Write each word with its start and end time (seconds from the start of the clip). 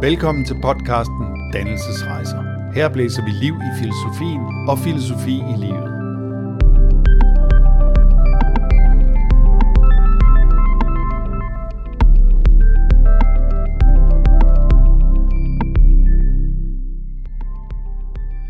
Velkommen 0.00 0.44
til 0.44 0.56
podcasten 0.62 1.50
Dannelsesrejser. 1.52 2.72
Her 2.74 2.88
blæser 2.88 3.24
vi 3.24 3.30
liv 3.30 3.54
i 3.54 3.70
filosofien 3.80 4.40
og 4.68 4.78
filosofi 4.78 5.34
i 5.36 5.56
livet. 5.56 5.90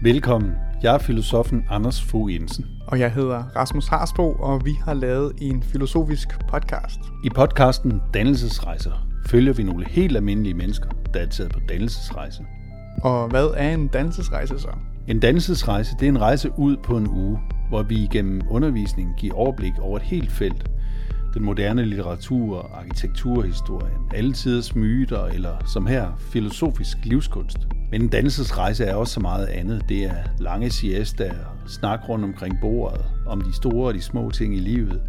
Velkommen. 0.03 0.53
Jeg 0.83 0.95
er 0.95 0.99
filosofen 0.99 1.65
Anders 1.71 2.03
Fogh 2.03 2.35
Jensen. 2.35 2.67
Og 2.87 3.01
jeg 3.01 3.13
hedder 3.13 3.43
Rasmus 3.57 3.89
Harsbo, 3.89 4.33
og 4.33 4.65
vi 4.65 4.73
har 4.85 4.95
lavet 4.95 5.33
en 5.41 5.63
filosofisk 5.63 6.29
podcast. 6.49 7.01
I 7.25 7.29
podcasten 7.29 8.03
Dannelsesrejser 8.15 9.07
følger 9.27 9.53
vi 9.53 9.63
nogle 9.63 9.87
helt 9.89 10.17
almindelige 10.17 10.55
mennesker, 10.55 10.89
der 11.15 11.21
er 11.21 11.27
taget 11.27 11.53
på 11.53 11.61
dannelsesrejse. 11.69 12.45
Og 13.03 13.29
hvad 13.29 13.49
er 13.57 13.75
en 13.75 13.89
dannelsesrejse 13.89 14.59
så? 14.59 14.69
En 15.09 15.21
dannelsesrejse 15.21 15.95
det 16.01 16.07
er 16.07 16.09
en 16.09 16.21
rejse 16.21 16.51
ud 16.59 16.77
på 16.77 16.97
en 16.97 17.09
uge, 17.09 17.39
hvor 17.69 17.83
vi 17.83 17.95
igennem 17.95 18.43
undervisning 18.51 19.15
giver 19.19 19.35
overblik 19.35 19.73
over 19.79 19.97
et 19.97 20.03
helt 20.03 20.33
felt. 20.33 20.71
Den 21.35 21.45
moderne 21.45 21.85
litteratur, 21.85 22.71
arkitekturhistorien, 22.75 23.99
alle 24.15 24.33
tiders 24.33 24.75
myter 24.75 25.25
eller 25.25 25.65
som 25.67 25.87
her 25.87 26.17
filosofisk 26.19 26.97
livskunst. 27.05 27.59
Men 27.91 28.03
en 28.03 28.09
dannelsesrejse 28.09 28.85
er 28.85 28.95
også 28.95 29.15
så 29.15 29.21
meget 29.21 29.47
andet. 29.47 29.83
Det 29.89 30.05
er 30.05 30.17
lange 30.39 30.71
siesta, 30.71 31.35
snak 31.67 32.09
rundt 32.09 32.25
omkring 32.25 32.59
bordet, 32.61 33.05
om 33.27 33.41
de 33.41 33.53
store 33.53 33.87
og 33.87 33.95
de 33.95 34.01
små 34.01 34.31
ting 34.31 34.57
i 34.57 34.61
livet, 34.61 35.03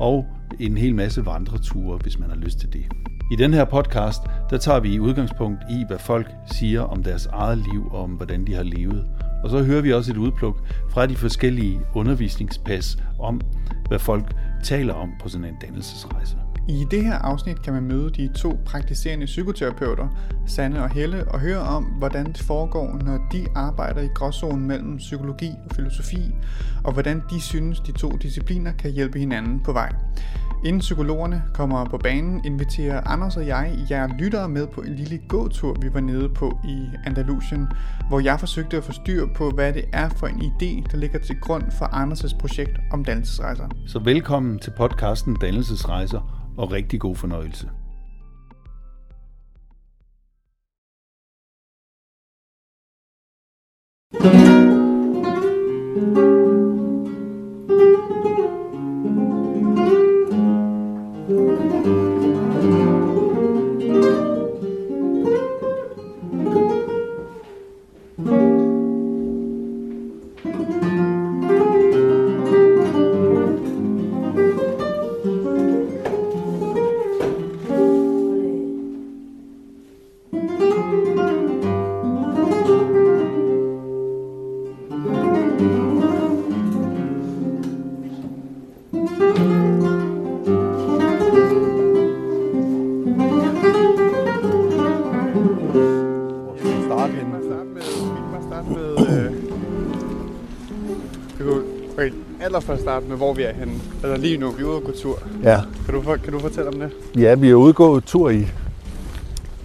og 0.00 0.26
en 0.58 0.76
hel 0.76 0.94
masse 0.94 1.26
vandreture, 1.26 1.98
hvis 2.02 2.18
man 2.18 2.28
har 2.28 2.36
lyst 2.36 2.58
til 2.58 2.72
det. 2.72 2.84
I 3.30 3.36
den 3.36 3.54
her 3.54 3.64
podcast, 3.64 4.22
der 4.50 4.58
tager 4.58 4.80
vi 4.80 5.00
udgangspunkt 5.00 5.58
i, 5.70 5.84
hvad 5.88 5.98
folk 5.98 6.30
siger 6.52 6.80
om 6.80 7.02
deres 7.02 7.26
eget 7.26 7.58
liv 7.58 7.88
og 7.90 8.02
om, 8.02 8.10
hvordan 8.10 8.46
de 8.46 8.54
har 8.54 8.62
levet. 8.62 9.06
Og 9.44 9.50
så 9.50 9.62
hører 9.62 9.82
vi 9.82 9.92
også 9.92 10.12
et 10.12 10.16
udpluk 10.16 10.56
fra 10.90 11.06
de 11.06 11.16
forskellige 11.16 11.80
undervisningspas 11.94 12.98
om, 13.18 13.40
hvad 13.88 13.98
folk 13.98 14.34
taler 14.64 14.94
om 14.94 15.10
på 15.22 15.28
sådan 15.28 15.46
en 15.46 15.54
dannelsesrejse. 15.60 16.36
I 16.68 16.86
det 16.90 17.04
her 17.04 17.14
afsnit 17.14 17.62
kan 17.62 17.72
man 17.72 17.82
møde 17.82 18.10
de 18.10 18.28
to 18.28 18.58
praktiserende 18.64 19.26
psykoterapeuter, 19.26 20.08
Sanne 20.46 20.82
og 20.82 20.90
Helle, 20.90 21.28
og 21.28 21.40
høre 21.40 21.60
om, 21.60 21.84
hvordan 21.84 22.26
det 22.26 22.38
foregår, 22.38 23.00
når 23.04 23.18
de 23.32 23.46
arbejder 23.54 24.00
i 24.00 24.08
gråzonen 24.14 24.66
mellem 24.66 24.96
psykologi 24.96 25.50
og 25.70 25.76
filosofi, 25.76 26.34
og 26.84 26.92
hvordan 26.92 27.22
de 27.30 27.40
synes, 27.40 27.80
de 27.80 27.92
to 27.92 28.10
discipliner 28.10 28.72
kan 28.72 28.90
hjælpe 28.90 29.18
hinanden 29.18 29.60
på 29.60 29.72
vej. 29.72 29.92
Inden 30.66 30.80
psykologerne 30.80 31.42
kommer 31.54 31.84
på 31.84 31.98
banen, 31.98 32.44
inviterer 32.44 33.00
Anders 33.06 33.36
og 33.36 33.46
jeg 33.46 33.78
jer 33.90 34.08
lyttere 34.18 34.48
med 34.48 34.66
på 34.66 34.80
en 34.80 34.94
lille 34.94 35.18
gåtur, 35.28 35.76
vi 35.80 35.94
var 35.94 36.00
nede 36.00 36.28
på 36.28 36.58
i 36.64 36.86
Andalusien, 37.04 37.66
hvor 38.08 38.20
jeg 38.20 38.40
forsøgte 38.40 38.76
at 38.76 38.84
få 38.84 38.92
styr 38.92 39.26
på, 39.36 39.50
hvad 39.50 39.72
det 39.72 39.84
er 39.92 40.08
for 40.08 40.26
en 40.26 40.40
idé, 40.40 40.90
der 40.92 40.96
ligger 40.96 41.18
til 41.18 41.40
grund 41.40 41.62
for 41.78 41.84
Anders' 41.84 42.38
projekt 42.38 42.78
om 42.92 43.04
dannelsesrejser. 43.04 43.68
Så 43.86 43.98
velkommen 43.98 44.58
til 44.58 44.72
podcasten 44.76 45.36
Dannelsesrejser 45.40 46.52
og 46.58 46.72
rigtig 46.72 47.00
god 47.00 47.16
fornøjelse. 47.16 47.68
Allerførst 102.76 102.82
starte 102.82 103.06
med, 103.06 103.16
hvor 103.16 103.34
vi 103.34 103.42
er 103.42 103.52
henne. 103.52 103.74
Eller 104.02 104.16
lige 104.16 104.38
nu, 104.38 104.50
vi 104.50 104.62
er 104.62 104.66
ude 104.66 104.76
og 104.76 104.82
gå 104.82 104.92
tur. 104.92 105.18
Ja. 105.42 105.60
Kan 105.84 105.94
du, 105.94 106.00
kan 106.02 106.32
du 106.32 106.38
fortælle 106.38 106.68
om 106.68 106.80
det? 106.80 106.90
Ja, 107.16 107.34
vi 107.34 107.50
er 107.50 107.54
ude 107.54 107.70
og 107.70 107.74
gå 107.74 108.00
tur 108.00 108.30
i, 108.30 108.46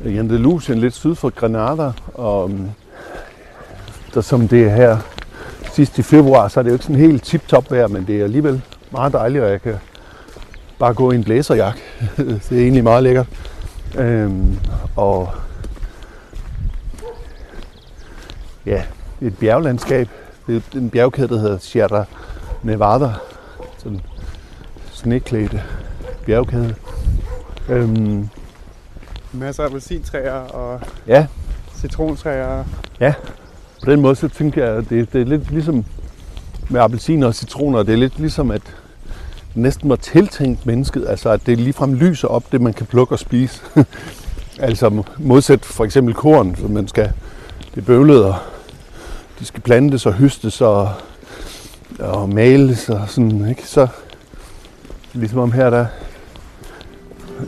i 0.06 0.18
Andalusien, 0.18 0.80
lidt 0.80 0.94
syd 0.94 1.16
for 1.16 1.30
Granada. 1.30 1.92
Og 2.14 2.44
um, 2.44 2.72
der, 4.14 4.22
som 4.22 4.48
det 4.48 4.64
er 4.64 4.70
her 4.70 4.98
sidst 5.74 6.00
i 6.00 6.02
februar, 6.02 6.48
så 6.48 6.60
er 6.60 6.64
det 6.64 6.70
jo 6.70 6.76
ikke 6.76 6.86
sådan 6.86 7.02
helt 7.02 7.24
tip-top 7.24 7.72
vejr, 7.72 7.88
men 7.88 8.08
det 8.08 8.20
er 8.20 8.24
alligevel 8.24 8.62
meget 8.92 9.14
dejligt, 9.14 9.44
og 9.44 9.52
jeg 9.52 9.62
kan 9.62 9.76
bare 10.80 10.94
gå 10.94 11.12
i 11.12 11.16
en 11.16 11.24
blæserjakke. 11.24 11.80
det 12.18 12.52
er 12.52 12.62
egentlig 12.62 12.84
meget 12.84 13.04
lækkert. 13.04 13.28
Øhm, 13.98 14.60
og 14.96 15.30
ja, 18.66 18.84
et 19.22 19.38
bjerglandskab. 19.38 20.08
Det 20.48 20.56
er 20.56 20.78
en 20.78 20.90
bjergkæde, 20.90 21.28
der 21.28 21.40
hedder 21.40 21.58
Sierra 21.58 22.06
Nevada, 22.64 23.14
sådan 23.78 24.02
sneklædte 24.92 25.64
bjergkæde. 26.26 26.76
Øhm, 27.70 28.30
Masser 29.34 29.64
af 29.64 29.68
appelsintræer 29.68 30.34
og 30.34 30.82
ja. 31.08 31.28
citrontræer. 31.76 32.64
Ja, 33.00 33.14
på 33.84 33.92
den 33.92 34.02
måde 34.02 34.16
så 34.16 34.28
tænker 34.28 34.66
jeg, 34.66 34.76
at 34.76 34.90
det, 34.90 35.14
det 35.14 35.22
er 35.22 35.26
lidt 35.26 35.52
ligesom 35.52 35.86
med 36.70 36.82
appelsiner 36.82 37.28
og 37.28 37.36
citroner, 37.36 37.84
det 37.84 37.94
er 37.94 37.98
lidt 37.98 38.20
ligesom, 38.20 38.52
at 38.52 38.62
næsten 39.56 39.90
var 39.90 39.96
tiltænkt 39.96 40.66
mennesket, 40.66 41.08
altså 41.08 41.30
at 41.30 41.46
det 41.46 41.58
ligefrem 41.58 41.94
lyser 41.94 42.28
op, 42.28 42.52
det 42.52 42.62
man 42.62 42.74
kan 42.74 42.86
plukke 42.86 43.14
og 43.16 43.20
spise. 43.20 43.62
altså 44.60 45.04
modsat 45.18 45.66
for 45.66 45.86
eksempel 45.86 46.14
korn, 46.14 46.56
som 46.56 46.72
man 46.72 46.88
skal, 46.88 47.12
det 47.76 47.86
bøvlede, 47.86 48.28
og 48.28 48.36
de 49.40 49.46
skal 49.46 49.62
plantes 49.62 50.06
og 50.06 50.14
høstes 50.14 50.62
og 50.62 50.90
og 52.00 52.30
males 52.30 52.90
og 52.90 53.02
sådan, 53.08 53.50
ikke? 53.50 53.68
Så 53.68 53.88
ligesom 55.14 55.40
om 55.40 55.52
her, 55.52 55.70
der, 55.70 55.86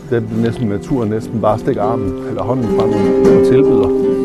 der 0.09 0.17
er 0.17 0.21
næsten 0.41 0.67
naturen 0.67 1.09
næsten 1.09 1.41
bare 1.41 1.59
stikker 1.59 1.83
armen 1.83 2.27
eller 2.27 2.43
hånden 2.43 2.79
frem 2.79 2.89
og 2.89 3.47
tilbyder. 3.47 4.22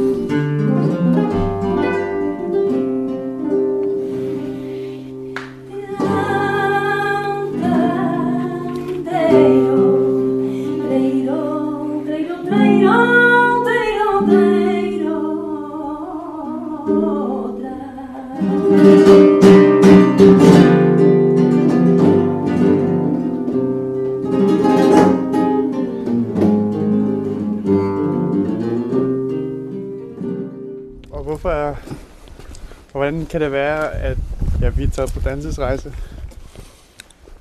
Kan 33.31 33.41
det 33.41 33.53
være, 33.53 33.93
at 33.95 34.19
ja, 34.61 34.69
vi 34.69 34.83
er 34.83 34.91
taget 34.91 35.13
på 35.13 35.21
dansesrejse? 35.21 35.93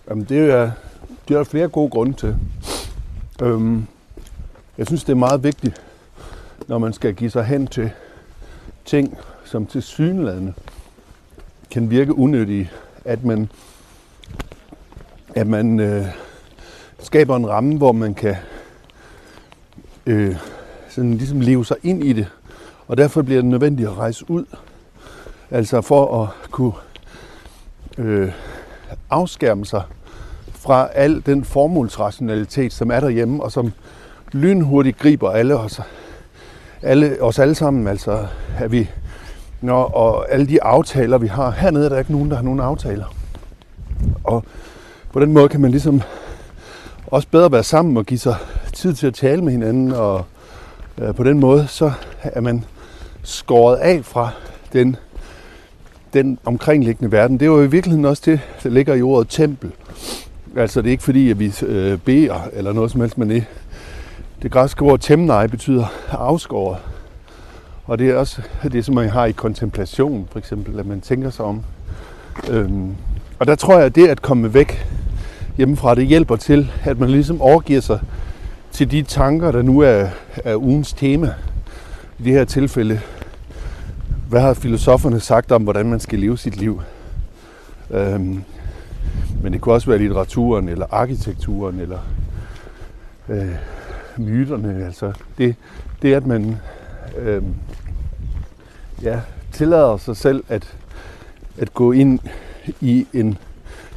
Jamen, 0.10 0.24
det 0.24 0.51
er, 0.51 0.72
det 1.28 1.34
er 1.34 1.38
der 1.38 1.44
flere 1.44 1.68
gode 1.68 1.89
grunde 1.89 2.13
til. 2.13 2.36
Øhm, 3.42 3.88
jeg 4.78 4.88
synes, 4.88 5.04
det 5.04 5.12
er 5.12 5.18
meget 5.18 5.44
vigtigt, 5.44 5.81
når 6.68 6.78
man 6.78 6.94
skal 6.94 7.13
give 7.13 7.30
sig 7.30 7.45
hen 7.45 7.68
til 7.68 7.92
ting, 8.86 9.18
som 9.45 9.66
til 9.66 9.81
synlædende 9.81 10.54
kan 11.72 11.90
virke 11.90 12.13
unødige, 12.13 12.72
at 13.06 13.24
man, 13.24 13.50
at 15.36 15.48
man 15.48 15.80
øh, 15.80 16.06
skaber 17.00 17.36
en 17.36 17.50
ramme, 17.50 17.78
hvor 17.78 17.92
man 17.92 18.13
kan 18.13 18.36
øh, 20.06 20.36
sådan 20.90 21.13
ligesom 21.13 21.42
leve 21.42 21.66
sig 21.66 21.78
ind 21.83 22.04
i 22.04 22.13
det. 22.13 22.28
Og 22.88 22.98
derfor 22.98 23.22
bliver 23.22 23.42
det 23.42 23.50
nødvendigt 23.50 23.90
at 23.90 23.98
rejse 23.98 24.25
ud 24.30 24.45
Altså 25.52 25.82
for 25.82 26.24
at 26.24 26.52
kunne 26.52 26.74
øh, 27.98 28.32
afskærme 29.10 29.66
sig 29.66 29.82
fra 30.52 30.90
al 30.94 31.24
den 31.26 31.46
formålsrationalitet, 31.46 32.74
som 32.74 32.92
er 32.92 33.00
derhjemme, 33.00 33.44
og 33.44 33.52
som 33.52 33.72
lynhurtigt 34.32 34.98
griber 34.98 35.32
alle 35.32 35.58
os. 35.58 35.82
alle, 36.82 37.22
os 37.22 37.40
alle 37.40 37.56
sammen, 37.56 37.88
altså, 37.88 38.28
at 38.60 38.72
vi, 38.72 38.90
når, 39.62 39.84
og 39.84 40.32
alle 40.32 40.48
de 40.48 40.64
aftaler, 40.64 41.18
vi 41.18 41.28
har. 41.28 41.52
Hernede 41.52 41.86
er 41.86 41.90
der 41.90 42.00
ikke 42.00 42.12
nogen, 42.12 42.30
der 42.30 42.36
har 42.36 42.44
nogen 42.44 42.60
aftaler. 42.60 43.06
Og 44.24 44.44
på 45.14 45.20
den 45.20 45.34
måde 45.34 45.50
kan 45.50 45.62
man 45.62 45.72
ligesom 45.72 46.02
også 47.08 47.28
bedre 47.32 47.52
være 47.52 47.64
sammen 47.64 47.98
og 47.98 48.06
give 48.06 48.20
sig 48.20 48.36
tid 48.74 48.94
til 48.94 49.08
at 49.08 49.14
tale 49.14 49.42
med 49.42 49.52
hinanden, 49.52 49.92
og 49.92 50.26
øh, 50.98 51.16
på 51.16 51.24
den 51.24 51.40
måde, 51.40 51.68
så 51.68 51.92
er 52.22 52.42
man 52.42 52.66
skåret 53.24 53.76
af 53.76 54.06
fra 54.06 54.30
den, 54.74 54.96
den 56.18 56.40
omkringliggende 56.46 57.12
verden. 57.12 57.40
Det 57.40 57.46
er 57.46 57.50
jo 57.50 57.64
i 57.64 57.68
virkeligheden 57.68 58.06
også 58.06 58.24
det, 58.25 58.40
der 58.64 58.69
ligger 58.69 58.94
i 58.94 59.02
ordet 59.02 59.30
tempel. 59.30 59.72
Altså 60.56 60.81
det 60.81 60.88
er 60.88 60.92
ikke 60.92 61.04
fordi, 61.04 61.30
at 61.30 61.40
vi 61.40 61.54
øh, 61.66 61.98
beder 61.98 62.50
eller 62.54 62.74
noget 62.74 62.92
som 62.92 63.02
helst, 63.02 63.18
men 63.18 63.30
det, 63.30 63.46
det 64.42 64.52
græske 64.52 64.81
ord 64.81 65.00
temnai 65.00 65.48
betyder 65.48 65.86
afskåret. 66.12 66.78
Og 67.86 68.00
det 68.00 68.10
er 68.10 68.16
også 68.16 68.42
det, 68.72 68.86
som 68.86 68.96
man 68.96 69.10
har 69.10 69.25
i 69.25 69.31
kontemplation, 69.31 70.28
for 70.31 70.40
eksempel, 70.40 70.80
at 70.80 70.86
man 70.86 71.02
tænker 71.02 71.30
sig 71.30 71.46
om. 71.46 71.64
Øhm, 72.50 72.96
og 73.40 73.48
der 73.48 73.56
tror 73.56 73.78
jeg, 73.78 73.86
at 73.86 73.96
det 73.96 74.08
at 74.08 74.22
komme 74.22 74.54
væk 74.54 74.86
hjemmefra, 75.58 75.96
det 75.96 76.08
hjælper 76.08 76.36
til, 76.36 76.72
at 76.84 77.00
man 77.00 77.10
ligesom 77.10 77.42
overgiver 77.42 77.81
sig 77.81 78.00
til 78.72 78.92
de 78.92 79.02
tanker, 79.02 79.52
der 79.52 79.62
nu 79.62 79.80
er, 79.80 80.08
er 80.36 80.56
ugens 80.56 80.94
tema. 80.94 81.34
I 82.19 82.24
det 82.24 82.34
her 82.34 82.46
tilfælde, 82.46 83.02
hvad 84.30 84.42
har 84.42 84.54
filosoferne 84.54 85.20
sagt 85.20 85.52
om, 85.52 85.64
hvordan 85.64 85.90
man 85.90 86.00
skal 86.00 86.20
leve 86.20 86.38
sit 86.38 86.58
liv? 86.58 86.82
Øhm, 87.92 88.44
men 89.44 89.54
det 89.54 89.62
kunne 89.62 89.76
også 89.76 89.90
være 89.90 90.00
litteraturen, 90.00 90.70
eller 90.70 90.86
arkitekturen, 90.92 91.80
eller 91.80 92.00
øh, 93.30 93.56
myterne. 94.18 94.86
Altså 94.86 95.14
det, 95.38 95.56
det 96.02 96.14
at 96.14 96.26
man 96.26 96.58
øh, 97.18 97.44
ja, 99.04 99.20
tillader 99.52 99.98
sig 99.98 100.18
selv 100.18 100.44
at, 100.50 100.76
at 101.58 101.74
gå 101.74 101.92
ind 101.92 102.20
i 102.82 103.08
en, 103.14 103.38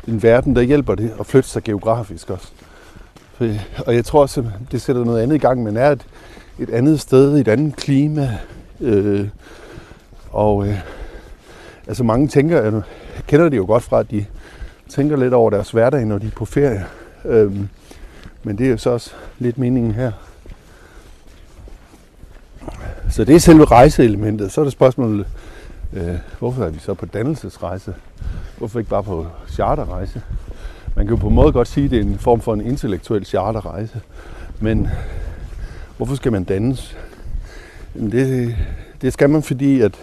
en 0.09 0.23
verden, 0.23 0.56
der 0.56 0.62
hjælper 0.62 0.94
det 0.94 1.12
at 1.21 1.27
flytte 1.27 1.49
sig 1.49 1.62
geografisk 1.62 2.31
også. 2.31 2.53
For, 3.35 3.47
og 3.87 3.94
jeg 3.94 4.05
tror 4.05 4.21
også, 4.21 4.44
det 4.73 4.82
sætter 4.82 5.05
noget 5.05 5.23
andet 5.23 5.37
i 5.37 5.38
gang. 5.38 5.62
men 5.62 5.77
er 5.77 5.91
et, 5.91 6.06
et 6.59 6.71
andet 6.71 7.00
sted, 7.00 7.38
et 7.38 7.49
andet 7.49 7.77
klima. 7.77 8.38
Øh, 8.81 9.29
og 10.31 10.69
øh, 10.69 10.79
altså 11.87 12.05
mange 12.05 12.29
tænker, 12.29 12.62
jeg 12.62 12.82
kender 13.27 13.49
det 13.49 13.56
jo 13.56 13.65
godt 13.67 13.82
fra, 13.82 14.00
at 14.00 14.11
de 14.11 14.25
tænker 14.88 15.17
lidt 15.17 15.35
over 15.35 15.50
deres 15.50 15.71
hverdag, 15.71 16.05
når 16.05 16.19
de 16.19 16.27
er 16.27 16.31
på 16.37 16.44
ferie. 16.44 16.87
Øhm, 17.25 17.69
men 18.43 18.59
det 18.59 18.67
er 18.67 18.71
jo 18.71 18.77
så 18.77 18.91
også 18.91 19.11
lidt 19.38 19.59
meningen 19.59 19.93
her. 19.93 20.12
Så 23.11 23.25
det 23.25 23.35
er 23.35 23.41
selve 23.41 23.65
rejseelementet. 23.65 24.53
Så 24.53 24.61
er 24.61 24.65
det 24.65 24.73
spørgsmålet, 24.73 25.27
øh, 25.93 26.15
hvorfor 26.38 26.65
er 26.65 26.71
vi 26.71 26.79
så 26.79 26.94
på 26.94 27.06
dannelsesrejse? 27.06 27.94
Hvorfor 28.59 28.79
ikke 28.79 28.91
bare 28.91 29.03
på 29.03 29.27
charterrejse? 29.49 30.23
Man 30.97 31.06
kan 31.06 31.17
jo 31.17 31.21
på 31.21 31.29
en 31.29 31.35
måde 31.35 31.53
godt 31.53 31.69
sige, 31.69 31.85
at 31.85 31.91
det 31.91 31.99
er 31.99 32.03
en 32.03 32.19
form 32.19 32.41
for 32.41 32.55
en 32.55 32.61
intellektuel 32.61 33.27
charterrejse. 33.27 34.00
Men 34.61 34.88
hvorfor 35.97 36.15
skal 36.15 36.32
man 36.32 36.44
dannes? 36.44 36.97
Det, 37.94 38.56
det 39.03 39.12
skal 39.12 39.31
man, 39.31 39.43
fordi 39.43 39.81
at, 39.81 39.99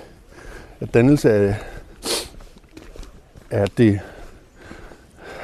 at 0.80 0.94
dannelse 0.94 1.32
af, 1.32 1.56
af 3.52 3.68
det, 3.78 4.00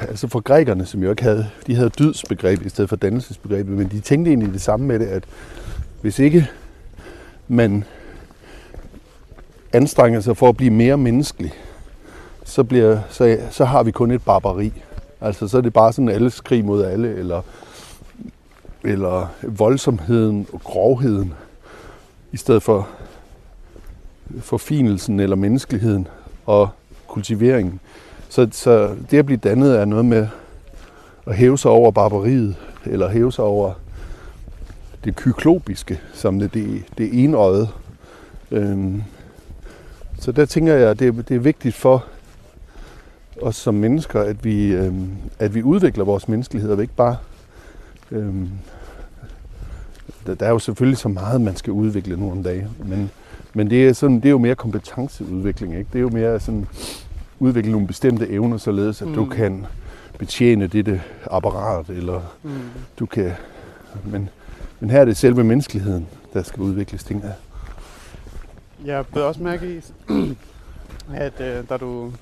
altså 0.00 0.28
for 0.28 0.40
grækerne, 0.40 0.86
som 0.86 1.02
jo 1.02 1.10
ikke 1.10 1.22
havde, 1.22 1.50
de 1.66 1.74
havde 1.74 1.90
dydsbegreb 1.90 2.62
i 2.66 2.68
stedet 2.68 2.88
for 2.88 2.96
dannelsesbegrebet, 2.96 3.76
men 3.76 3.88
de 3.88 4.00
tænkte 4.00 4.30
egentlig 4.30 4.52
det 4.52 4.60
samme 4.60 4.86
med 4.86 4.98
det, 4.98 5.06
at 5.06 5.24
hvis 6.00 6.18
ikke 6.18 6.50
man 7.48 7.84
anstrenger 9.72 10.20
sig 10.20 10.36
for 10.36 10.48
at 10.48 10.56
blive 10.56 10.70
mere 10.70 10.96
menneskelig, 10.96 11.52
så, 12.44 12.64
bliver, 12.64 13.00
så, 13.10 13.38
så 13.50 13.64
har 13.64 13.82
vi 13.82 13.90
kun 13.90 14.10
et 14.10 14.22
barbari. 14.22 14.72
Altså 15.20 15.48
så 15.48 15.56
er 15.56 15.60
det 15.60 15.72
bare 15.72 15.92
sådan 15.92 16.08
alles 16.08 16.40
krig 16.40 16.64
mod 16.64 16.84
alle, 16.84 17.14
eller, 17.14 17.42
eller 18.84 19.26
voldsomheden 19.42 20.46
og 20.52 20.60
grovheden, 20.60 21.34
i 22.32 22.36
stedet 22.36 22.62
for 22.62 22.88
forfinelsen 24.40 25.20
eller 25.20 25.36
menneskeligheden 25.36 26.08
og 26.46 26.68
kultiveringen. 27.08 27.80
Så, 28.28 28.48
så 28.52 28.96
det 29.10 29.18
at 29.18 29.26
blive 29.26 29.38
dannet 29.38 29.78
er 29.78 29.84
noget 29.84 30.04
med 30.04 30.26
at 31.26 31.36
hæve 31.36 31.58
sig 31.58 31.70
over 31.70 31.90
barbariet, 31.90 32.56
eller 32.86 33.08
hæve 33.08 33.32
sig 33.32 33.44
over 33.44 33.72
det 35.04 35.16
kyklopiske, 35.16 36.00
som 36.12 36.38
det, 36.38 36.54
det, 36.54 36.84
det 36.98 37.24
enøjet. 37.24 37.68
Øhm, 38.50 39.02
så 40.18 40.32
der 40.32 40.44
tænker 40.44 40.74
jeg, 40.74 40.90
at 40.90 40.98
det, 40.98 41.28
det 41.28 41.34
er 41.34 41.40
vigtigt 41.40 41.74
for 41.74 42.04
os 43.42 43.56
som 43.56 43.74
mennesker, 43.74 44.20
at 44.20 44.44
vi, 44.44 44.66
øhm, 44.66 45.10
at 45.38 45.54
vi 45.54 45.62
udvikler 45.62 46.04
vores 46.04 46.28
menneskelighed, 46.28 46.70
og 46.70 46.82
ikke 46.82 46.94
bare... 46.94 47.16
Øhm, 48.10 48.50
der, 50.26 50.34
der 50.34 50.46
er 50.46 50.50
jo 50.50 50.58
selvfølgelig 50.58 50.98
så 50.98 51.08
meget, 51.08 51.40
man 51.40 51.56
skal 51.56 51.72
udvikle 51.72 52.16
nu 52.16 52.30
om 52.30 52.42
dagen, 52.42 52.68
men, 52.84 53.10
men 53.54 53.70
det, 53.70 53.88
er 53.88 53.92
sådan, 53.92 54.16
det 54.16 54.24
er 54.24 54.30
jo 54.30 54.38
mere 54.38 54.54
kompetenceudvikling. 54.54 55.78
Ikke? 55.78 55.88
Det 55.92 55.98
er 55.98 56.02
jo 56.02 56.08
mere 56.08 56.40
sådan 56.40 56.66
udvikle 57.38 57.72
nogle 57.72 57.86
bestemte 57.86 58.28
evner, 58.28 58.56
således 58.56 59.02
at 59.02 59.08
mm. 59.08 59.14
du 59.14 59.24
kan 59.26 59.66
betjene 60.18 60.66
dette 60.66 61.02
apparat, 61.30 61.88
eller 61.88 62.20
mm. 62.42 62.50
du 62.98 63.06
kan... 63.06 63.32
Men, 64.04 64.28
men 64.80 64.90
her 64.90 65.00
er 65.00 65.04
det 65.04 65.16
selve 65.16 65.44
menneskeligheden, 65.44 66.06
der 66.32 66.42
skal 66.42 66.62
udvikles, 66.62 67.04
tænker 67.04 67.26
jeg. 67.26 67.36
Jeg 68.84 69.06
blev 69.06 69.24
også 69.24 69.42
mærke 69.42 69.76
i, 69.76 69.80
at 71.26 71.40
øh, 71.40 71.68
da 71.68 71.76
du 71.76 72.12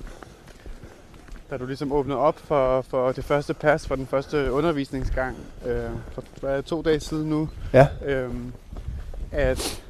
da 1.51 1.57
du 1.57 1.67
ligesom 1.67 1.93
åbnede 1.93 2.19
op 2.19 2.39
for, 2.39 2.83
for 2.83 3.13
det 3.13 3.25
første 3.25 3.55
pas 3.55 3.87
for 3.87 3.97
den 3.97 4.07
første 4.07 4.53
undervisningsgang 4.53 5.37
øh, 5.67 5.91
for 6.13 6.25
hvad, 6.41 6.63
to 6.63 6.83
dage 6.83 7.01
siden 7.01 7.31
nu, 7.31 7.49
ja. 7.73 7.87
øh, 8.07 8.31
at 9.33 9.82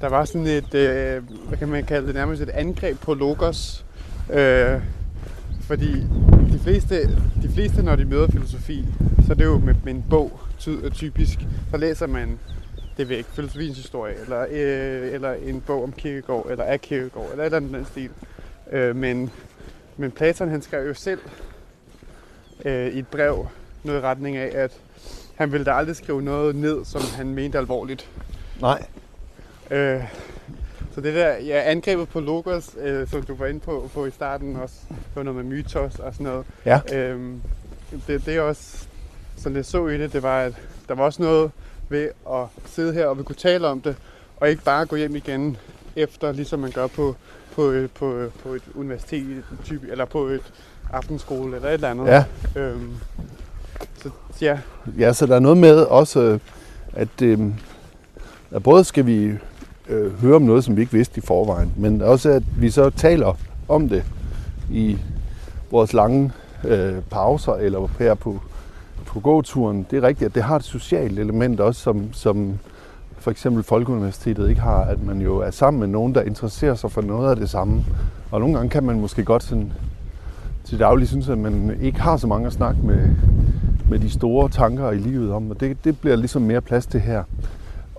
der 0.00 0.08
var 0.08 0.24
sådan 0.24 0.46
et, 0.46 0.74
øh, 0.74 1.22
hvad 1.48 1.58
kan 1.58 1.68
man 1.68 1.84
kalde 1.84 2.06
det, 2.06 2.14
nærmest 2.14 2.42
et 2.42 2.50
angreb 2.50 3.00
på 3.00 3.14
logos. 3.14 3.84
Øh, 4.32 4.80
fordi 5.60 5.92
de 6.52 6.58
fleste, 6.62 7.02
de 7.42 7.48
fleste, 7.54 7.82
når 7.82 7.96
de 7.96 8.04
møder 8.04 8.26
filosofi, 8.30 8.84
så 9.26 9.32
er 9.32 9.36
det 9.36 9.44
jo 9.44 9.58
med, 9.58 9.74
med 9.84 9.94
en 9.94 10.04
bog, 10.10 10.40
ty, 10.58 10.68
øh, 10.68 10.90
typisk. 10.90 11.38
Så 11.70 11.76
læser 11.76 12.06
man 12.06 12.38
det 12.96 13.08
væk, 13.08 13.24
filosofiens 13.24 13.76
historie, 13.76 14.14
eller, 14.14 14.46
øh, 14.50 15.12
eller 15.12 15.32
en 15.32 15.60
bog 15.60 15.82
om 15.82 15.92
kirkegård, 15.92 16.50
eller 16.50 16.64
af 16.64 16.80
kirkegård, 16.80 17.30
eller 17.30 17.44
et 17.44 17.46
eller 17.46 17.56
andet 17.56 17.74
den 17.74 17.84
stil. 17.84 18.10
Øh, 18.72 18.96
men, 18.96 19.30
men 19.96 20.10
Platon 20.10 20.48
han 20.48 20.62
skrev 20.62 20.86
jo 20.86 20.94
selv 20.94 21.20
øh, 22.64 22.86
i 22.86 22.98
et 22.98 23.08
brev 23.08 23.48
noget 23.84 24.00
i 24.00 24.02
retning 24.02 24.36
af, 24.36 24.50
at 24.54 24.72
han 25.34 25.52
ville 25.52 25.64
da 25.64 25.70
aldrig 25.70 25.96
skrive 25.96 26.22
noget 26.22 26.56
ned, 26.56 26.84
som 26.84 27.00
han 27.16 27.34
mente 27.34 27.58
alvorligt. 27.58 28.08
Nej. 28.60 28.86
Øh, 29.70 30.02
så 30.94 31.00
det 31.00 31.14
der 31.14 31.28
ja, 31.28 31.70
angrebet 31.70 32.08
på 32.08 32.20
logos, 32.20 32.76
øh, 32.80 33.08
som 33.08 33.22
du 33.22 33.34
var 33.34 33.46
inde 33.46 33.60
på, 33.60 33.90
på 33.94 34.06
i 34.06 34.10
starten 34.10 34.56
også, 34.56 34.74
på 35.14 35.22
noget 35.22 35.36
med 35.36 35.56
mytos 35.56 35.98
og 35.98 36.12
sådan 36.12 36.24
noget. 36.24 36.46
Ja. 36.64 36.80
Øh, 36.92 37.20
det, 38.06 38.26
det 38.26 38.36
er 38.36 38.40
også, 38.40 38.86
sådan 39.36 39.56
jeg 39.56 39.64
så 39.64 39.86
i 39.86 39.98
det, 39.98 40.12
det 40.12 40.22
var, 40.22 40.40
at 40.40 40.52
der 40.88 40.94
var 40.94 41.04
også 41.04 41.22
noget 41.22 41.50
ved 41.88 42.08
at 42.30 42.46
sidde 42.66 42.92
her 42.92 43.06
og 43.06 43.18
vi 43.18 43.22
kunne 43.22 43.36
tale 43.36 43.68
om 43.68 43.80
det, 43.80 43.96
og 44.36 44.50
ikke 44.50 44.62
bare 44.62 44.86
gå 44.86 44.96
hjem 44.96 45.16
igen 45.16 45.56
efter, 45.96 46.32
ligesom 46.32 46.60
man 46.60 46.70
gør 46.70 46.86
på, 46.86 47.16
på, 47.54 47.74
på, 47.94 48.30
på 48.42 48.48
et 48.48 48.62
universitet, 48.74 49.44
type, 49.64 49.90
eller 49.90 50.04
på 50.04 50.26
et 50.26 50.52
aftenskole 50.92 51.56
eller 51.56 51.68
et 51.68 51.74
eller 51.74 51.90
andet. 51.90 52.06
Ja. 52.06 52.24
Øhm, 52.56 52.92
så 54.02 54.10
ja. 54.40 54.58
Ja, 54.98 55.12
så 55.12 55.26
der 55.26 55.34
er 55.34 55.40
noget 55.40 55.58
med 55.58 55.76
også, 55.76 56.38
at, 56.92 57.22
øh, 57.22 57.40
at 58.50 58.62
både 58.62 58.84
skal 58.84 59.06
vi 59.06 59.38
øh, 59.88 60.20
høre 60.20 60.36
om 60.36 60.42
noget, 60.42 60.64
som 60.64 60.76
vi 60.76 60.80
ikke 60.80 60.92
vidste 60.92 61.18
i 61.18 61.20
forvejen, 61.20 61.72
men 61.76 62.02
også 62.02 62.30
at 62.30 62.42
vi 62.58 62.70
så 62.70 62.90
taler 62.90 63.38
om 63.68 63.88
det 63.88 64.04
i 64.70 64.98
vores 65.70 65.92
lange 65.92 66.32
øh, 66.64 66.94
pauser 67.10 67.52
eller 67.52 67.88
her 67.98 68.14
på, 68.14 68.40
på 69.06 69.20
gåturen. 69.20 69.86
Det 69.90 69.96
er 69.96 70.02
rigtigt, 70.02 70.28
at 70.28 70.34
det 70.34 70.42
har 70.42 70.56
et 70.56 70.64
socialt 70.64 71.18
element 71.18 71.60
også, 71.60 71.80
som, 71.80 72.12
som 72.12 72.58
for 73.18 73.30
eksempel 73.30 73.62
Folkeuniversitetet 73.62 74.48
ikke 74.48 74.60
har, 74.60 74.80
at 74.80 75.02
man 75.02 75.20
jo 75.20 75.38
er 75.38 75.50
sammen 75.50 75.80
med 75.80 75.88
nogen, 75.88 76.14
der 76.14 76.22
interesserer 76.22 76.74
sig 76.74 76.90
for 76.90 77.02
noget 77.02 77.30
af 77.30 77.36
det 77.36 77.50
samme. 77.50 77.84
Og 78.30 78.40
nogle 78.40 78.54
gange 78.54 78.70
kan 78.70 78.84
man 78.84 79.00
måske 79.00 79.24
godt 79.24 79.42
sådan, 79.42 79.72
til 80.64 80.78
daglig 80.78 81.08
synes, 81.08 81.28
at 81.28 81.38
man 81.38 81.78
ikke 81.80 82.00
har 82.00 82.16
så 82.16 82.26
mange 82.26 82.46
at 82.46 82.52
snakke 82.52 82.80
med, 82.82 83.08
med 83.90 83.98
de 83.98 84.10
store 84.10 84.48
tanker 84.48 84.90
i 84.90 84.98
livet 84.98 85.32
om, 85.32 85.50
og 85.50 85.60
det, 85.60 85.84
det 85.84 86.00
bliver 86.00 86.16
ligesom 86.16 86.42
mere 86.42 86.60
plads 86.60 86.86
til 86.86 87.00
her 87.00 87.22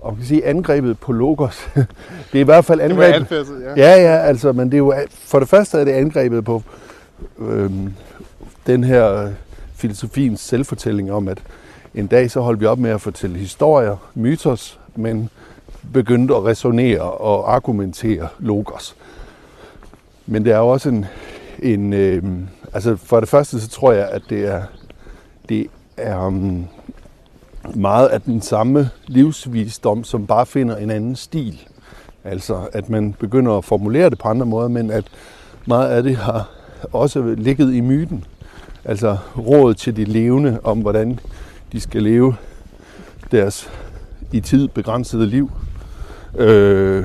og 0.02 0.12
man 0.12 0.16
kan 0.16 0.26
sige 0.26 0.46
angrebet 0.46 0.98
på 0.98 1.12
Logos. 1.12 1.68
det 2.32 2.38
er 2.38 2.40
i 2.40 2.42
hvert 2.42 2.64
fald 2.64 2.80
angrebet. 2.80 3.30
Det 3.30 3.48
var 3.48 3.70
ja. 3.76 3.94
Ja, 3.96 4.02
ja, 4.02 4.18
altså, 4.18 4.52
men 4.52 4.66
det 4.66 4.74
er 4.74 4.78
jo, 4.78 4.94
for 5.10 5.38
det 5.38 5.48
første 5.48 5.78
er 5.78 5.84
det 5.84 5.92
angrebet 5.92 6.44
på 6.44 6.62
øhm, 7.38 7.92
den 8.66 8.84
her 8.84 9.32
filosofiens 9.74 10.40
selvfortælling 10.40 11.12
om, 11.12 11.28
at 11.28 11.38
en 11.94 12.06
dag 12.06 12.30
så 12.30 12.40
holdt 12.40 12.60
vi 12.60 12.66
op 12.66 12.78
med 12.78 12.90
at 12.90 13.00
fortælle 13.00 13.38
historier, 13.38 13.96
mytos, 14.14 14.80
men 14.96 15.30
begyndte 15.92 16.34
at 16.34 16.44
resonere 16.44 17.00
og 17.00 17.54
argumentere 17.54 18.28
logos. 18.38 18.96
Men 20.26 20.44
det 20.44 20.52
er 20.52 20.58
jo 20.58 20.68
også 20.68 20.88
en, 20.88 21.06
en 21.58 21.92
øh, 21.92 22.22
altså 22.72 22.96
for 22.96 23.20
det 23.20 23.28
første 23.28 23.60
så 23.60 23.68
tror 23.68 23.92
jeg, 23.92 24.08
at 24.08 24.22
det 24.30 24.46
er, 24.46 24.62
det 25.48 25.66
er 25.96 26.26
um, 26.26 26.66
meget 27.74 28.08
af 28.08 28.20
den 28.20 28.42
samme 28.42 28.90
livsvisdom, 29.06 30.04
som 30.04 30.26
bare 30.26 30.46
finder 30.46 30.76
en 30.76 30.90
anden 30.90 31.16
stil. 31.16 31.60
Altså 32.24 32.68
at 32.72 32.90
man 32.90 33.12
begynder 33.12 33.58
at 33.58 33.64
formulere 33.64 34.10
det 34.10 34.18
på 34.18 34.28
andre 34.28 34.46
måder, 34.46 34.68
men 34.68 34.90
at 34.90 35.04
meget 35.66 35.88
af 35.88 36.02
det 36.02 36.16
har 36.16 36.50
også 36.92 37.34
ligget 37.38 37.74
i 37.74 37.80
myten. 37.80 38.24
Altså 38.84 39.16
råd 39.38 39.74
til 39.74 39.96
de 39.96 40.04
levende 40.04 40.58
om, 40.64 40.78
hvordan 40.78 41.20
de 41.72 41.80
skal 41.80 42.02
leve 42.02 42.34
deres 43.32 43.70
i 44.32 44.40
tid 44.40 44.68
begrænsede 44.68 45.26
liv. 45.26 45.50
Øh, 46.36 47.04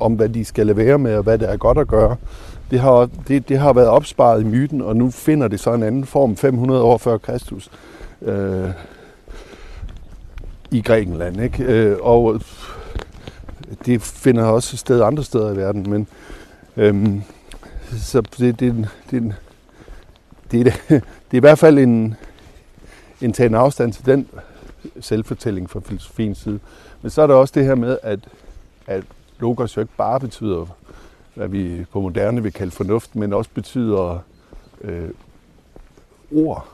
om 0.00 0.12
hvad 0.12 0.28
de 0.28 0.44
skal 0.44 0.66
lade 0.66 0.76
være 0.76 0.98
med, 0.98 1.16
og 1.16 1.22
hvad 1.22 1.38
der 1.38 1.46
er 1.46 1.56
godt 1.56 1.78
at 1.78 1.88
gøre. 1.88 2.16
Det 2.70 2.80
har, 2.80 3.08
det, 3.28 3.48
det 3.48 3.58
har 3.58 3.72
været 3.72 3.88
opsparet 3.88 4.40
i 4.40 4.44
myten, 4.44 4.82
og 4.82 4.96
nu 4.96 5.10
finder 5.10 5.48
det 5.48 5.60
så 5.60 5.72
en 5.72 5.82
anden 5.82 6.04
form 6.04 6.36
500 6.36 6.82
år 6.82 6.98
før 6.98 7.18
Kristus 7.18 7.70
øh, 8.22 8.70
i 10.70 10.80
Grækenland. 10.80 11.40
Ikke? 11.40 11.64
Øh, 11.64 11.98
og 12.00 12.40
det 13.86 14.02
finder 14.02 14.44
også 14.44 14.76
sted 14.76 15.02
andre 15.02 15.24
steder 15.24 15.52
i 15.52 15.56
verden, 15.56 15.90
men 15.90 16.08
øhm, 16.76 17.22
så 17.98 18.20
det, 18.20 18.60
det, 18.60 18.60
det, 18.60 18.88
det, 19.10 19.34
det, 20.50 20.64
det 20.88 21.32
er 21.32 21.36
i 21.36 21.38
hvert 21.38 21.58
fald 21.58 21.78
en, 21.78 22.14
en 23.20 23.32
tagen 23.32 23.54
afstand 23.54 23.92
til 23.92 24.06
den 24.06 24.28
selvfortælling 25.00 25.70
fra 25.70 25.80
filosofiens 25.84 26.38
side. 26.38 26.60
Men 27.02 27.10
så 27.10 27.22
er 27.22 27.26
der 27.26 27.34
også 27.34 27.52
det 27.56 27.64
her 27.64 27.74
med, 27.74 27.98
at, 28.02 28.20
at 28.86 29.04
logos 29.38 29.76
jo 29.76 29.80
ikke 29.80 29.96
bare 29.96 30.20
betyder, 30.20 30.66
hvad 31.34 31.48
vi 31.48 31.84
på 31.92 32.00
moderne 32.00 32.42
vil 32.42 32.52
kalde 32.52 32.70
fornuft, 32.70 33.16
men 33.16 33.32
også 33.32 33.50
betyder 33.54 34.18
øh, 34.80 35.10
ord, 36.34 36.68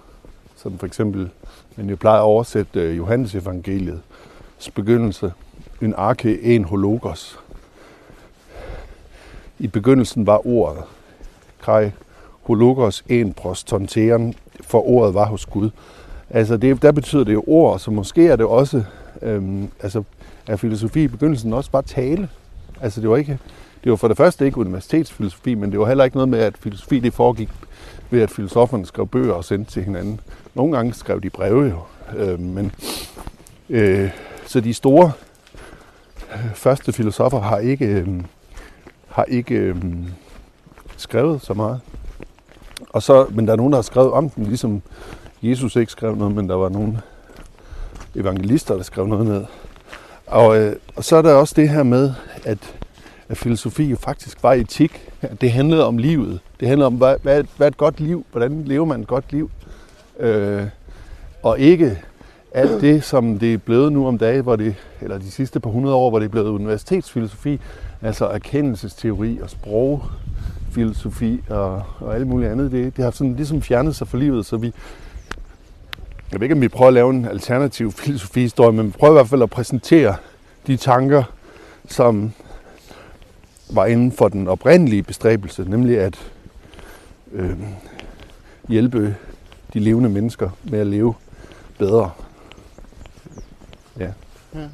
som 0.66 0.78
for 0.78 0.86
eksempel, 0.86 1.30
man 1.76 1.90
jo 1.90 1.96
plejer 1.96 2.18
at 2.18 2.22
oversætte 2.22 2.80
øh, 2.80 2.96
Johannes 2.96 3.34
evangeliets 3.34 4.70
begyndelse, 4.74 5.32
en 5.82 5.94
arke 5.96 6.42
en 6.42 6.64
hologos. 6.64 7.38
I 9.58 9.66
begyndelsen 9.66 10.26
var 10.26 10.46
ordet, 10.46 10.82
kaj 11.64 11.90
hologos 12.42 13.04
en 13.08 13.32
prostonteren, 13.32 14.34
for 14.60 14.88
ordet 14.88 15.14
var 15.14 15.26
hos 15.26 15.46
Gud. 15.46 15.70
Altså 16.30 16.56
det, 16.56 16.82
der 16.82 16.92
betyder 16.92 17.24
det 17.24 17.32
jo 17.32 17.44
ord, 17.46 17.78
så 17.78 17.90
måske 17.90 18.28
er 18.28 18.36
det 18.36 18.46
også, 18.46 18.84
øhm, 19.22 19.68
altså 19.82 20.02
er 20.46 20.56
filosofi 20.56 21.02
i 21.02 21.08
begyndelsen 21.08 21.52
også 21.52 21.70
bare 21.70 21.82
tale. 21.82 22.28
Altså 22.80 23.00
det 23.00 23.10
var 23.10 23.16
ikke, 23.16 23.38
det 23.84 23.90
var 23.90 23.96
for 23.96 24.08
det 24.08 24.16
første 24.16 24.44
ikke 24.44 24.58
universitetsfilosofi, 24.58 25.54
men 25.54 25.72
det 25.72 25.80
var 25.80 25.86
heller 25.86 26.04
ikke 26.04 26.16
noget 26.16 26.28
med, 26.28 26.38
at 26.38 26.58
filosofi 26.58 26.98
det 26.98 27.14
foregik 27.14 27.48
ved, 28.10 28.22
at 28.22 28.30
filosoferne 28.30 28.86
skrev 28.86 29.06
bøger 29.06 29.32
og 29.32 29.44
sendte 29.44 29.72
til 29.72 29.84
hinanden. 29.84 30.20
Nogle 30.54 30.76
gange 30.76 30.94
skrev 30.94 31.20
de 31.20 31.30
breve 31.30 31.64
jo, 31.64 31.80
øh, 32.16 32.40
men 32.40 32.72
øh, 33.70 34.10
så 34.46 34.60
de 34.60 34.74
store 34.74 35.12
øh, 36.34 36.54
første 36.54 36.92
filosofer 36.92 37.40
har 37.40 37.58
ikke, 37.58 37.86
øh, 37.86 38.08
har 39.08 39.24
ikke 39.24 39.54
øh, 39.54 39.76
skrevet 40.96 41.42
så 41.42 41.54
meget. 41.54 41.80
Og 42.90 43.02
så, 43.02 43.26
men 43.30 43.46
der 43.46 43.52
er 43.52 43.56
nogen, 43.56 43.72
der 43.72 43.78
har 43.78 43.82
skrevet 43.82 44.10
om 44.10 44.30
den, 44.30 44.44
ligesom 44.44 44.82
Jesus 45.42 45.76
ikke 45.76 45.92
skrev 45.92 46.16
noget, 46.16 46.34
men 46.34 46.48
der 46.48 46.54
var 46.54 46.68
nogle 46.68 47.00
evangelister, 48.14 48.76
der 48.76 48.82
skrev 48.82 49.06
noget 49.06 49.26
ned. 49.26 49.44
Og, 50.26 50.58
øh, 50.58 50.76
og 50.96 51.04
så 51.04 51.16
er 51.16 51.22
der 51.22 51.34
også 51.34 51.54
det 51.56 51.68
her 51.68 51.82
med, 51.82 52.14
at, 52.44 52.58
at 53.28 53.36
filosofi 53.36 53.84
jo 53.84 53.96
faktisk 53.96 54.42
var 54.42 54.52
etik. 54.52 55.10
Det 55.40 55.52
handlede 55.52 55.86
om 55.86 55.98
livet. 55.98 56.40
Det 56.60 56.68
handler 56.68 56.86
om, 56.86 56.94
hvad, 56.94 57.16
hvad, 57.22 57.44
hvad 57.56 57.66
er 57.66 57.70
et 57.70 57.76
godt 57.76 58.00
liv? 58.00 58.26
Hvordan 58.32 58.62
lever 58.64 58.84
man 58.84 59.00
et 59.00 59.06
godt 59.06 59.32
liv? 59.32 59.50
Øh, 60.20 60.62
og 61.42 61.58
ikke 61.58 61.98
alt 62.54 62.80
det, 62.80 63.04
som 63.04 63.38
det 63.38 63.54
er 63.54 63.58
blevet 63.58 63.92
nu 63.92 64.06
om 64.06 64.18
dagen, 64.18 64.42
hvor 64.42 64.56
det, 64.56 64.74
eller 65.00 65.18
de 65.18 65.30
sidste 65.30 65.60
par 65.60 65.70
hundrede 65.70 65.94
år, 65.94 66.10
hvor 66.10 66.18
det 66.18 66.26
er 66.26 66.30
blevet 66.30 66.48
universitetsfilosofi, 66.48 67.60
altså 68.02 68.26
erkendelsesteori 68.26 69.38
og 69.42 69.50
sprogfilosofi 69.50 71.42
og, 71.48 71.82
og 71.98 72.14
alt 72.14 72.26
muligt 72.26 72.50
andet. 72.50 72.72
Det, 72.72 72.96
det 72.96 73.04
har 73.04 73.10
sådan 73.10 73.36
ligesom 73.36 73.62
fjernet 73.62 73.96
sig 73.96 74.08
fra 74.08 74.18
livet, 74.18 74.46
så 74.46 74.56
vi, 74.56 74.72
jeg 76.32 76.40
ved 76.40 76.42
ikke, 76.42 76.54
om 76.54 76.60
vi 76.60 76.68
prøver 76.68 76.88
at 76.88 76.94
lave 76.94 77.10
en 77.10 77.24
alternativ 77.24 77.92
filosofihistorie, 77.92 78.72
men 78.72 78.86
vi 78.86 78.90
prøver 78.90 79.12
i 79.12 79.16
hvert 79.16 79.28
fald 79.28 79.42
at 79.42 79.50
præsentere 79.50 80.16
de 80.66 80.76
tanker, 80.76 81.22
som 81.88 82.32
var 83.70 83.86
inden 83.86 84.12
for 84.12 84.28
den 84.28 84.48
oprindelige 84.48 85.02
bestræbelse, 85.02 85.64
nemlig 85.70 85.98
at 85.98 86.32
øh, 87.36 87.58
hjælpe 88.68 89.16
de 89.72 89.78
levende 89.78 90.08
mennesker 90.08 90.50
med 90.64 90.78
at 90.78 90.86
leve 90.86 91.14
bedre. 91.78 92.10
Ja. 93.98 94.10
ja. 94.54 94.68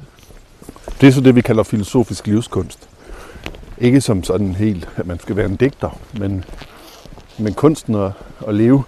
Det 1.01 1.07
er 1.07 1.11
så 1.11 1.21
det, 1.21 1.35
vi 1.35 1.41
kalder 1.41 1.63
filosofisk 1.63 2.27
livskunst. 2.27 2.89
Ikke 3.77 4.01
som 4.01 4.23
sådan 4.23 4.55
helt, 4.55 4.89
at 4.95 5.07
man 5.07 5.19
skal 5.19 5.35
være 5.35 5.45
en 5.45 5.55
digter, 5.55 5.99
men, 6.19 6.45
men 7.39 7.53
kunsten 7.53 7.95
at, 7.95 8.11
at 8.47 8.55
leve 8.55 8.83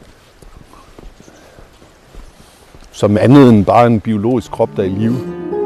som 2.92 3.18
andet 3.18 3.50
end 3.50 3.66
bare 3.66 3.88
en 3.88 4.00
biologisk 4.00 4.52
krop, 4.52 4.70
der 4.78 4.84
er 4.84 4.88
i 4.88 4.90
live. 4.90 5.18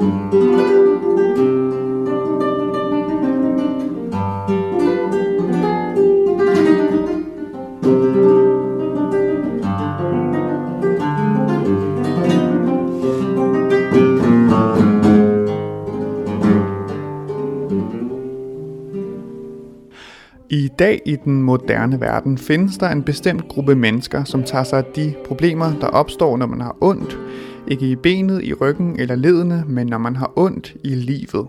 I 0.01 0.38
dag 20.79 21.01
i 21.05 21.15
den 21.15 21.41
moderne 21.41 22.01
verden 22.01 22.37
findes 22.37 22.77
der 22.77 22.89
en 22.89 23.03
bestemt 23.03 23.47
gruppe 23.47 23.75
mennesker, 23.75 24.23
som 24.23 24.43
tager 24.43 24.63
sig 24.63 24.77
af 24.77 24.85
de 24.95 25.13
problemer, 25.25 25.71
der 25.81 25.87
opstår, 25.87 26.37
når 26.37 26.45
man 26.45 26.61
har 26.61 26.75
ondt. 26.81 27.17
Ikke 27.67 27.89
i 27.89 27.95
benet, 27.95 28.43
i 28.43 28.53
ryggen 28.53 28.99
eller 28.99 29.15
ledene, 29.15 29.63
men 29.67 29.87
når 29.87 29.97
man 29.97 30.15
har 30.15 30.31
ondt 30.35 30.75
i 30.83 30.95
livet. 30.95 31.47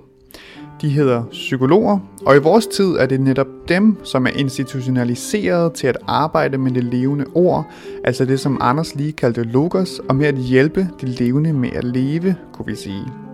De 0.83 0.89
hedder 0.89 1.25
psykologer, 1.31 1.99
og 2.27 2.37
i 2.37 2.39
vores 2.39 2.67
tid 2.67 2.97
er 2.97 3.07
det 3.07 3.21
netop 3.21 3.47
dem, 3.69 3.97
som 4.05 4.27
er 4.27 4.31
institutionaliseret 4.31 5.73
til 5.73 5.87
at 5.87 5.99
arbejde 6.07 6.59
med 6.59 6.71
det 6.71 6.85
levende 6.85 7.25
ord, 7.35 7.71
altså 8.05 8.25
det 8.25 8.41
som 8.41 8.59
Anders 8.61 8.95
lige 8.95 9.13
kaldte 9.13 9.43
logos, 9.43 10.01
og 10.09 10.17
med 10.17 10.27
at 10.27 10.37
hjælpe 10.37 10.89
de 11.01 11.07
levende 11.07 11.53
med 11.53 11.71
at 11.73 11.85
leve, 11.85 12.37
kunne 12.53 12.67
vi 12.67 12.77
sige. 12.77 13.30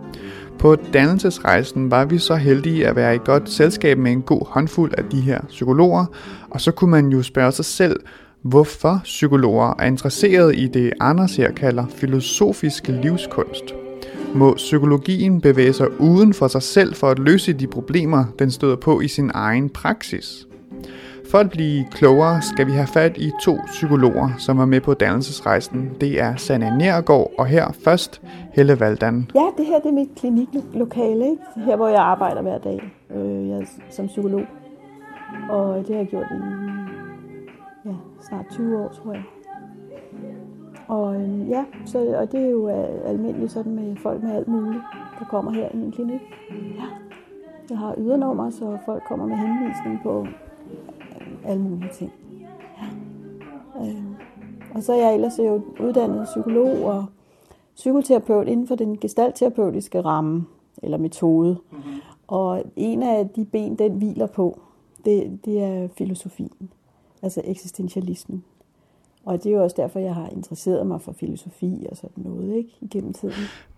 På 0.59 0.77
dannelsesrejsen 0.93 1.91
var 1.91 2.05
vi 2.05 2.19
så 2.19 2.35
heldige 2.35 2.89
at 2.89 2.97
være 2.97 3.15
i 3.15 3.19
godt 3.25 3.51
selskab 3.51 3.99
med 3.99 4.13
en 4.13 4.23
god 4.23 4.47
håndfuld 4.47 4.93
af 4.99 5.05
de 5.05 5.21
her 5.21 5.41
psykologer, 5.49 6.05
og 6.51 6.61
så 6.61 6.73
kunne 6.73 6.91
man 6.91 7.09
jo 7.09 7.23
spørge 7.23 7.53
sig 7.53 7.65
selv, 7.65 8.01
hvorfor 8.43 9.01
psykologer 9.05 9.75
er 9.79 9.87
interesseret 9.87 10.57
i 10.57 10.67
det, 10.67 10.93
Anders 11.01 11.37
her 11.37 11.53
kalder 11.53 11.87
filosofisk 11.87 12.89
livskunst. 12.89 13.75
Må 14.35 14.55
psykologien 14.55 15.41
bevæge 15.41 15.73
sig 15.73 16.01
uden 16.01 16.35
for 16.35 16.49
sig 16.49 16.63
selv 16.63 16.95
for 16.95 17.11
at 17.11 17.19
løse 17.19 17.53
de 17.53 17.67
problemer, 17.67 18.25
den 18.39 18.51
støder 18.51 18.77
på 18.77 19.01
i 19.01 19.09
sin 19.09 19.31
egen 19.35 19.69
praksis? 19.69 20.47
For 21.37 21.41
at 21.41 21.51
blive 21.51 21.85
klogere 21.91 22.43
skal 22.43 22.67
vi 22.67 22.73
have 22.73 22.87
fat 22.87 23.17
i 23.17 23.33
to 23.43 23.57
psykologer, 23.67 24.29
som 24.39 24.59
er 24.59 24.65
med 24.65 24.81
på 24.81 24.95
dannelsesrejsen. 24.95 25.91
Det 26.01 26.21
er 26.21 26.37
Sanna 26.37 26.77
Nergård 26.77 27.33
og 27.39 27.47
her 27.47 27.73
først 27.85 28.23
Helle 28.53 28.81
Valdan. 28.81 29.31
Ja, 29.35 29.47
det 29.57 29.67
her 29.67 29.79
det 29.79 29.89
er 29.89 29.93
mit 29.93 30.09
kliniklokale, 30.17 31.31
ikke? 31.31 31.43
her 31.57 31.77
hvor 31.77 31.89
jeg 31.89 32.01
arbejder 32.01 32.43
hver 32.43 32.59
dag 32.59 32.93
øh, 33.11 33.49
jeg 33.49 33.59
er 33.59 33.65
som 33.91 34.07
psykolog. 34.07 34.43
Og 35.49 35.79
det 35.79 35.89
har 35.89 35.97
jeg 35.97 36.07
gjort 36.07 36.27
i 36.31 36.41
ja, 37.89 37.95
snart 38.29 38.45
20 38.51 38.79
år, 38.79 38.89
tror 38.89 39.13
jeg. 39.13 39.23
Og 40.89 41.17
øh, 41.17 41.51
ja, 41.51 41.65
så, 41.87 41.99
og 41.99 42.33
det 42.33 42.41
er 42.41 42.51
jo 42.51 42.69
øh, 42.69 43.11
almindeligt 43.11 43.53
sådan 43.53 43.75
med 43.75 43.97
folk 43.97 44.23
med 44.23 44.37
alt 44.37 44.49
muligt, 44.49 44.83
der 45.19 45.25
kommer 45.25 45.53
her 45.53 45.69
i 45.75 45.77
min 45.77 45.93
klinik. 45.93 46.21
Ja. 46.51 46.85
Jeg 47.71 47.79
har 47.79 47.95
ydernummer, 47.99 48.51
så 48.51 48.79
folk 48.87 49.03
kommer 49.09 49.27
med 49.27 49.37
henvisning 49.37 50.01
på 50.03 50.27
alle 51.47 51.63
mulige 51.63 51.91
ting. 51.99 52.13
Ja. 52.41 53.87
Øh, 53.87 54.05
og 54.75 54.83
så 54.83 54.93
er 54.93 54.97
jeg 54.97 55.15
ellers 55.15 55.39
jo 55.39 55.63
uddannet 55.81 56.25
psykolog 56.25 56.83
og 56.85 57.07
psykoterapeut 57.75 58.49
inden 58.49 58.67
for 58.67 58.75
den 58.75 58.99
gestaltterapeutiske 58.99 60.01
ramme 60.01 60.47
eller 60.83 60.99
metode. 60.99 61.59
Mm-hmm. 61.71 62.01
Og 62.27 62.65
en 62.77 63.03
af 63.03 63.29
de 63.29 63.45
ben, 63.45 63.77
den 63.77 63.93
hviler 63.93 64.27
på, 64.27 64.61
det, 65.05 65.39
det 65.45 65.63
er 65.63 65.89
filosofien, 65.89 66.71
altså 67.23 67.43
eksistentialismen. 67.45 68.45
Og 69.25 69.43
det 69.43 69.51
er 69.51 69.57
jo 69.57 69.63
også 69.63 69.77
derfor, 69.79 69.99
jeg 69.99 70.15
har 70.15 70.29
interesseret 70.29 70.87
mig 70.87 71.01
for 71.01 71.13
filosofi 71.13 71.87
og 71.91 71.97
sådan 71.97 72.25
noget 72.25 72.55
ikke, 72.55 72.77
igennem 72.81 73.13
tiden. 73.13 73.35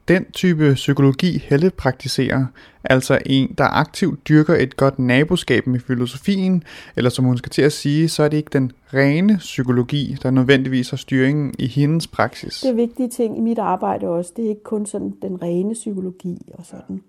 Den 0.09 0.25
type 0.33 0.75
psykologi, 0.75 1.45
Helle 1.49 1.71
praktiserer, 1.71 2.47
altså 2.85 3.19
en, 3.27 3.55
der 3.59 3.65
aktivt 3.65 4.29
dyrker 4.29 4.55
et 4.55 4.77
godt 4.77 4.99
naboskab 4.99 5.67
med 5.67 5.81
filosofien, 5.81 6.62
eller 6.97 7.11
som 7.11 7.25
hun 7.25 7.38
skal 7.38 7.50
til 7.50 7.62
at 7.62 7.73
sige, 7.73 8.09
så 8.09 8.23
er 8.23 8.29
det 8.29 8.37
ikke 8.37 8.50
den 8.53 8.73
rene 8.95 9.37
psykologi, 9.38 10.17
der 10.23 10.31
nødvendigvis 10.31 10.91
har 10.91 10.97
styringen 10.97 11.55
i 11.59 11.67
hendes 11.67 12.07
praksis. 12.07 12.61
Det 12.61 12.71
er 12.71 12.75
vigtige 12.75 13.09
ting 13.09 13.38
i 13.38 13.41
mit 13.41 13.59
arbejde 13.59 14.09
også. 14.09 14.33
Det 14.37 14.45
er 14.45 14.49
ikke 14.49 14.65
kun 14.65 14.87
sådan 14.87 15.15
den 15.23 15.43
rene 15.43 15.73
psykologi 15.73 16.53
og 16.55 16.67
sådan. 16.67 17.03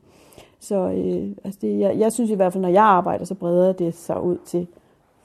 Så 0.59 0.75
øh, 0.75 1.29
altså 1.43 1.59
det, 1.61 1.79
jeg, 1.79 1.95
jeg 1.99 2.11
synes 2.11 2.29
i 2.29 2.35
hvert 2.35 2.53
fald, 2.53 2.61
når 2.61 2.69
jeg 2.69 2.83
arbejder, 2.83 3.25
så 3.25 3.35
breder 3.35 3.73
det 3.73 3.95
sig 3.95 4.23
ud 4.23 4.37
til 4.45 4.67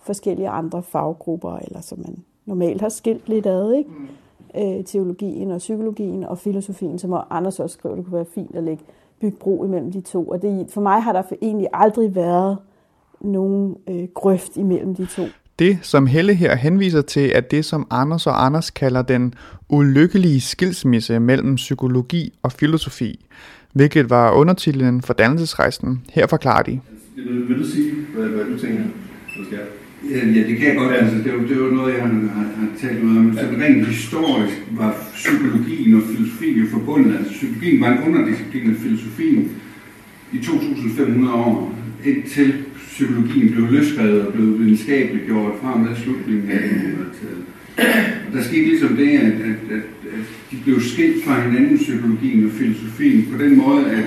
forskellige 0.02 0.49
andre 0.49 0.83
faggrupper, 0.83 1.57
eller 1.57 1.81
som 1.81 1.99
man 1.99 2.16
normalt 2.47 2.81
har 2.81 2.88
skilt 2.88 3.28
lidt 3.28 3.47
ad, 3.47 3.73
ikke? 3.73 3.90
Mm. 3.90 4.09
Øh, 4.58 4.84
teologien 4.84 5.50
og 5.50 5.58
psykologien 5.58 6.25
og 6.25 6.38
filosofien, 6.38 6.99
som 6.99 7.14
Anders 7.30 7.61
også 7.61 7.75
skrev, 7.75 7.96
det 7.96 8.04
kunne 8.04 8.16
være 8.16 8.26
fint 8.34 8.56
at 8.56 8.64
lægge 8.64 8.84
bygge 9.20 9.37
bro 9.40 9.64
imellem 9.64 9.92
de 9.92 10.00
to. 10.00 10.25
Og 10.25 10.42
det, 10.42 10.66
for 10.70 10.80
mig 10.80 11.02
har 11.02 11.12
der 11.12 11.23
for 11.28 11.37
egentlig 11.42 11.68
aldrig 11.73 12.14
været 12.14 12.58
nogen 13.20 13.76
øh, 13.88 14.08
grøft 14.14 14.56
imellem 14.56 14.94
de 14.94 15.06
to. 15.06 15.23
Det, 15.58 15.78
som 15.82 16.06
Helle 16.06 16.34
her 16.34 16.54
henviser 16.54 17.02
til, 17.02 17.32
er 17.34 17.40
det, 17.40 17.64
som 17.64 17.87
Anders 17.90 18.26
og 18.26 18.44
Anders 18.44 18.70
kalder 18.70 19.02
den 19.02 19.34
ulykkelige 19.68 20.40
skilsmisse 20.40 21.20
mellem 21.20 21.54
psykologi 21.54 22.38
og 22.42 22.52
filosofi, 22.52 23.26
hvilket 23.73 24.11
var 24.11 24.32
undertitlen 24.32 25.02
for 25.02 25.12
dannelsesrejsen. 25.12 26.04
Her 26.12 26.26
forklarer 26.26 26.62
de. 26.62 26.80
Vil, 27.16 27.49
vil 27.49 27.58
du 27.58 27.64
sige, 27.64 27.92
hvad, 28.14 28.28
hvad 28.28 28.44
du 28.44 28.58
tænker, 28.58 28.84
du 29.38 29.44
skal? 29.44 29.58
Ja, 30.11 30.20
det 30.49 30.56
kan 30.58 30.68
jeg 30.68 30.76
godt. 30.76 30.94
Altså, 30.94 31.16
det, 31.16 31.26
er 31.26 31.32
jo, 31.32 31.42
det 31.49 31.56
er 31.56 31.75
noget, 31.75 31.94
jeg 31.94 32.02
har, 32.02 32.08
har, 32.08 32.46
har 32.58 32.68
talt 32.80 33.04
noget 33.04 33.18
om. 33.18 33.37
Så 33.37 33.46
rent 33.61 33.87
historisk 33.87 34.56
var 34.70 34.96
psykologien 35.14 35.94
og 35.94 36.02
filosofien 36.02 36.56
jo 36.56 36.66
forbundet. 36.70 37.16
Altså, 37.18 37.32
psykologien 37.32 37.80
var 37.80 37.92
en 37.92 38.02
underdisciplin 38.08 38.70
af 38.70 38.76
filosofien 38.76 39.50
i 40.32 40.38
2500 40.38 41.34
år, 41.34 41.78
indtil 42.04 42.54
psykologien 42.88 43.52
blev 43.52 43.70
løsrevet 43.70 44.26
og 44.26 44.32
blev 44.32 44.58
videnskabeligt 44.58 45.26
gjort 45.26 45.52
fra 45.62 45.78
med 45.78 45.96
slutningen 45.96 46.50
af 46.50 46.58
1800-tallet. 46.58 47.44
Der 48.32 48.42
skete 48.42 48.68
ligesom 48.68 48.96
det, 48.96 49.08
at, 49.08 49.32
at, 49.32 49.58
at, 49.70 49.84
at 50.16 50.25
de 50.50 50.56
blev 50.64 50.80
skilt 50.80 51.25
fra 51.25 51.40
hinanden, 51.40 51.78
psykologien 51.78 52.44
og 52.44 52.50
filosofien, 52.50 53.28
på 53.32 53.42
den 53.42 53.56
måde, 53.58 53.90
at 53.90 54.04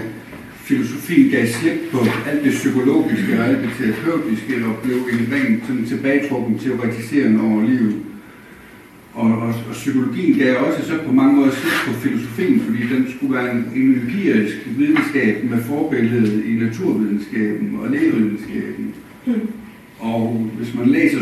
filosofi 0.67 1.29
gav 1.29 1.45
slip 1.47 1.79
på 1.91 1.99
alt 2.29 2.43
det 2.43 2.51
psykologiske 2.51 3.39
og 3.39 3.45
alt 3.45 3.59
det 3.63 3.71
terapeutiske 3.77 4.65
og 4.65 4.75
blev 4.83 4.97
en 5.13 5.33
ren 5.33 5.61
sådan, 5.67 5.85
tilbagetrukken 5.85 6.59
teoretiserende 6.59 7.41
over 7.41 7.61
livet. 7.65 7.95
Og, 9.13 9.31
og, 9.31 9.47
og 9.69 9.73
psykologien 9.73 10.39
gav 10.39 10.55
også 10.57 10.87
så 10.87 10.97
på 11.05 11.11
mange 11.11 11.35
måder 11.35 11.51
slip 11.51 11.77
på 11.87 11.93
filosofien, 11.99 12.59
fordi 12.59 12.79
den 12.93 13.07
skulle 13.15 13.33
være 13.33 13.51
en, 13.51 13.71
en 13.75 13.93
empirisk 14.01 14.57
videnskab 14.77 15.43
med 15.43 15.63
forbillede 15.63 16.45
i 16.45 16.53
naturvidenskaben 16.53 17.79
og 17.81 17.91
lægevidenskaben. 17.91 18.93
Mm. 19.25 19.33
Og 19.99 20.51
hvis 20.57 20.75
man 20.75 20.87
læser 20.87 21.19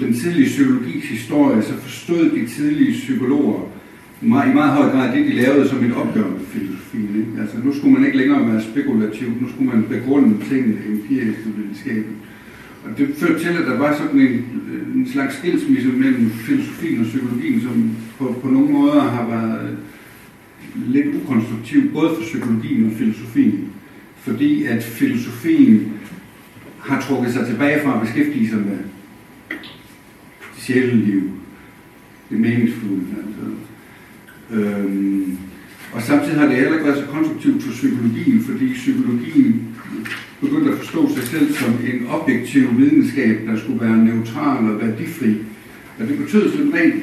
den 0.00 0.14
tidlige 0.14 0.46
psykologis 0.46 1.04
historie, 1.04 1.62
så 1.62 1.72
forstod 1.82 2.30
de 2.30 2.46
tidlige 2.46 2.92
psykologer, 2.92 3.60
i 4.22 4.54
meget 4.54 4.72
høj 4.72 4.90
grad 4.90 5.16
det, 5.16 5.26
de 5.26 5.32
lavede 5.32 5.68
som 5.68 5.84
et 5.84 5.94
opgør 5.94 6.28
med 6.30 6.40
filosofien. 6.46 7.16
Ikke? 7.16 7.40
Altså, 7.40 7.56
nu 7.64 7.74
skulle 7.74 7.94
man 7.94 8.04
ikke 8.06 8.18
længere 8.18 8.52
være 8.52 8.62
spekulativ, 8.62 9.28
nu 9.40 9.48
skulle 9.48 9.70
man 9.70 9.84
begrunde 9.88 10.44
tingene 10.48 10.76
empirisk 10.88 11.38
og 11.46 11.52
videnskabeligt. 11.56 12.18
Og 12.84 12.98
det 12.98 13.14
førte 13.16 13.38
til, 13.38 13.48
at 13.48 13.66
der 13.66 13.78
var 13.78 13.96
sådan 13.96 14.20
en, 14.20 14.62
øh, 14.72 14.96
en 14.96 15.08
slags 15.12 15.36
skilsmisse 15.36 15.88
mellem 15.88 16.30
filosofien 16.30 17.00
og 17.00 17.06
psykologien, 17.06 17.60
som 17.60 17.90
på, 18.18 18.36
på 18.42 18.48
nogle 18.48 18.72
måder 18.72 19.00
har 19.00 19.28
været 19.28 19.70
øh, 19.70 19.76
lidt 20.92 21.06
ukonstruktiv, 21.14 21.92
både 21.92 22.08
for 22.14 22.22
psykologien 22.22 22.86
og 22.86 22.92
filosofien. 22.92 23.68
Fordi 24.16 24.64
at 24.64 24.82
filosofien 24.82 25.92
har 26.78 27.00
trukket 27.00 27.32
sig 27.32 27.46
tilbage 27.46 27.80
fra 27.84 27.94
at 27.94 28.00
beskæftige 28.00 28.48
sig 28.48 28.58
med 28.58 28.78
det 30.54 30.62
sjæleliv, 30.62 31.30
det 32.30 32.40
meningsfulde. 32.40 33.02
Altså, 33.16 33.71
Øhm, 34.50 35.38
og 35.92 36.02
samtidig 36.02 36.38
har 36.38 36.46
det 36.46 36.56
heller 36.56 36.72
ikke 36.72 36.86
været 36.86 36.98
så 36.98 37.06
konstruktivt 37.06 37.62
for 37.62 37.72
psykologien, 37.72 38.44
fordi 38.44 38.72
psykologien 38.72 39.76
begyndte 40.40 40.72
at 40.72 40.78
forstå 40.78 41.14
sig 41.14 41.22
selv 41.22 41.54
som 41.54 41.72
en 41.92 42.06
objektiv 42.06 42.78
videnskab, 42.78 43.40
der 43.46 43.58
skulle 43.58 43.80
være 43.80 43.96
neutral 43.96 44.70
og 44.70 44.80
værdifri. 44.80 45.36
Og 45.98 46.08
det 46.08 46.18
betød 46.18 46.50
sådan 46.50 46.74
rent 46.74 46.94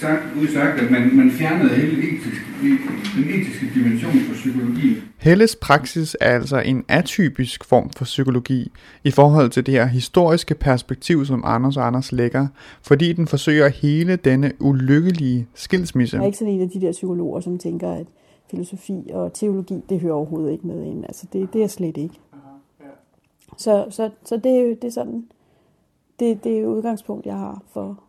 sagt, 0.00 0.22
udsagt, 0.42 0.80
at 0.80 0.90
man, 0.90 1.16
man 1.16 1.30
fjernede 1.30 1.74
hele 1.74 2.02
etisk, 2.02 2.47
den 3.16 3.24
etiske 3.24 3.66
dimension 3.74 4.12
for 4.12 4.34
psykologi. 4.34 4.96
Helles 5.18 5.56
praksis 5.56 6.16
er 6.20 6.34
altså 6.34 6.58
en 6.58 6.84
atypisk 6.88 7.64
form 7.64 7.90
for 7.90 8.04
psykologi 8.04 8.72
i 9.04 9.10
forhold 9.10 9.50
til 9.50 9.66
det 9.66 9.74
her 9.74 9.86
historiske 9.86 10.54
perspektiv, 10.54 11.26
som 11.26 11.42
Anders 11.46 11.76
og 11.76 11.86
Anders 11.86 12.12
lægger, 12.12 12.46
fordi 12.82 13.12
den 13.12 13.26
forsøger 13.26 13.68
hele 13.68 14.16
denne 14.16 14.52
ulykkelige 14.60 15.46
skilsmisse. 15.54 16.16
Jeg 16.16 16.22
er 16.22 16.26
ikke 16.26 16.38
sådan 16.38 16.54
en 16.54 16.60
af 16.60 16.70
de 16.70 16.80
der 16.80 16.92
psykologer, 16.92 17.40
som 17.40 17.58
tænker, 17.58 17.92
at 17.92 18.06
filosofi 18.50 19.10
og 19.12 19.32
teologi, 19.32 19.80
det 19.88 20.00
hører 20.00 20.14
overhovedet 20.14 20.52
ikke 20.52 20.66
med 20.66 20.84
ind. 20.84 21.04
Altså 21.04 21.26
det, 21.32 21.52
det 21.52 21.62
er 21.62 21.68
slet 21.68 21.96
ikke. 21.96 22.14
Så, 23.56 23.86
så, 23.90 24.10
så 24.24 24.36
det, 24.36 24.52
er 24.52 24.60
jo, 24.60 24.68
det 24.68 24.84
er 24.84 24.90
sådan, 24.90 25.24
det, 26.20 26.44
det 26.44 26.58
er 26.58 26.66
udgangspunkt, 26.66 27.26
jeg 27.26 27.34
har 27.34 27.62
for 27.72 28.02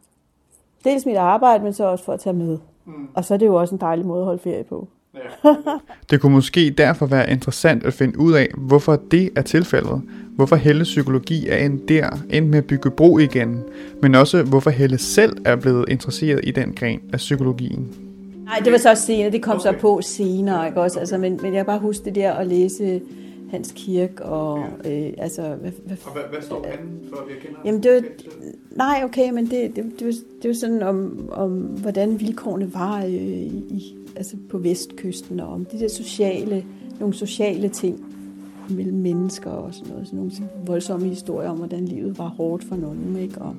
dels 0.84 1.06
mit 1.06 1.16
arbejde, 1.16 1.64
men 1.64 1.74
så 1.74 1.84
også 1.84 2.06
for 2.06 2.14
at 2.14 2.20
tage 2.20 2.34
med. 2.34 2.58
Mm. 2.98 3.08
Og 3.14 3.26
så 3.26 3.34
er 3.34 3.38
det 3.38 3.46
jo 3.46 3.56
også 3.56 3.76
en 3.76 3.82
dejlig 3.82 4.06
måde 4.06 4.20
at 4.20 4.26
holde 4.26 4.42
ferie 4.44 4.64
på. 4.64 4.88
Ja. 5.16 5.54
det 6.10 6.22
kunne 6.22 6.32
måske 6.32 6.70
derfor 6.70 7.06
være 7.06 7.32
interessant 7.32 7.86
at 7.86 7.94
finde 7.94 8.20
ud 8.20 8.34
af, 8.34 8.48
hvorfor 8.58 9.00
det 9.12 9.30
er 9.36 9.42
tilfældet. 9.42 10.02
Hvorfor 10.36 10.56
Helle 10.56 10.84
psykologi 10.84 11.48
er 11.48 11.58
endt 11.58 11.90
der, 11.90 12.10
endt 12.30 12.50
med 12.50 12.58
at 12.58 12.66
bygge 12.66 12.92
bro 12.92 13.18
igen, 13.18 13.64
men 14.02 14.16
også 14.16 14.44
hvorfor 14.44 14.70
Helle 14.70 14.98
selv 14.98 15.38
er 15.46 15.56
blevet 15.56 15.86
interesseret 15.90 16.40
i 16.44 16.52
den 16.52 16.74
gren 16.74 17.02
af 17.14 17.18
psykologien. 17.18 17.88
Nej, 18.46 18.60
det 18.64 18.72
var 18.72 18.78
så 18.78 18.96
senere, 18.96 19.32
det 19.32 19.42
kom 19.42 19.56
okay. 19.56 19.62
så 19.62 19.74
på 19.82 20.00
senere, 20.02 20.68
ikke 20.68 20.82
også? 20.82 21.00
Altså, 21.00 21.18
men, 21.18 21.40
men 21.42 21.54
jeg 21.54 21.60
kan 21.60 21.66
bare 21.66 21.80
huske 21.80 22.06
det 22.06 22.16
der 22.16 22.34
at 22.34 22.48
læse 22.48 23.02
Hans 23.52 23.74
Kirk 23.76 24.20
og 24.20 24.66
ja. 24.84 25.08
øh, 25.08 25.14
altså 25.18 25.42
hvad, 25.42 25.72
hvad, 25.86 25.98
og 26.06 26.14
hvad, 26.14 26.24
hvad 26.32 26.42
står 26.42 26.66
han 26.68 27.00
for 27.10 27.16
at 27.16 27.30
jeg 27.30 27.38
kender 27.42 27.60
Jamen 27.66 27.84
det 27.84 27.94
var, 27.94 28.02
nej 28.76 29.02
okay, 29.04 29.32
men 29.32 29.46
det, 29.46 29.76
det, 29.76 29.86
det, 30.00 30.08
var, 30.08 30.14
det 30.42 30.48
var 30.48 30.54
sådan 30.54 30.84
om, 30.84 31.30
om 31.32 31.52
hvordan 31.60 32.20
vilkårene 32.20 32.74
var 32.74 33.04
øh, 33.04 33.12
i, 33.12 33.98
altså 34.16 34.38
på 34.50 34.58
vestkysten 34.58 35.40
og 35.40 35.48
om 35.48 35.66
de 35.66 35.80
der 35.80 35.88
sociale 35.88 36.66
nogle 37.00 37.16
sociale 37.16 37.70
ting 37.70 38.06
mellem 38.70 38.98
mennesker 38.98 39.50
og 39.50 39.74
sådan 39.74 39.92
noget, 39.92 40.08
sådan 40.08 40.20
nogle 40.20 40.32
voldsomme 40.66 41.08
historier 41.08 41.50
om 41.50 41.58
hvordan 41.58 41.86
livet 41.86 42.18
var 42.18 42.28
hårdt 42.28 42.64
for 42.64 42.76
nogen, 42.76 43.18
ikke? 43.18 43.42
Og 43.42 43.56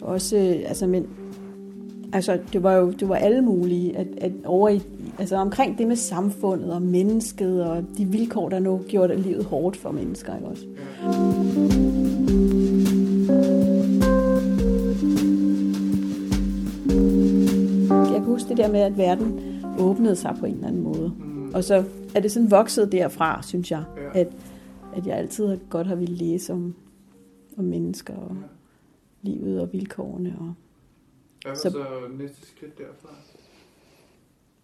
også 0.00 0.36
altså 0.66 0.86
men 0.86 1.06
altså 2.12 2.38
det 2.52 2.62
var 2.62 2.74
jo 2.74 2.90
det 2.90 3.08
var 3.08 3.16
alle 3.16 3.42
mulige 3.42 3.96
at, 3.96 4.06
at 4.18 4.32
over 4.44 4.68
i 4.68 4.82
altså 5.18 5.36
omkring 5.36 5.78
det 5.78 5.88
med 5.88 5.96
samfundet 5.96 6.72
og 6.72 6.82
mennesket 6.82 7.64
og 7.64 7.84
de 7.98 8.06
vilkår, 8.06 8.48
der 8.48 8.58
nu 8.58 8.80
gjorde 8.88 9.16
livet 9.16 9.44
hårdt 9.44 9.76
for 9.76 9.90
mennesker. 9.90 10.36
Ikke 10.36 10.48
også? 10.48 10.66
Jeg 18.12 18.14
kan 18.14 18.24
huske 18.24 18.48
det 18.48 18.56
der 18.56 18.72
med, 18.72 18.80
at 18.80 18.98
verden 18.98 19.40
åbnede 19.78 20.16
sig 20.16 20.36
på 20.40 20.46
en 20.46 20.54
eller 20.54 20.68
anden 20.68 20.82
måde. 20.82 21.12
Mm. 21.18 21.54
Og 21.54 21.64
så 21.64 21.84
er 22.14 22.20
det 22.20 22.32
sådan 22.32 22.50
vokset 22.50 22.92
derfra, 22.92 23.42
synes 23.42 23.70
jeg, 23.70 23.82
at, 24.14 24.28
at 24.96 25.06
jeg 25.06 25.16
altid 25.16 25.58
godt 25.70 25.86
har 25.86 25.94
ville 25.94 26.14
læse 26.14 26.52
om, 26.52 26.74
om 27.56 27.64
mennesker 27.64 28.14
og 28.14 28.36
livet 29.22 29.60
og 29.60 29.72
vilkårene. 29.72 30.34
Og, 30.40 30.54
Hvad 31.42 31.52
var 31.52 31.58
så, 31.58 31.70
så 31.70 32.08
næste 32.18 32.46
skridt 32.46 32.78
derfra? 32.78 33.14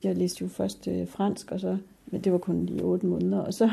jeg 0.05 0.17
læste 0.17 0.43
jo 0.43 0.49
først 0.49 0.89
øh, 0.89 1.09
fransk, 1.09 1.51
og 1.51 1.61
så, 1.61 1.77
men 2.07 2.21
det 2.21 2.33
var 2.33 2.39
kun 2.39 2.67
lige 2.67 2.83
otte 2.83 3.07
måneder, 3.07 3.39
og 3.39 3.55
så, 3.55 3.71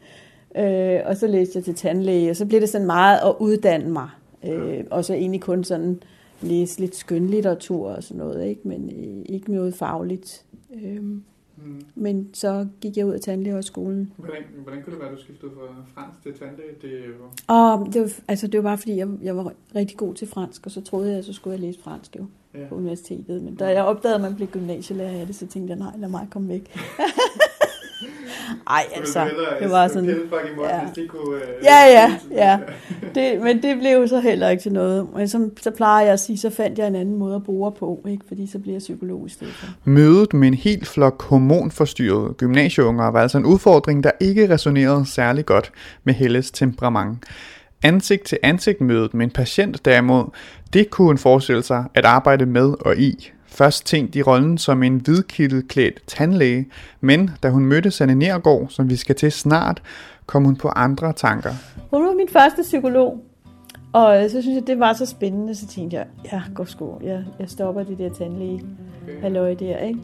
øh, 0.60 1.00
og 1.04 1.16
så 1.16 1.26
læste 1.26 1.56
jeg 1.56 1.64
til 1.64 1.74
tandlæge, 1.74 2.30
og 2.30 2.36
så 2.36 2.46
blev 2.46 2.60
det 2.60 2.68
sådan 2.68 2.86
meget 2.86 3.18
at 3.18 3.34
uddanne 3.40 3.90
mig, 3.90 4.08
øh, 4.44 4.84
og 4.90 5.04
så 5.04 5.14
egentlig 5.14 5.40
kun 5.40 5.64
sådan 5.64 6.02
læse 6.40 6.80
lidt 6.80 6.96
skønlitteratur 6.96 7.90
og 7.90 8.02
sådan 8.02 8.18
noget, 8.18 8.46
ikke? 8.46 8.68
men 8.68 8.90
øh, 8.90 9.24
ikke 9.28 9.52
noget 9.52 9.74
fagligt. 9.74 10.44
Øh, 10.74 11.02
Mm. 11.56 11.82
Men 11.94 12.30
så 12.34 12.66
gik 12.80 12.96
jeg 12.96 13.06
ud 13.06 13.12
af 13.12 13.20
tandlægehøjskolen. 13.20 14.12
Hvordan, 14.16 14.42
hvordan 14.62 14.82
kunne 14.82 14.92
det 14.92 15.00
være, 15.00 15.10
at 15.10 15.16
du 15.16 15.22
skiftede 15.22 15.52
fra 15.54 15.84
fransk 15.94 16.22
til 16.22 16.38
tandlæge? 16.38 16.70
Det, 16.82 17.14
og 17.46 17.88
det, 17.92 18.00
var, 18.00 18.12
altså, 18.28 18.46
det 18.46 18.58
var 18.58 18.70
bare 18.70 18.78
fordi, 18.78 18.96
jeg, 18.96 19.08
jeg 19.22 19.36
var 19.36 19.52
rigtig 19.74 19.96
god 19.96 20.14
til 20.14 20.28
fransk, 20.28 20.66
og 20.66 20.70
så 20.70 20.80
troede 20.80 21.10
jeg, 21.10 21.18
at 21.18 21.24
så 21.24 21.32
skulle 21.32 21.52
jeg 21.52 21.60
læse 21.60 21.82
fransk 21.82 22.16
jo 22.16 22.26
ja. 22.54 22.66
på 22.68 22.74
universitetet. 22.74 23.42
Men 23.42 23.54
da 23.54 23.66
jeg 23.66 23.84
opdagede, 23.84 24.14
at 24.14 24.20
man 24.20 24.34
blev 24.34 24.48
gymnasielærer 24.48 25.20
af 25.20 25.26
det, 25.26 25.36
så 25.36 25.46
tænkte 25.46 25.70
jeg, 25.70 25.78
nej, 25.78 25.92
lad 25.96 26.08
mig 26.08 26.26
komme 26.30 26.48
væk. 26.48 26.76
Ej, 28.70 28.84
altså, 28.94 29.30
det 29.60 29.70
var 29.70 29.88
sådan... 29.88 30.08
Ja, 30.08 30.14
øh, 30.14 31.40
ja, 31.62 31.86
ja, 31.86 32.16
ja. 32.30 32.58
Det, 33.14 33.42
men 33.42 33.62
det 33.62 33.78
blev 33.78 34.08
så 34.08 34.20
heller 34.20 34.48
ikke 34.48 34.62
til 34.62 34.72
noget. 34.72 35.06
Men 35.16 35.28
så, 35.28 35.50
så 35.62 35.70
plejer 35.70 36.04
jeg 36.04 36.12
at 36.12 36.20
sige, 36.20 36.38
så 36.38 36.50
fandt 36.50 36.78
jeg 36.78 36.86
en 36.86 36.94
anden 36.94 37.16
måde 37.16 37.36
at 37.36 37.44
bore 37.44 37.72
på, 37.72 38.04
ikke? 38.08 38.24
fordi 38.28 38.46
så 38.46 38.58
bliver 38.58 38.74
jeg 38.74 38.80
psykolog 38.80 39.26
i 39.26 39.30
stedet 39.30 39.54
for. 39.54 39.66
Mødet 39.84 40.34
med 40.34 40.48
en 40.48 40.54
helt 40.54 40.86
flok 40.86 41.22
hormonforstyrrede 41.22 42.34
gymnasieunger 42.34 43.10
var 43.10 43.22
altså 43.22 43.38
en 43.38 43.46
udfordring, 43.46 44.04
der 44.04 44.10
ikke 44.20 44.50
resonerede 44.50 45.06
særlig 45.06 45.46
godt 45.46 45.72
med 46.04 46.14
Helles 46.14 46.50
temperament. 46.50 47.18
Ansigt 47.82 48.24
til 48.24 48.38
ansigt 48.42 48.80
mødet 48.80 49.14
med 49.14 49.26
en 49.26 49.30
patient 49.30 49.84
derimod, 49.84 50.24
det 50.72 50.90
kunne 50.90 51.06
hun 51.06 51.18
forestille 51.18 51.62
sig 51.62 51.84
at 51.94 52.04
arbejde 52.04 52.46
med 52.46 52.74
og 52.80 52.96
i. 52.96 53.32
Først 53.48 53.86
tænkt 53.86 54.16
i 54.16 54.22
rollen 54.22 54.58
som 54.58 54.82
en 54.82 54.96
hvidkittelklædt 54.96 56.02
tandlæge, 56.06 56.66
men 57.00 57.30
da 57.42 57.50
hun 57.50 57.64
mødte 57.64 57.90
Sanne 57.90 58.14
Nergård, 58.14 58.68
som 58.68 58.90
vi 58.90 58.96
skal 58.96 59.14
til 59.14 59.32
snart, 59.32 59.82
kom 60.26 60.44
hun 60.44 60.56
på 60.56 60.68
andre 60.68 61.12
tanker. 61.12 61.50
Hun 61.90 62.06
var 62.06 62.14
min 62.14 62.28
første 62.28 62.62
psykolog, 62.62 63.24
og 63.92 64.24
øh, 64.24 64.30
så 64.30 64.42
synes 64.42 64.54
jeg, 64.54 64.66
det 64.66 64.78
var 64.78 64.92
så 64.92 65.06
spændende, 65.06 65.54
så 65.54 65.66
tænkte 65.66 65.96
jeg, 65.96 66.06
ja, 66.32 66.42
gå 66.54 66.64
sko, 66.64 67.00
jeg, 67.02 67.24
jeg 67.38 67.48
stopper 67.50 67.82
det 67.82 67.98
der 67.98 68.14
tandlæge 68.14 68.62
halløj 69.20 69.54
der, 69.54 69.78
ikke? 69.78 70.00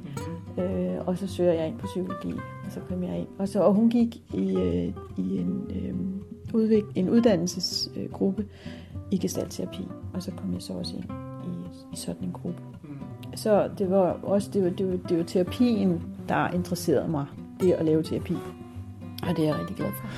Øh, 0.59 1.07
og 1.07 1.19
så 1.19 1.27
søger 1.27 1.53
jeg 1.53 1.67
ind 1.67 1.79
på 1.79 1.87
psykologi, 1.87 2.33
og 2.67 2.73
så 2.73 2.81
kom 2.89 3.03
jeg 3.03 3.19
ind. 3.19 3.27
Og, 3.39 3.49
så, 3.49 3.61
og 3.61 3.75
hun 3.75 3.91
gik 3.91 4.17
i, 4.35 4.57
øh, 4.57 4.93
i 5.17 5.39
en, 5.39 5.71
øh, 5.71 5.95
udvik, 6.55 6.85
en 6.95 7.11
uddannelsesgruppe 7.11 8.47
i 9.11 9.19
gestaltterapi, 9.19 9.89
og 10.15 10.23
så 10.23 10.31
kom 10.31 10.55
jeg 10.55 10.63
så 10.63 10.73
også 10.73 10.97
ind 10.97 11.05
i, 11.45 11.93
i 11.93 11.97
sådan 11.97 12.25
en 12.25 12.33
gruppe. 12.33 12.63
Så 13.35 13.69
det 13.79 13.91
var 13.91 14.17
også 14.23 14.51
det 14.53 14.65
var, 14.65 14.71
det 14.71 14.87
var, 14.87 14.97
det 15.09 15.19
var 15.19 15.25
terapien, 15.25 16.03
der 16.29 16.49
interesserede 16.49 17.09
mig, 17.09 17.25
det 17.61 17.73
at 17.73 17.85
lave 17.85 18.03
terapi. 18.03 18.37
Og 19.23 19.37
det 19.37 19.39
er 19.39 19.49
jeg 19.49 19.59
rigtig 19.61 19.77
glad 19.77 19.89
for. 20.01 20.09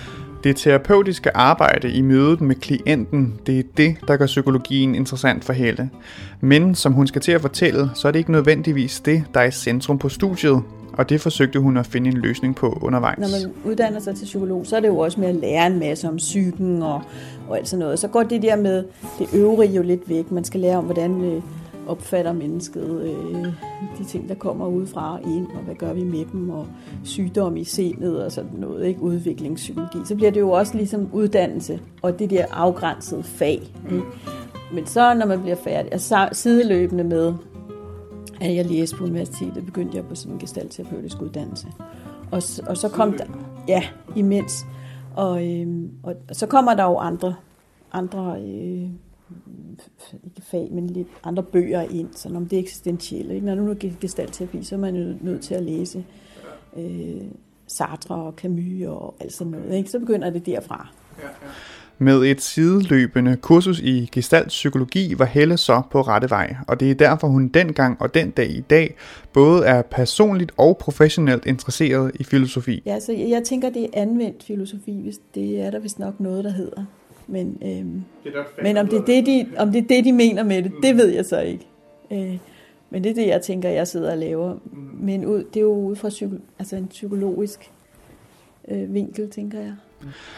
Det 0.44 0.56
terapeutiske 0.56 1.36
arbejde 1.36 1.92
i 1.92 2.00
mødet 2.00 2.40
med 2.40 2.54
klienten, 2.54 3.40
det 3.46 3.58
er 3.58 3.62
det, 3.76 3.96
der 4.08 4.16
gør 4.16 4.26
psykologien 4.26 4.94
interessant 4.94 5.44
for 5.44 5.52
Helle. 5.52 5.90
Men 6.40 6.74
som 6.74 6.92
hun 6.92 7.06
skal 7.06 7.22
til 7.22 7.32
at 7.32 7.40
fortælle, 7.40 7.90
så 7.94 8.08
er 8.08 8.12
det 8.12 8.18
ikke 8.18 8.32
nødvendigvis 8.32 9.00
det, 9.00 9.24
der 9.34 9.40
er 9.40 9.44
i 9.44 9.50
centrum 9.50 9.98
på 9.98 10.08
studiet, 10.08 10.62
og 10.92 11.08
det 11.08 11.20
forsøgte 11.20 11.60
hun 11.60 11.76
at 11.76 11.86
finde 11.86 12.10
en 12.10 12.16
løsning 12.16 12.56
på 12.56 12.78
undervejs. 12.82 13.18
Når 13.18 13.28
man 13.42 13.54
uddanner 13.64 14.00
sig 14.00 14.16
til 14.16 14.24
psykolog, 14.24 14.66
så 14.66 14.76
er 14.76 14.80
det 14.80 14.88
jo 14.88 14.98
også 14.98 15.20
med 15.20 15.28
at 15.28 15.34
lære 15.34 15.66
en 15.66 15.78
masse 15.78 16.08
om 16.08 16.16
psyken 16.16 16.82
og, 16.82 17.02
og 17.48 17.58
alt 17.58 17.68
sådan 17.68 17.78
noget. 17.78 17.98
Så 17.98 18.08
går 18.08 18.22
det 18.22 18.42
der 18.42 18.56
med 18.56 18.84
det 19.18 19.26
øvrige 19.34 19.72
jo 19.72 19.82
lidt 19.82 20.08
væk. 20.08 20.30
Man 20.30 20.44
skal 20.44 20.60
lære 20.60 20.76
om, 20.76 20.84
hvordan 20.84 21.24
øh, 21.24 21.42
opfatter 21.86 22.32
mennesket 22.32 23.02
øh, 23.02 23.44
de 23.98 24.04
ting, 24.04 24.28
der 24.28 24.34
kommer 24.34 24.66
udefra 24.66 25.12
og 25.12 25.22
ind, 25.22 25.46
og 25.46 25.62
hvad 25.64 25.74
gør 25.74 25.92
vi 25.92 26.04
med 26.04 26.24
dem, 26.32 26.50
og 26.50 26.66
sygdom 27.04 27.56
i 27.56 27.64
senet 27.64 28.24
og 28.24 28.32
sådan 28.32 28.50
noget, 28.58 28.86
ikke? 28.86 29.00
udviklingspsykologi. 29.00 29.98
Så 30.04 30.14
bliver 30.14 30.30
det 30.30 30.40
jo 30.40 30.50
også 30.50 30.76
ligesom 30.76 31.08
uddannelse, 31.12 31.80
og 32.02 32.18
det 32.18 32.30
der 32.30 32.46
afgrænsede 32.50 33.22
fag. 33.22 33.62
Ikke? 33.92 34.04
Men 34.72 34.86
så, 34.86 35.14
når 35.14 35.26
man 35.26 35.40
bliver 35.40 35.56
færdig, 35.56 35.92
og 35.92 36.00
så 36.00 36.28
sideløbende 36.32 37.04
med, 37.04 37.34
at 38.40 38.54
jeg 38.54 38.66
læste 38.66 38.96
på 38.96 39.04
universitetet, 39.04 39.66
begyndte 39.66 39.96
jeg 39.96 40.04
på 40.04 40.14
sådan 40.14 40.32
en 40.32 40.38
gestaltterapeutisk 40.38 41.22
uddannelse. 41.22 41.66
Og, 42.30 42.42
og 42.66 42.76
så 42.76 42.88
kom 42.92 43.12
der, 43.12 43.24
ja, 43.68 43.82
imens. 44.16 44.66
Og, 45.16 45.48
øh, 45.48 45.66
og 46.02 46.14
så 46.32 46.46
kommer 46.46 46.74
der 46.74 46.84
jo 46.84 46.96
andre, 46.96 47.34
andre 47.92 48.36
øh, 48.40 48.88
ikke 50.24 50.42
fag, 50.42 50.68
men 50.72 50.86
lidt 50.86 51.08
andre 51.24 51.42
bøger 51.42 51.82
ind, 51.82 52.08
sådan 52.12 52.36
om 52.36 52.46
det 52.46 52.58
eksistentielle. 52.58 53.34
Ikke? 53.34 53.46
Når 53.46 53.54
nu 53.54 53.70
er 53.70 53.74
gestaltterapi, 54.00 54.64
så 54.64 54.74
er 54.74 54.78
man 54.78 54.96
jo 54.96 55.14
nødt 55.20 55.42
til 55.42 55.54
at 55.54 55.62
læse 55.62 56.04
øh, 56.76 57.22
Sartre 57.66 58.14
og 58.14 58.34
Camus 58.36 58.86
og 58.86 59.14
alt 59.20 59.32
sådan 59.32 59.50
noget. 59.50 59.76
Ikke? 59.76 59.90
Så 59.90 59.98
begynder 59.98 60.30
det 60.30 60.46
derfra. 60.46 60.88
Ja, 61.18 61.24
ja. 61.24 61.48
Med 61.98 62.22
et 62.22 62.40
sideløbende 62.40 63.36
kursus 63.36 63.80
i 63.80 64.08
gestaltpsykologi 64.12 65.14
var 65.18 65.24
Helle 65.24 65.56
så 65.56 65.82
på 65.90 66.02
rette 66.02 66.30
vej, 66.30 66.56
og 66.68 66.80
det 66.80 66.90
er 66.90 66.94
derfor 66.94 67.28
hun 67.28 67.48
dengang 67.48 68.02
og 68.02 68.14
den 68.14 68.30
dag 68.30 68.50
i 68.50 68.60
dag 68.60 68.94
både 69.32 69.66
er 69.66 69.82
personligt 69.82 70.52
og 70.56 70.76
professionelt 70.76 71.46
interesseret 71.46 72.12
i 72.14 72.24
filosofi. 72.24 72.82
Ja, 72.86 73.00
så 73.00 73.12
jeg 73.12 73.42
tænker, 73.44 73.70
det 73.70 73.82
er 73.82 73.88
anvendt 73.92 74.44
filosofi, 74.44 75.00
hvis 75.02 75.20
det 75.34 75.60
er 75.60 75.70
der 75.70 75.78
vist 75.78 75.98
nok 75.98 76.20
noget, 76.20 76.44
der 76.44 76.50
hedder. 76.50 76.84
Men, 77.26 77.58
øhm, 77.62 78.02
det 78.24 78.32
men 78.62 78.76
om, 78.76 78.88
det 78.88 78.98
er 78.98 79.04
det, 79.04 79.26
de, 79.26 79.46
om 79.58 79.72
det 79.72 79.78
er 79.78 79.86
det, 79.88 80.04
de 80.04 80.12
mener 80.12 80.42
med 80.42 80.62
det, 80.62 80.72
det 80.82 80.96
ved 80.96 81.08
jeg 81.08 81.24
så 81.24 81.40
ikke. 81.40 81.66
Øh, 82.10 82.38
men 82.90 83.04
det 83.04 83.10
er 83.10 83.14
det, 83.14 83.26
jeg 83.26 83.42
tænker, 83.42 83.68
jeg 83.68 83.88
sidder 83.88 84.10
og 84.10 84.18
laver. 84.18 84.54
Mm. 84.54 84.78
Men 85.00 85.24
ud, 85.24 85.44
det 85.44 85.56
er 85.56 85.60
jo 85.60 85.74
ud 85.74 85.96
fra 85.96 86.08
psyko, 86.08 86.34
altså 86.58 86.76
en 86.76 86.86
psykologisk 86.86 87.70
øh, 88.68 88.94
vinkel, 88.94 89.30
tænker 89.30 89.60
jeg. 89.60 89.74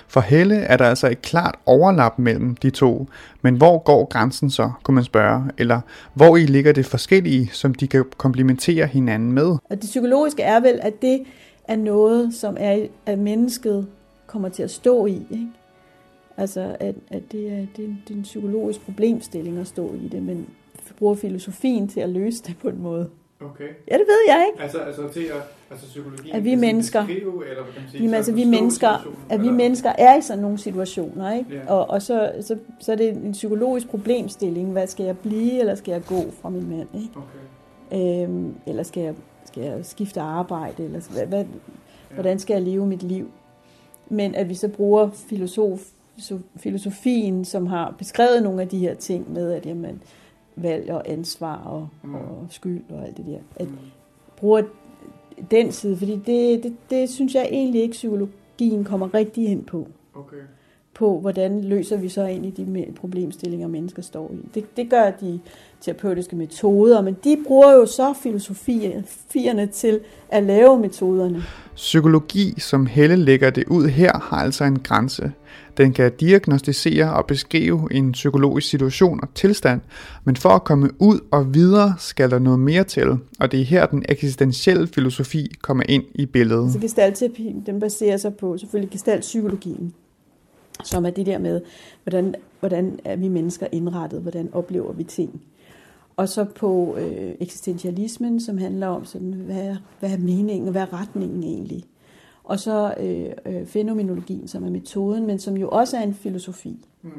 For 0.09 0.21
Helle 0.21 0.55
er 0.55 0.77
der 0.77 0.85
altså 0.85 1.09
et 1.09 1.23
klart 1.23 1.55
overlap 1.67 2.19
mellem 2.19 2.57
de 2.57 2.71
to, 2.71 3.09
men 3.43 3.57
hvor 3.57 3.79
går 3.79 4.05
grænsen 4.05 4.51
så, 4.51 4.71
kunne 4.83 4.95
man 4.95 5.05
spørge, 5.05 5.43
eller 5.59 5.81
hvor 6.15 6.37
i 6.37 6.47
ligger 6.47 6.73
det 6.73 6.87
forskellige, 6.87 7.51
som 7.53 7.75
de 7.75 7.87
kan 7.87 8.05
komplementere 8.17 8.87
hinanden 8.87 9.33
med? 9.33 9.47
Og 9.47 9.71
det 9.71 9.81
psykologiske 9.81 10.43
er 10.43 10.61
vel, 10.61 10.81
at 10.83 11.03
det 11.03 11.25
er 11.65 11.77
noget, 11.77 12.35
som 12.35 12.57
er, 12.61 12.87
at 13.07 13.19
mennesket 13.19 13.87
kommer 14.27 14.49
til 14.49 14.63
at 14.63 14.71
stå 14.71 15.07
i. 15.07 15.27
Ikke? 15.31 15.47
Altså, 16.37 16.77
at, 16.81 16.95
at 17.11 17.23
det, 17.33 17.53
er, 17.53 17.67
det, 17.77 17.85
er 17.85 17.89
en, 17.89 18.03
det 18.09 18.15
er 18.15 18.19
en 18.19 18.23
psykologisk 18.23 18.85
problemstilling 18.85 19.59
at 19.59 19.67
stå 19.67 19.95
i 19.95 20.09
det, 20.09 20.23
men 20.23 20.47
bruger 20.99 21.15
filosofien 21.15 21.89
til 21.89 22.01
at 22.01 22.09
løse 22.09 22.43
det 22.43 22.57
på 22.59 22.69
en 22.69 22.83
måde. 22.83 23.11
Okay. 23.41 23.69
Ja, 23.91 23.95
det 23.95 24.05
ved 24.07 24.19
jeg 24.29 24.47
ikke. 24.49 24.63
Altså, 24.63 24.79
altså 24.79 25.09
til 25.09 25.21
at, 25.21 25.43
altså 25.71 25.87
psykologien 25.87 26.37
at 26.37 26.45
vi 26.45 26.55
mennesker, 26.55 27.07
beskrive, 27.07 27.49
eller 27.49 27.63
hvad 27.63 27.73
kan 27.73 27.83
man 27.83 27.91
sige, 27.91 28.03
jamen, 28.03 28.15
altså, 28.15 28.33
vi 28.33 28.45
mennesker, 28.45 29.13
at 29.31 29.43
vi 29.43 29.51
mennesker 29.51 29.93
er 29.99 30.17
i 30.17 30.23
sådan 30.23 30.43
nogle 30.43 30.59
situationer, 30.59 31.33
ikke? 31.33 31.55
Yeah. 31.55 31.67
Og, 31.69 31.91
og 31.91 32.03
så, 32.03 32.33
så, 32.41 32.59
så 32.81 32.93
er 32.93 32.97
det 32.97 33.09
en 33.09 33.33
psykologisk 33.33 33.89
problemstilling. 33.89 34.73
Hvad 34.73 34.87
skal 34.87 35.07
jeg 35.07 35.19
blive, 35.19 35.61
eller 35.61 35.75
skal 35.75 35.93
jeg 35.93 36.03
gå 36.07 36.31
fra 36.31 36.49
min 36.49 36.69
mand, 36.69 36.89
ikke? 36.95 37.13
Okay. 37.91 38.23
Øhm, 38.23 38.55
eller 38.67 38.83
skal 38.83 39.03
jeg, 39.03 39.15
skal 39.45 39.63
jeg 39.63 39.87
skifte 39.87 40.21
arbejde, 40.21 40.85
eller 40.85 41.01
hvad, 41.13 41.27
hvad, 41.27 41.45
yeah. 41.45 42.15
hvordan 42.15 42.39
skal 42.39 42.55
jeg 42.55 42.63
leve 42.63 42.87
mit 42.87 43.03
liv? 43.03 43.31
Men 44.09 44.35
at 44.35 44.49
vi 44.49 44.55
så 44.55 44.69
bruger 44.69 45.11
filosof, 45.11 45.81
filosofien, 46.57 47.45
som 47.45 47.67
har 47.67 47.95
beskrevet 47.99 48.43
nogle 48.43 48.63
af 48.63 48.69
de 48.69 48.79
her 48.79 48.95
ting 48.95 49.33
med, 49.33 49.53
at 49.53 49.67
jamen, 49.67 50.03
valg 50.57 50.91
og 50.91 51.11
ansvar 51.11 51.57
og, 51.57 51.89
mm. 52.03 52.15
og 52.15 52.47
skyld 52.51 52.83
og 52.91 53.07
alt 53.07 53.17
det 53.17 53.27
der. 53.27 53.39
At 53.57 53.69
mm. 53.69 53.77
bruge 54.37 54.65
den 55.51 55.73
side, 55.73 55.97
fordi 55.97 56.13
det, 56.13 56.63
det, 56.63 56.75
det 56.91 57.11
synes 57.11 57.35
jeg 57.35 57.49
egentlig 57.51 57.83
ikke, 57.83 57.93
psykologien 57.93 58.85
kommer 58.85 59.15
rigtig 59.15 59.47
ind 59.47 59.65
på. 59.65 59.89
Okay. 60.15 60.37
På, 60.95 61.21
hvordan 61.21 61.65
løser 61.65 61.97
vi 61.97 62.09
så 62.09 62.27
egentlig 62.27 62.57
de 62.57 62.93
problemstillinger, 62.97 63.69
mennesker 63.69 64.03
står 64.03 64.31
i. 64.35 64.49
Det, 64.55 64.77
det 64.77 64.91
gør 64.91 65.11
de 65.11 65.41
terapeutiske 65.81 66.37
metoder, 66.37 67.03
men 67.03 67.17
de 67.25 67.37
bruger 67.47 67.73
jo 67.73 67.87
så 67.87 68.15
filosofierne 68.23 69.67
til 69.67 70.01
at 70.29 70.43
lave 70.43 70.79
metoderne. 70.79 71.43
Psykologi, 71.75 72.61
som 72.61 72.87
Helle 72.87 73.17
lægger 73.17 73.51
det 73.51 73.65
ud 73.69 73.87
her, 73.87 74.19
har 74.19 74.37
altså 74.37 74.65
en 74.65 74.79
grænse. 74.79 75.33
Den 75.77 75.93
kan 75.93 76.13
diagnostisere 76.21 77.13
og 77.13 77.27
beskrive 77.27 77.89
en 77.91 78.13
psykologisk 78.13 78.69
situation 78.69 79.21
og 79.23 79.29
tilstand, 79.35 79.81
men 80.25 80.37
for 80.37 80.49
at 80.49 80.65
komme 80.65 80.91
ud 80.99 81.21
og 81.31 81.55
videre 81.55 81.95
skal 81.99 82.31
der 82.31 82.39
noget 82.39 82.59
mere 82.59 82.85
til, 82.85 83.09
og 83.41 83.53
det 83.53 83.61
er 83.61 83.65
her 83.65 83.87
den 83.87 84.05
eksistentielle 84.09 84.87
filosofi 84.87 85.55
kommer 85.63 85.85
ind 85.89 86.05
i 86.15 86.27
billedet. 86.27 86.73
Så 86.73 86.79
gestaltterapien, 86.79 87.63
den 87.67 87.81
baserer 87.81 88.17
sig 88.17 88.35
på 88.35 88.59
selvfølgelig 88.59 88.91
gestaltpsykologien, 88.91 89.95
som 90.85 91.07
er 91.07 91.11
det 91.11 91.27
der 91.27 91.39
med, 91.39 91.61
hvordan, 92.05 92.35
hvordan 92.61 92.99
er 93.05 93.17
vi 93.17 93.29
mennesker 93.29 93.67
indrettet, 93.73 94.21
hvordan 94.21 94.49
oplever 94.53 94.93
vi 94.93 95.05
ting. 95.05 95.43
Og 96.17 96.29
så 96.29 96.45
på 96.45 96.97
øh, 96.99 97.35
eksistentialismen, 97.41 98.41
som 98.41 98.59
handler 98.59 98.87
om, 98.87 99.05
sådan, 99.05 99.33
hvad, 99.33 99.77
hvad 100.01 100.11
er 100.11 100.19
meningen, 100.19 100.71
hvad 100.71 100.83
er 100.83 101.01
retningen 101.01 101.43
egentlig. 101.43 101.85
Og 102.47 102.61
så 102.61 102.95
øh, 103.01 103.31
øh, 103.47 103.67
fænomenologien, 103.67 104.49
som 104.49 104.65
er 104.65 104.71
metoden, 104.71 105.27
men 105.27 105.39
som 105.39 105.57
jo 105.57 105.69
også 105.69 105.97
er 105.97 106.03
en 106.03 106.15
filosofi. 106.15 106.87
Mm. 107.03 107.11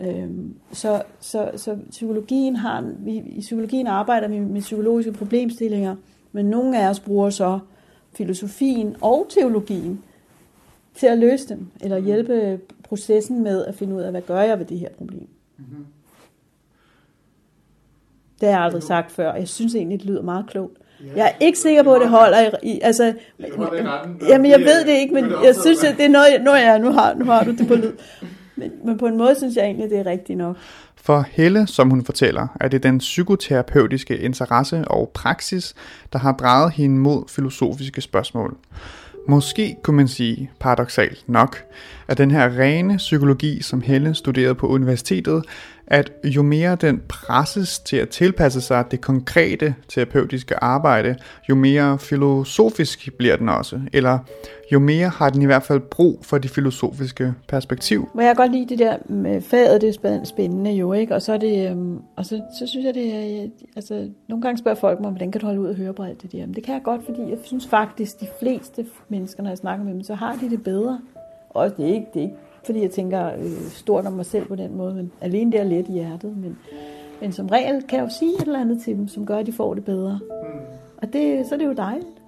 Øhm, 0.00 0.54
så, 0.72 1.02
så, 1.20 1.50
så 1.56 1.78
psykologien 1.90 2.56
har, 2.56 2.92
vi, 2.98 3.16
i 3.16 3.40
psykologien 3.40 3.86
arbejder 3.86 4.28
vi 4.28 4.38
med 4.38 4.60
psykologiske 4.60 5.12
problemstillinger, 5.12 5.96
men 6.32 6.46
nogle 6.46 6.82
af 6.82 6.90
os 6.90 7.00
bruger 7.00 7.30
så 7.30 7.58
filosofien 8.12 8.96
og 9.00 9.26
teologien 9.28 10.02
til 10.94 11.06
at 11.06 11.18
løse 11.18 11.48
dem, 11.48 11.66
eller 11.80 11.98
mm. 11.98 12.04
hjælpe 12.04 12.60
processen 12.82 13.42
med 13.42 13.64
at 13.64 13.74
finde 13.74 13.94
ud 13.94 14.00
af, 14.00 14.10
hvad 14.10 14.22
gør 14.22 14.40
jeg 14.40 14.58
ved 14.58 14.66
det 14.66 14.78
her 14.78 14.90
problem. 14.90 15.28
Mm-hmm. 15.56 15.86
Det 18.40 18.48
har 18.48 18.56
jeg 18.56 18.64
aldrig 18.64 18.82
sagt 18.82 19.12
før. 19.12 19.34
Jeg 19.34 19.48
synes 19.48 19.74
egentlig, 19.74 19.98
det 19.98 20.06
lyder 20.06 20.22
meget 20.22 20.46
klogt. 20.46 20.78
Jeg 21.16 21.26
er 21.26 21.44
ikke 21.44 21.58
sikker 21.58 21.82
på, 21.82 21.94
at 21.94 22.00
det 22.00 22.08
holder 22.08 22.50
i... 22.62 22.80
Altså, 22.82 23.14
jamen, 24.28 24.50
jeg 24.50 24.60
ved 24.60 24.84
det 24.84 24.92
ikke, 24.92 25.14
men 25.14 25.24
jeg 25.44 25.54
synes, 25.60 25.84
at 25.84 25.96
det 25.96 26.04
er 26.04 26.08
noget... 26.08 26.42
Nu, 26.44 26.54
ja, 26.54 26.78
nu, 26.78 26.92
har, 26.92 27.14
nu 27.14 27.24
har 27.24 27.44
du 27.44 27.50
det 27.50 27.68
på 27.68 27.74
lyd. 27.74 27.92
Men, 28.56 28.70
men 28.84 28.98
på 28.98 29.06
en 29.06 29.18
måde 29.18 29.34
synes 29.36 29.56
jeg 29.56 29.64
egentlig, 29.64 29.90
det 29.90 29.98
er 29.98 30.06
rigtigt 30.06 30.38
nok. 30.38 30.56
For 30.96 31.24
Helle, 31.30 31.66
som 31.66 31.90
hun 31.90 32.04
fortæller, 32.04 32.46
er 32.60 32.68
det 32.68 32.82
den 32.82 32.98
psykoterapeutiske 32.98 34.18
interesse 34.18 34.84
og 34.86 35.10
praksis, 35.14 35.74
der 36.12 36.18
har 36.18 36.32
drejet 36.32 36.72
hende 36.72 36.96
mod 36.96 37.24
filosofiske 37.28 38.00
spørgsmål. 38.00 38.56
Måske 39.28 39.76
kunne 39.82 39.96
man 39.96 40.08
sige, 40.08 40.50
paradoxalt 40.60 41.24
nok, 41.26 41.64
at 42.08 42.18
den 42.18 42.30
her 42.30 42.58
rene 42.58 42.96
psykologi, 42.96 43.62
som 43.62 43.80
Helle 43.80 44.14
studerede 44.14 44.54
på 44.54 44.66
universitetet, 44.66 45.44
at 45.86 46.12
jo 46.24 46.42
mere 46.42 46.76
den 46.76 47.02
presses 47.08 47.78
til 47.78 47.96
at 47.96 48.08
tilpasse 48.08 48.60
sig 48.60 48.84
det 48.90 49.00
konkrete 49.00 49.74
terapeutiske 49.88 50.64
arbejde, 50.64 51.16
jo 51.48 51.54
mere 51.54 51.98
filosofisk 51.98 53.16
bliver 53.18 53.36
den 53.36 53.48
også, 53.48 53.80
eller 53.92 54.18
jo 54.72 54.78
mere 54.78 55.08
har 55.08 55.30
den 55.30 55.42
i 55.42 55.46
hvert 55.46 55.62
fald 55.62 55.80
brug 55.80 56.18
for 56.22 56.38
det 56.38 56.50
filosofiske 56.50 57.34
perspektiv. 57.48 58.08
Men 58.14 58.26
jeg 58.26 58.36
kan 58.36 58.44
godt 58.44 58.52
lide 58.52 58.68
det 58.68 58.78
der 58.78 58.96
med 59.08 59.42
faget, 59.42 59.80
det 59.80 59.98
er 60.04 60.24
spændende 60.24 60.72
jo, 60.72 60.92
ikke? 60.92 61.14
Og 61.14 61.22
så, 61.22 61.32
er 61.32 61.36
det, 61.36 61.70
øhm, 61.70 61.98
og 62.16 62.26
så, 62.26 62.40
så 62.58 62.66
synes 62.66 62.86
jeg, 62.86 62.94
det 62.94 63.14
er, 63.14 63.42
øh, 63.42 63.50
altså, 63.76 64.08
nogle 64.28 64.42
gange 64.42 64.58
spørger 64.58 64.78
folk 64.80 65.00
mig, 65.00 65.10
hvordan 65.10 65.32
kan 65.32 65.40
du 65.40 65.46
holde 65.46 65.60
ud 65.60 65.66
og 65.66 65.74
høre 65.74 65.94
på 65.94 66.02
alt 66.02 66.22
det 66.22 66.32
der? 66.32 66.46
Men 66.46 66.54
det 66.54 66.64
kan 66.64 66.74
jeg 66.74 66.82
godt, 66.82 67.04
fordi 67.04 67.20
jeg 67.20 67.38
synes 67.42 67.66
faktisk, 67.66 68.20
de 68.20 68.26
fleste 68.40 68.86
mennesker, 69.08 69.42
når 69.42 69.50
jeg 69.50 69.58
snakker 69.58 69.84
med 69.84 69.94
dem, 69.94 70.02
så 70.02 70.14
har 70.14 70.38
de 70.40 70.50
det 70.50 70.62
bedre. 70.62 71.00
Og 71.50 71.76
det 71.76 71.88
er 71.88 71.94
ikke, 71.94 72.06
det 72.14 72.20
er 72.20 72.24
ikke 72.24 72.36
fordi 72.64 72.82
jeg 72.82 72.90
tænker 72.90 73.34
øh, 73.34 73.60
stort 73.70 74.06
om 74.06 74.12
mig 74.12 74.26
selv 74.26 74.46
på 74.46 74.56
den 74.56 74.76
måde, 74.76 74.94
men 74.94 75.12
alene 75.20 75.52
det 75.52 75.60
er 75.60 75.64
let 75.64 75.88
i 75.88 75.92
hjertet. 75.92 76.36
Men, 76.36 76.58
men 77.20 77.32
som 77.32 77.46
regel 77.46 77.82
kan 77.82 77.98
jeg 77.98 78.04
jo 78.04 78.10
sige 78.10 78.34
et 78.34 78.40
eller 78.40 78.60
andet 78.60 78.82
til 78.82 78.96
dem, 78.96 79.08
som 79.08 79.26
gør, 79.26 79.36
at 79.36 79.46
de 79.46 79.52
får 79.52 79.74
det 79.74 79.84
bedre. 79.84 80.20
Mm. 80.22 80.60
Og 80.96 81.12
det, 81.12 81.46
så 81.46 81.54
er 81.54 81.58
det 81.58 81.66
jo 81.66 81.72
dejligt. 81.72 82.22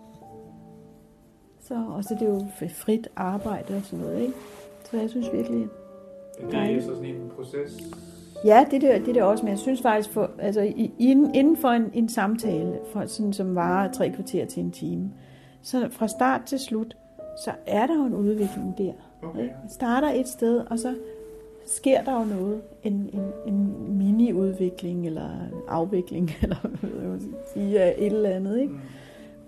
Så, 1.61 1.75
og 1.89 2.05
så 2.05 2.15
det 2.15 2.23
er 2.23 2.33
jo 2.33 2.43
frit 2.75 3.09
arbejde 3.17 3.77
og 3.77 3.83
sådan 3.83 4.05
noget, 4.05 4.21
ikke? 4.21 4.35
Så 4.91 4.97
jeg 4.97 5.11
synes 5.11 5.33
virkelig, 5.33 5.69
det 6.39 6.47
er 6.47 6.51
dejligt. 6.51 6.85
så 6.85 6.91
sådan 6.95 7.05
en 7.05 7.31
proces? 7.37 7.79
Ja, 8.45 8.67
det 8.71 8.85
er 8.85 8.93
det, 8.93 9.01
det 9.01 9.09
er 9.09 9.13
det 9.13 9.23
også, 9.23 9.45
men 9.45 9.51
jeg 9.51 9.59
synes 9.59 9.83
faktisk, 9.83 10.11
for, 10.11 10.31
altså, 10.39 10.73
inden 10.99 11.57
for 11.57 11.69
en, 11.69 11.91
en 11.93 12.09
samtale, 12.09 12.79
for, 12.93 13.07
sådan, 13.07 13.33
som 13.33 13.55
varer 13.55 13.93
tre 13.93 14.11
kvarter 14.11 14.47
til 14.47 14.63
en 14.63 14.71
time, 14.71 15.11
så 15.63 15.89
fra 15.91 16.09
start 16.09 16.43
til 16.47 16.59
slut, 16.59 16.97
så 17.45 17.51
er 17.67 17.87
der 17.87 17.95
jo 17.95 18.05
en 18.05 18.15
udvikling 18.15 18.79
der. 18.79 18.93
Okay. 19.23 19.49
Starter 19.69 20.09
et 20.09 20.29
sted, 20.29 20.65
og 20.71 20.79
så 20.79 20.95
sker 21.67 22.05
der 22.05 22.13
jo 22.13 22.25
noget. 22.25 22.63
En, 22.83 23.11
en, 23.13 23.33
en 23.47 23.99
mini-udvikling, 23.99 25.07
eller 25.07 25.31
afvikling, 25.69 26.31
eller 26.43 26.57
hvad 26.81 27.09
man 27.09 27.35
sige, 27.55 27.99
et 27.99 28.07
eller 28.07 28.31
andet. 28.31 28.61
Ikke? 28.61 28.73
Mm. 28.73 28.81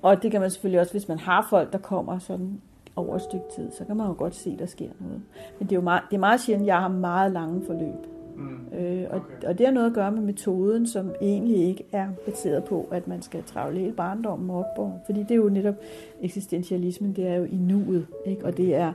Og 0.02 0.22
det 0.22 0.30
kan 0.30 0.40
man 0.40 0.50
selvfølgelig 0.50 0.80
også, 0.80 0.92
hvis 0.92 1.08
man 1.08 1.18
har 1.18 1.46
folk, 1.50 1.72
der 1.72 1.78
kommer 1.78 2.18
sådan 2.18 2.60
over 2.96 3.16
et 3.16 3.22
stykke 3.22 3.44
tid, 3.56 3.70
så 3.72 3.84
kan 3.84 3.96
man 3.96 4.06
jo 4.06 4.14
godt 4.18 4.34
se, 4.34 4.50
at 4.50 4.58
der 4.58 4.66
sker 4.66 4.88
noget. 5.00 5.22
Men 5.58 5.68
det 5.68 5.72
er 5.72 5.76
jo 5.76 5.82
meget, 5.82 6.02
det 6.10 6.16
er 6.16 6.20
meget 6.20 6.40
sjældent, 6.40 6.64
at 6.64 6.66
jeg 6.66 6.80
har 6.80 6.88
meget 6.88 7.32
lange 7.32 7.62
forløb. 7.66 8.06
Mm. 8.36 8.78
Øh, 8.78 9.06
og, 9.10 9.16
okay. 9.16 9.48
og 9.48 9.58
det 9.58 9.66
har 9.66 9.74
noget 9.74 9.86
at 9.86 9.92
gøre 9.92 10.12
med 10.12 10.20
metoden, 10.20 10.86
som 10.86 11.10
egentlig 11.20 11.56
ikke 11.56 11.84
er 11.92 12.08
baseret 12.26 12.64
på, 12.64 12.88
at 12.90 13.08
man 13.08 13.22
skal 13.22 13.42
travle 13.42 13.78
hele 13.78 13.92
barndommen 13.92 14.50
op. 14.50 14.78
Og, 14.78 15.00
fordi 15.06 15.20
det 15.20 15.30
er 15.30 15.36
jo 15.36 15.48
netop 15.48 15.74
eksistentialismen, 16.22 17.12
det 17.12 17.28
er 17.28 17.34
jo 17.34 17.44
i 17.44 17.56
nuet, 17.56 18.06
ikke? 18.26 18.44
og 18.44 18.56
det 18.56 18.74
er 18.74 18.92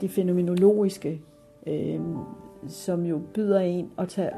det 0.00 0.10
fænomenologiske, 0.10 1.20
øh, 1.66 2.00
som 2.68 3.06
jo 3.06 3.20
byder 3.34 3.60
en 3.60 3.90
at 3.98 4.08
tage 4.08 4.30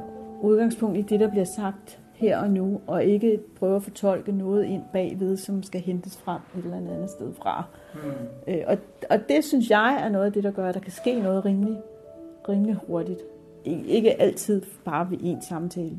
udgangspunkt 0.43 0.99
i 0.99 1.03
det, 1.03 1.21
der 1.21 1.31
bliver 1.31 1.45
sagt 1.45 2.01
her 2.15 2.39
og 2.39 2.51
nu, 2.51 2.81
og 2.87 3.05
ikke 3.05 3.41
prøve 3.59 3.77
at 3.77 3.83
fortolke 3.83 4.33
noget 4.33 4.65
ind 4.65 4.83
bagved, 4.93 5.37
som 5.37 5.63
skal 5.63 5.81
hentes 5.81 6.17
frem 6.17 6.41
et 6.59 6.65
eller 6.65 6.77
andet 6.77 7.11
sted 7.11 7.35
fra. 7.35 7.65
Mm. 7.95 8.53
Øh, 8.53 8.63
og, 8.67 8.79
og 9.11 9.29
det 9.29 9.45
synes 9.45 9.71
jeg 9.71 10.01
er 10.05 10.09
noget 10.09 10.27
af 10.27 10.33
det, 10.33 10.45
der 10.45 10.51
gør, 10.51 10.69
at 10.69 10.75
der 10.75 10.81
kan 10.81 10.93
ske 10.93 11.21
noget 11.21 11.45
rimelig, 11.45 11.79
rimelig 12.49 12.77
hurtigt. 12.87 13.21
Ikke 13.65 14.21
altid 14.21 14.63
bare 14.85 15.11
ved 15.11 15.19
en 15.21 15.43
samtale, 15.43 15.99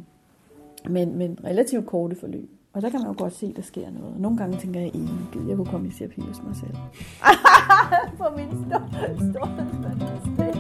men, 0.90 1.16
men 1.16 1.40
relativt 1.44 1.86
korte 1.86 2.16
forløb. 2.16 2.50
Og 2.78 2.84
der 2.84 2.90
kan 2.90 3.00
man 3.00 3.08
jo 3.08 3.16
godt 3.18 3.34
se, 3.34 3.46
at 3.46 3.56
der 3.56 3.62
sker 3.62 3.90
noget. 3.92 4.20
Nogle 4.20 4.38
gange 4.38 4.58
tænker 4.58 4.80
jeg, 4.80 4.92
at 4.96 5.48
jeg 5.48 5.56
kunne 5.56 5.66
komme 5.66 5.88
i 5.88 5.92
terapi 5.92 6.22
hos 6.22 6.42
mig 6.44 6.56
selv. 6.56 6.76
På 8.20 8.26
min 8.38 8.50
store, 8.66 9.34
store 9.34 10.57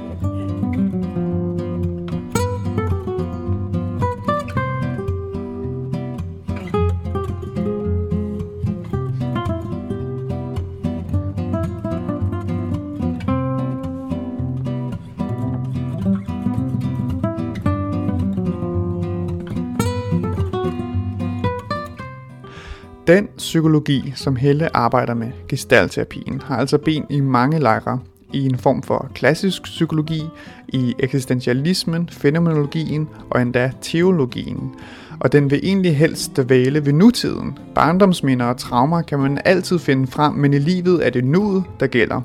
Den 23.08 23.28
psykologi, 23.38 24.13
som 24.15 24.36
Helle 24.36 24.76
arbejder 24.76 25.13
med, 25.13 25.28
gestalterapien, 25.50 26.41
har 26.46 26.58
altså 26.58 26.78
ben 26.78 27.06
i 27.10 27.20
mange 27.20 27.60
lejre, 27.60 28.00
i 28.34 28.46
en 28.46 28.58
form 28.58 28.84
for 28.84 29.12
klassisk 29.15 29.63
psykologi, 29.63 30.24
i 30.67 30.96
eksistentialismen, 31.00 32.10
fænomenologien 32.12 33.10
og 33.30 33.41
endda 33.41 33.72
teologien. 33.82 34.76
Og 35.20 35.32
den 35.32 35.52
vil 35.52 35.60
egentlig 35.63 35.98
helst 35.98 36.50
væle 36.50 36.86
ved 36.86 36.93
nutiden. 36.93 37.58
Barndomsminder 37.76 38.46
og 38.46 38.58
traumer 38.58 39.02
kan 39.02 39.20
man 39.20 39.39
altid 39.46 39.80
finde 39.80 40.08
frem, 40.08 40.34
men 40.34 40.54
i 40.54 40.60
livet 40.60 41.06
er 41.06 41.10
det 41.10 41.26
nuet, 41.26 41.63
der 41.80 41.88
gælder. 41.88 42.22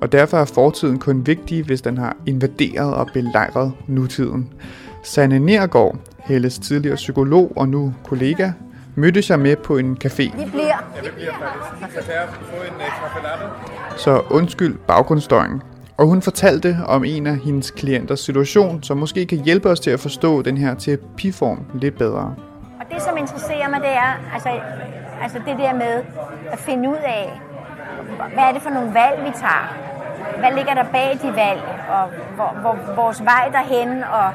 Og 0.00 0.12
derfor 0.12 0.36
er 0.36 0.44
fortiden 0.44 0.98
kun 0.98 1.26
vigtig, 1.26 1.64
hvis 1.64 1.80
den 1.80 1.98
har 1.98 2.16
invaderet 2.26 2.94
og 2.94 3.08
belejret 3.14 3.72
nutiden. 3.86 4.48
Sanne 5.02 5.38
Nergård, 5.38 5.96
Helles 6.18 6.58
tidligere 6.58 6.96
psykolog 6.96 7.52
og 7.56 7.68
nu 7.68 7.94
kollega, 8.04 8.50
mødtes 8.94 9.30
jeg 9.30 9.40
med 9.40 9.56
på 9.56 9.76
en 9.76 9.98
café. 10.04 10.36
Vi 10.44 10.50
bliver. 10.50 10.66
Ja, 10.66 11.00
vi 11.02 11.08
bliver 11.14 11.32
faktisk. 11.32 12.06
Kan 12.06 12.14
jeg 12.14 12.28
få 12.40 12.62
en 12.62 12.74
uh? 12.74 13.98
Så 13.98 14.22
undskyld 14.30 14.78
baggrundsstøjen. 14.78 15.62
Og 15.96 16.06
hun 16.06 16.22
fortalte 16.22 16.76
om 16.86 17.04
en 17.04 17.26
af 17.26 17.36
hendes 17.36 17.70
klienters 17.70 18.20
situation, 18.20 18.82
som 18.82 18.96
måske 18.96 19.26
kan 19.26 19.38
hjælpe 19.38 19.70
os 19.70 19.80
til 19.80 19.90
at 19.90 20.00
forstå 20.00 20.42
den 20.42 20.56
her 20.56 20.74
terapiform 20.74 21.66
lidt 21.74 21.98
bedre. 21.98 22.34
Og 22.80 22.86
det, 22.90 23.02
som 23.02 23.16
interesserer 23.16 23.68
mig, 23.68 23.80
det 23.80 23.90
er 23.90 24.10
altså, 24.34 24.48
altså 25.22 25.38
det 25.46 25.58
der 25.58 25.74
med 25.74 26.02
at 26.52 26.58
finde 26.58 26.88
ud 26.88 27.02
af, 27.04 27.40
hvad 28.34 28.44
er 28.44 28.52
det 28.52 28.62
for 28.62 28.70
nogle 28.70 28.94
valg, 28.94 29.24
vi 29.24 29.30
tager? 29.40 29.66
Hvad 30.38 30.52
ligger 30.56 30.74
der 30.74 30.84
bag 30.92 31.18
de 31.22 31.28
valg? 31.36 31.62
Og 31.88 32.04
hvor, 32.36 32.50
hvor, 32.60 32.94
vores 33.02 33.24
vej 33.24 33.48
derhen? 33.52 34.04
Og, 34.04 34.28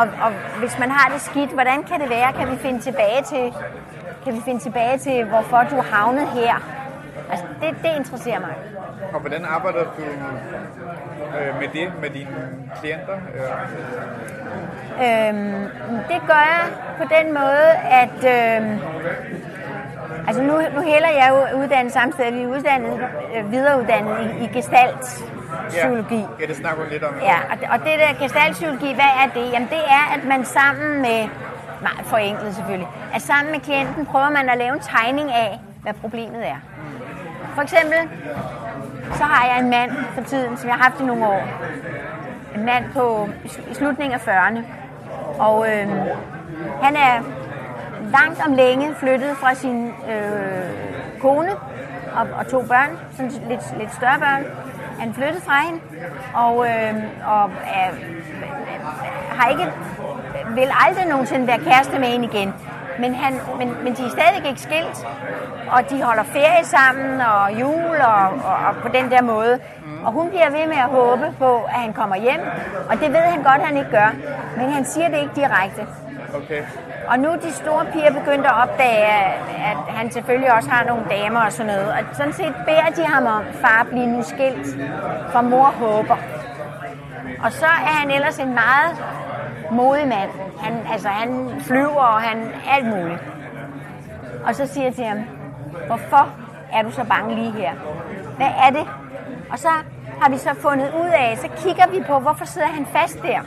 og, 0.00 0.06
og 0.24 0.30
hvis 0.58 0.78
man 0.78 0.90
har 0.90 1.12
det 1.12 1.20
skidt, 1.20 1.50
hvordan 1.50 1.82
kan 1.82 2.00
det 2.00 2.10
være? 2.10 2.32
Kan 2.32 2.50
vi 2.52 2.56
finde 2.56 2.80
tilbage 2.80 3.22
til 3.32 3.44
kan 4.24 4.34
vi 4.34 4.40
finde 4.44 4.60
tilbage 4.60 4.98
til, 4.98 5.24
hvorfor 5.24 5.66
du 5.70 5.76
havnet 5.92 6.28
her. 6.28 6.54
Altså, 7.30 7.46
det, 7.60 7.68
det 7.82 7.90
interesserer 7.96 8.40
mig. 8.40 8.54
Og 9.12 9.20
hvordan 9.20 9.44
arbejder 9.44 9.84
du 9.84 10.02
øh, 11.38 11.60
med 11.60 11.68
det 11.72 11.92
med 12.00 12.10
dine 12.10 12.36
klienter? 12.80 13.16
Øhm, 15.04 15.68
det 16.08 16.20
gør 16.26 16.44
jeg 16.54 16.64
på 16.98 17.04
den 17.14 17.34
måde, 17.34 17.68
at 18.02 18.18
øh, 18.34 18.78
altså 20.28 20.42
nu, 20.42 20.52
nu 20.74 20.80
hælder 20.80 21.08
jeg 21.08 21.28
jo 21.30 21.58
uddannet 21.60 21.92
samme 21.92 22.12
sted. 22.12 22.32
Vi 22.32 22.42
er 22.42 22.46
uddannet, 22.46 23.00
øh, 23.36 23.50
videreuddannet 23.50 24.18
i, 24.20 24.44
i 24.44 24.46
gestalt 24.46 25.24
psykologi. 25.68 26.24
Ja, 26.40 26.46
det 26.46 26.56
snakker 26.56 26.84
lidt 26.90 27.04
om. 27.04 27.14
Ja, 27.22 27.38
og 27.50 27.56
det, 27.60 27.68
og 27.68 27.78
det 27.78 27.92
der 28.02 28.24
gestaltpsykologi, 28.24 28.94
hvad 28.94 29.12
er 29.22 29.26
det? 29.34 29.52
Jamen 29.52 29.68
det 29.68 29.84
er, 29.98 30.14
at 30.16 30.24
man 30.24 30.44
sammen 30.44 31.02
med 31.02 31.28
meget 31.88 32.06
forenklet 32.06 32.54
selvfølgelig, 32.54 32.88
at 33.14 33.22
sammen 33.22 33.52
med 33.52 33.60
klienten 33.60 34.06
prøver 34.06 34.30
man 34.30 34.48
at 34.48 34.58
lave 34.58 34.74
en 34.74 34.80
tegning 34.80 35.32
af, 35.32 35.60
hvad 35.82 35.94
problemet 35.94 36.48
er. 36.48 36.56
For 37.54 37.62
eksempel, 37.62 38.00
så 39.12 39.24
har 39.24 39.46
jeg 39.46 39.58
en 39.64 39.70
mand 39.70 39.90
for 40.14 40.22
tiden, 40.22 40.56
som 40.56 40.68
jeg 40.68 40.76
har 40.76 40.82
haft 40.82 41.00
i 41.00 41.04
nogle 41.04 41.26
år. 41.26 41.42
En 42.54 42.64
mand 42.64 42.84
på 42.92 43.28
i 43.70 43.74
slutningen 43.74 44.20
af 44.20 44.28
40'erne. 44.28 44.60
Og 45.38 45.66
øh, 45.68 45.88
han 46.82 46.96
er 46.96 47.22
langt 48.10 48.46
om 48.46 48.52
længe 48.54 48.94
flyttet 48.94 49.36
fra 49.36 49.54
sin 49.54 49.86
øh, 49.86 51.20
kone 51.20 51.52
og, 52.14 52.26
og 52.38 52.46
to 52.46 52.62
børn, 52.62 52.98
sådan 53.16 53.32
lidt, 53.48 53.78
lidt 53.78 53.94
større 53.94 54.18
børn. 54.18 54.44
Han 54.98 55.14
flyttede 55.14 55.40
fra 55.40 55.60
hende, 55.60 55.80
og, 56.34 56.66
øh, 56.66 56.94
og 57.26 57.50
er, 57.66 57.90
har 59.36 59.48
ikke 59.48 59.72
vil 60.54 60.70
aldrig 60.86 61.06
nogensinde 61.06 61.46
være 61.46 61.58
kæreste 61.58 61.98
med 61.98 62.08
hende 62.08 62.28
igen. 62.32 62.54
Men, 62.98 63.14
han, 63.14 63.40
men, 63.58 63.84
men 63.84 63.94
de 63.94 64.04
er 64.04 64.10
stadig 64.10 64.48
ikke 64.48 64.60
skilt, 64.60 65.06
og 65.70 65.90
de 65.90 66.02
holder 66.02 66.22
ferie 66.22 66.64
sammen, 66.64 67.20
og 67.20 67.60
jul, 67.60 67.96
og, 68.00 68.24
og, 68.50 68.56
og 68.66 68.76
på 68.82 68.88
den 68.88 69.10
der 69.10 69.22
måde. 69.22 69.58
Og 70.04 70.12
hun 70.12 70.28
bliver 70.28 70.50
ved 70.50 70.66
med 70.66 70.76
at 70.76 70.90
håbe 70.98 71.26
på, 71.38 71.62
at 71.64 71.80
han 71.80 71.92
kommer 71.92 72.16
hjem, 72.16 72.40
og 72.90 73.00
det 73.00 73.12
ved 73.12 73.20
han 73.20 73.42
godt, 73.42 73.60
at 73.60 73.66
han 73.66 73.76
ikke 73.76 73.90
gør. 73.90 74.10
Men 74.56 74.72
han 74.72 74.84
siger 74.84 75.08
det 75.08 75.18
ikke 75.18 75.34
direkte. 75.34 75.86
Okay. 76.36 76.62
Og 77.08 77.18
nu 77.18 77.28
er 77.28 77.36
de 77.36 77.52
store 77.52 77.84
piger 77.92 78.12
begyndt 78.12 78.46
at 78.46 78.52
opdage, 78.62 79.06
at 79.70 79.78
han 79.88 80.10
selvfølgelig 80.10 80.52
også 80.52 80.70
har 80.70 80.84
nogle 80.84 81.04
damer 81.10 81.40
og 81.40 81.52
sådan 81.52 81.72
noget. 81.72 81.88
Og 81.88 81.98
sådan 82.12 82.32
set 82.32 82.54
beder 82.66 82.88
de 82.96 83.04
ham 83.04 83.26
om, 83.26 83.42
far, 83.52 83.86
blive 83.90 84.06
nu 84.06 84.22
skilt, 84.22 84.66
for 85.32 85.40
mor 85.40 85.64
håber. 85.64 86.16
Og 87.44 87.52
så 87.52 87.66
er 87.66 87.94
han 88.00 88.10
ellers 88.10 88.38
en 88.38 88.54
meget 88.54 88.96
modig 89.74 90.08
mand. 90.08 90.30
Han, 90.60 90.86
altså, 90.92 91.08
han 91.08 91.60
flyver, 91.60 92.02
og 92.02 92.20
han 92.20 92.52
alt 92.70 92.86
muligt. 92.86 93.22
Og 94.46 94.54
så 94.54 94.66
siger 94.66 94.84
jeg 94.84 94.94
til 94.94 95.04
ham, 95.04 95.18
hvorfor 95.86 96.28
er 96.72 96.82
du 96.82 96.90
så 96.90 97.04
bange 97.04 97.34
lige 97.34 97.52
her? 97.52 97.72
Hvad 98.36 98.50
er 98.66 98.70
det? 98.70 98.88
Og 99.50 99.58
så 99.58 99.68
har 100.20 100.30
vi 100.30 100.38
så 100.38 100.54
fundet 100.54 100.92
ud 100.94 101.10
af, 101.14 101.38
så 101.38 101.48
kigger 101.56 101.86
vi 101.86 102.04
på, 102.06 102.18
hvorfor 102.18 102.44
sidder 102.44 102.68
han 102.68 102.86
fast 102.86 103.22
der? 103.22 103.40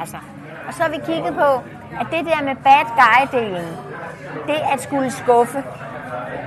Altså, 0.00 0.16
og 0.68 0.74
så 0.74 0.82
har 0.82 0.90
vi 0.90 0.98
kigget 1.06 1.34
på, 1.34 1.50
at 2.00 2.06
det 2.10 2.26
der 2.26 2.44
med 2.44 2.54
bad 2.54 2.84
guy-delen, 3.00 3.68
det 4.46 4.60
at 4.72 4.80
skulle 4.80 5.10
skuffe. 5.10 5.64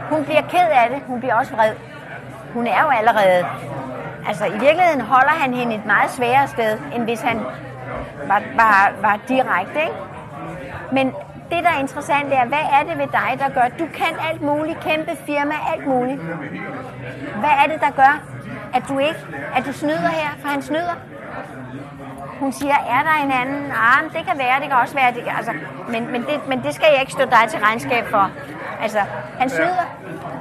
Hun 0.10 0.23
bliver 0.25 0.41
ked 0.41 0.69
af 0.71 0.89
det, 0.89 1.01
hun 1.08 1.19
bliver 1.19 1.36
også 1.36 1.56
vred. 1.56 1.73
Hun 2.53 2.67
er 2.67 2.82
jo 2.82 2.89
allerede. 2.89 3.45
Altså, 4.27 4.45
i 4.45 4.60
virkeligheden 4.60 5.01
holder 5.01 5.29
han 5.29 5.53
hende 5.53 5.75
et 5.75 5.86
meget 5.86 6.12
sværere 6.12 6.47
sted, 6.47 6.79
end 6.95 7.03
hvis 7.03 7.21
han 7.21 7.39
var, 8.27 8.41
var, 8.56 8.91
var 9.01 9.19
direkte, 9.27 9.82
ikke? 9.82 9.95
Men 10.91 11.13
det, 11.51 11.63
der 11.63 11.69
er 11.69 11.79
interessant, 11.79 12.34
er, 12.34 12.45
hvad 12.45 12.65
er 12.77 12.84
det 12.89 12.97
ved 12.97 13.08
dig, 13.08 13.39
der 13.39 13.49
gør, 13.49 13.67
du 13.79 13.86
kan 13.99 14.13
alt 14.29 14.41
muligt, 14.41 14.79
kæmpe 14.79 15.12
firma, 15.25 15.56
alt 15.73 15.88
muligt. 15.88 16.21
Hvad 17.41 17.53
er 17.63 17.67
det, 17.71 17.82
der 17.82 17.91
gør, 17.91 18.13
at 18.73 18.84
du 18.89 18.99
ikke, 18.99 19.25
at 19.56 19.65
du 19.65 19.73
snyder 19.73 20.08
her, 20.08 20.29
for 20.41 20.47
han 20.47 20.62
snyder? 20.62 20.95
Hun 22.39 22.51
siger, 22.51 22.73
er 22.73 23.01
der 23.08 23.23
en 23.25 23.32
anden? 23.32 23.71
Ah, 23.71 24.03
det 24.03 24.25
kan 24.27 24.38
være, 24.38 24.60
det 24.60 24.67
kan 24.69 24.77
også 24.77 24.95
være. 24.95 25.13
Det, 25.13 25.23
altså, 25.38 25.53
men, 25.89 26.12
men, 26.12 26.21
det, 26.21 26.47
men 26.47 26.63
det 26.63 26.75
skal 26.75 26.88
jeg 26.91 26.99
ikke 26.99 27.12
stå 27.12 27.25
dig 27.25 27.45
til 27.49 27.60
regnskab 27.60 28.06
for. 28.06 28.32
Altså, 28.82 28.99
han 29.39 29.49
snyder. 29.49 29.86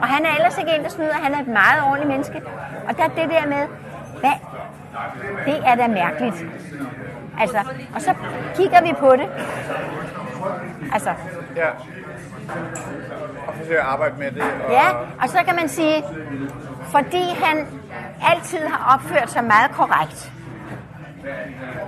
Og 0.02 0.08
han 0.08 0.26
er 0.26 0.34
ellers 0.36 0.58
ikke 0.58 0.70
en, 0.70 0.82
der 0.82 0.88
snyder. 0.88 1.14
Han 1.14 1.34
er 1.34 1.40
et 1.40 1.46
meget 1.46 1.82
ordentligt 1.82 2.08
menneske. 2.08 2.42
Og 2.88 2.96
der 2.96 3.04
er 3.04 3.08
det 3.08 3.30
der 3.30 3.46
med, 3.46 3.66
hvad? 4.20 4.36
Det 5.46 5.62
er 5.66 5.74
da 5.74 5.86
mærkeligt. 5.86 6.46
Altså, 7.40 7.58
og 7.94 8.00
så 8.00 8.14
kigger 8.56 8.82
vi 8.82 8.92
på 9.00 9.16
det. 9.16 9.28
Altså, 10.92 11.14
Ja. 11.56 11.68
Og 13.46 13.54
forsøge 13.54 13.78
at 13.78 13.86
arbejde 13.86 14.14
med 14.18 14.30
det. 14.30 14.42
Og... 14.42 14.72
Ja, 14.72 14.88
og 15.22 15.28
så 15.28 15.38
kan 15.46 15.56
man 15.56 15.68
sige, 15.68 16.04
fordi 16.84 17.22
han 17.44 17.66
altid 18.30 18.58
har 18.58 18.94
opført 18.94 19.30
sig 19.30 19.44
meget 19.44 19.70
korrekt, 19.70 20.32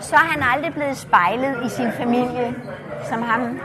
så 0.00 0.16
er 0.16 0.26
han 0.30 0.42
aldrig 0.54 0.74
blevet 0.74 0.96
spejlet 0.96 1.62
i 1.64 1.68
sin 1.68 1.92
familie 1.92 2.54
som 3.09 3.22
ham, 3.22 3.61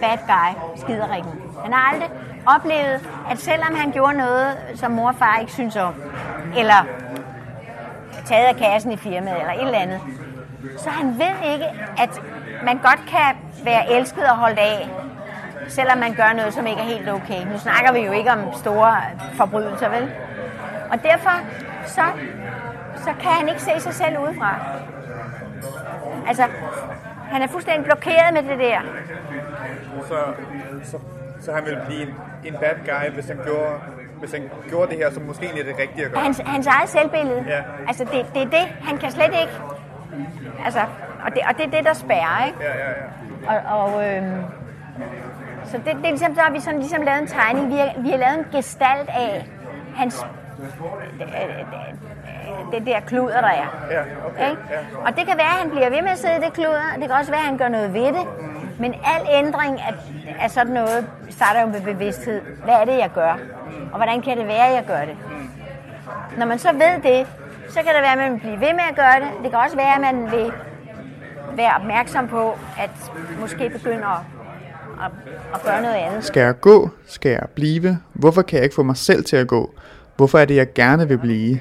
bad 0.00 0.18
guy, 0.26 0.80
skiderikken. 0.80 1.32
Han 1.64 1.72
har 1.72 1.92
aldrig 1.92 2.10
oplevet, 2.56 3.08
at 3.30 3.38
selvom 3.38 3.74
han 3.74 3.92
gjorde 3.92 4.18
noget, 4.18 4.56
som 4.74 4.90
mor 4.90 5.08
og 5.08 5.14
far 5.14 5.38
ikke 5.40 5.52
synes 5.52 5.76
om, 5.76 5.94
eller 6.56 6.86
taget 8.26 8.46
af 8.46 8.56
kassen 8.56 8.92
i 8.92 8.96
firmaet, 8.96 9.40
eller 9.40 9.52
et 9.52 9.62
eller 9.62 9.78
andet, 9.78 10.00
så 10.76 10.90
han 10.90 11.18
ved 11.18 11.52
ikke, 11.52 11.66
at 11.98 12.22
man 12.64 12.78
godt 12.78 13.00
kan 13.08 13.36
være 13.64 13.92
elsket 13.92 14.24
og 14.24 14.36
holdt 14.36 14.58
af, 14.58 14.88
selvom 15.68 15.98
man 15.98 16.14
gør 16.14 16.32
noget, 16.36 16.54
som 16.54 16.66
ikke 16.66 16.80
er 16.80 16.84
helt 16.84 17.08
okay. 17.08 17.44
Nu 17.52 17.58
snakker 17.58 17.92
vi 17.92 17.98
jo 17.98 18.12
ikke 18.12 18.30
om 18.30 18.38
store 18.54 18.96
forbrydelser, 19.36 19.88
vel? 19.88 20.12
Og 20.90 21.02
derfor 21.02 21.30
så, 21.86 22.02
så 22.96 23.10
kan 23.20 23.30
han 23.30 23.48
ikke 23.48 23.62
se 23.62 23.80
sig 23.80 23.94
selv 23.94 24.18
udefra. 24.18 24.54
Altså, 26.28 26.44
han 27.30 27.42
er 27.42 27.46
fuldstændig 27.46 27.84
blokeret 27.84 28.34
med 28.34 28.42
det 28.42 28.58
der. 28.58 28.80
Så, 30.08 30.16
så, 30.90 30.98
så 31.40 31.52
han 31.52 31.64
ville 31.64 31.80
blive 31.86 32.02
en, 32.02 32.14
en 32.44 32.54
bad 32.60 32.74
guy, 32.84 33.14
hvis 33.14 33.28
han 33.28 33.38
gjorde, 33.44 33.74
hvis 34.18 34.32
han 34.32 34.50
gjorde 34.68 34.90
det 34.90 34.98
her, 34.98 35.10
som 35.10 35.22
måske 35.22 35.46
er 35.46 35.64
det 35.64 35.78
rigtige 35.78 36.04
at 36.04 36.12
gøre. 36.12 36.22
Hans, 36.22 36.40
hans 36.46 36.66
eget 36.66 36.88
selvbillede. 36.88 37.44
Ja. 37.48 37.62
Altså, 37.88 38.04
det, 38.04 38.26
det 38.34 38.42
er 38.42 38.50
det. 38.50 38.66
Han 38.80 38.98
kan 38.98 39.10
slet 39.10 39.34
ikke... 39.40 39.52
Altså, 40.64 40.80
og 41.24 41.32
det, 41.34 41.42
og 41.48 41.56
det 41.56 41.66
er 41.66 41.70
det, 41.70 41.84
der 41.84 41.92
spærrer, 41.92 42.46
ikke? 42.46 42.58
Ja, 42.60 42.78
ja, 42.78 42.90
ja. 42.90 43.70
Og, 43.70 43.82
og 43.82 44.08
øhm, 44.08 44.44
så 45.64 45.76
det, 45.76 45.86
det 45.86 46.04
er 46.04 46.10
ligesom, 46.10 46.34
så 46.34 46.40
har 46.40 46.52
vi 46.52 46.60
sådan 46.60 46.78
ligesom 46.78 47.02
lavet 47.02 47.20
en 47.20 47.26
tegning. 47.26 47.68
Vi 47.68 47.76
har, 47.76 47.92
vi 47.98 48.10
har 48.10 48.16
lavet 48.16 48.38
en 48.38 48.46
gestalt 48.52 49.08
af 49.08 49.46
hans 49.96 50.24
det, 52.72 52.78
det 52.78 52.86
der 52.86 53.00
kluder, 53.00 53.40
der 53.40 53.48
er. 53.48 53.86
Ja, 53.90 54.00
okay. 54.26 54.50
Ikke? 54.50 54.62
Ja. 54.70 54.78
Og 55.06 55.16
det 55.16 55.26
kan 55.26 55.36
være, 55.36 55.46
at 55.46 55.60
han 55.60 55.70
bliver 55.70 55.90
ved 55.90 56.02
med 56.02 56.10
at 56.10 56.18
sidde 56.18 56.36
i 56.36 56.40
det 56.40 56.52
kluder. 56.52 56.82
Det 56.94 57.02
kan 57.02 57.10
også 57.10 57.30
være, 57.30 57.40
at 57.40 57.46
han 57.46 57.58
gør 57.58 57.68
noget 57.68 57.94
ved 57.94 58.06
det. 58.06 58.26
Men 58.78 58.94
al 58.94 59.44
ændring 59.44 59.80
af, 59.80 59.94
af 60.40 60.50
sådan 60.50 60.72
noget 60.72 61.06
starter 61.30 61.60
jo 61.60 61.66
med 61.66 61.80
bevidsthed. 61.80 62.40
Hvad 62.64 62.74
er 62.74 62.84
det, 62.84 62.98
jeg 62.98 63.10
gør? 63.14 63.38
Og 63.92 63.96
hvordan 63.96 64.22
kan 64.22 64.38
det 64.38 64.46
være, 64.46 64.66
at 64.68 64.74
jeg 64.74 64.84
gør 64.86 65.00
det? 65.00 65.16
Når 66.38 66.46
man 66.46 66.58
så 66.58 66.72
ved 66.72 67.02
det, 67.02 67.26
så 67.74 67.78
kan 67.84 67.94
det 67.94 68.02
være, 68.02 68.12
at 68.12 68.18
man 68.18 68.32
vil 68.32 68.40
blive 68.40 68.60
ved 68.60 68.72
med 68.80 68.86
at 68.90 68.96
gøre 68.96 69.20
det. 69.22 69.28
Det 69.42 69.50
kan 69.50 69.60
også 69.60 69.76
være, 69.76 69.94
at 69.94 70.00
man 70.00 70.30
vil 70.30 70.52
være 71.56 71.72
opmærksom 71.80 72.28
på, 72.28 72.58
at 72.78 72.90
måske 73.40 73.70
begynder 73.70 74.06
at, 74.06 74.24
at, 75.04 75.10
at 75.54 75.62
gøre 75.62 75.82
noget 75.82 75.94
andet. 75.94 76.24
Skal 76.24 76.40
jeg 76.40 76.60
gå? 76.60 76.90
Skal 77.06 77.30
jeg 77.30 77.46
blive? 77.54 77.98
Hvorfor 78.12 78.42
kan 78.42 78.56
jeg 78.56 78.64
ikke 78.64 78.74
få 78.74 78.82
mig 78.82 78.96
selv 78.96 79.24
til 79.24 79.36
at 79.36 79.46
gå? 79.46 79.74
Hvorfor 80.16 80.38
er 80.38 80.44
det, 80.44 80.56
jeg 80.56 80.72
gerne 80.72 81.08
vil 81.08 81.18
blive? 81.18 81.58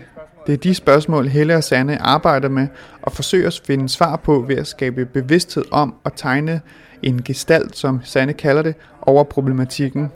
Det 0.47 0.53
er 0.53 0.57
de 0.57 0.75
spørgsmål, 0.75 1.27
Helle 1.27 1.55
og 1.55 1.63
Sanne 1.63 2.01
arbejder 2.01 2.49
med 2.49 2.67
og 3.01 3.11
forsøger 3.11 3.47
at 3.47 3.61
finde 3.65 3.89
svar 3.89 4.15
på 4.15 4.45
ved 4.47 4.57
at 4.57 4.67
skabe 4.67 5.05
bevidsthed 5.05 5.65
om 5.71 5.95
og 6.03 6.15
tegne 6.15 6.61
en 7.03 7.23
gestalt, 7.23 7.77
som 7.77 8.01
Sanne 8.03 8.33
kalder 8.33 8.61
det, 8.61 8.75
over 9.01 9.23
problematikken. 9.23 10.11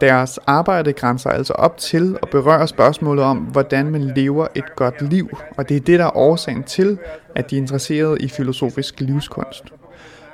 Deres 0.00 0.38
arbejde 0.46 0.92
grænser 0.92 1.30
altså 1.30 1.52
op 1.52 1.76
til 1.78 2.16
og 2.22 2.28
berører 2.28 2.66
spørgsmålet 2.66 3.24
om, 3.24 3.38
hvordan 3.38 3.90
man 3.90 4.00
lever 4.00 4.46
et 4.54 4.76
godt 4.76 5.02
liv, 5.02 5.38
og 5.56 5.68
det 5.68 5.76
er 5.76 5.80
det, 5.80 5.98
der 5.98 6.04
er 6.04 6.16
årsagen 6.16 6.62
til, 6.62 6.98
at 7.34 7.50
de 7.50 7.56
er 7.56 7.60
interesserede 7.60 8.16
i 8.20 8.28
filosofisk 8.28 9.00
livskunst. 9.00 9.64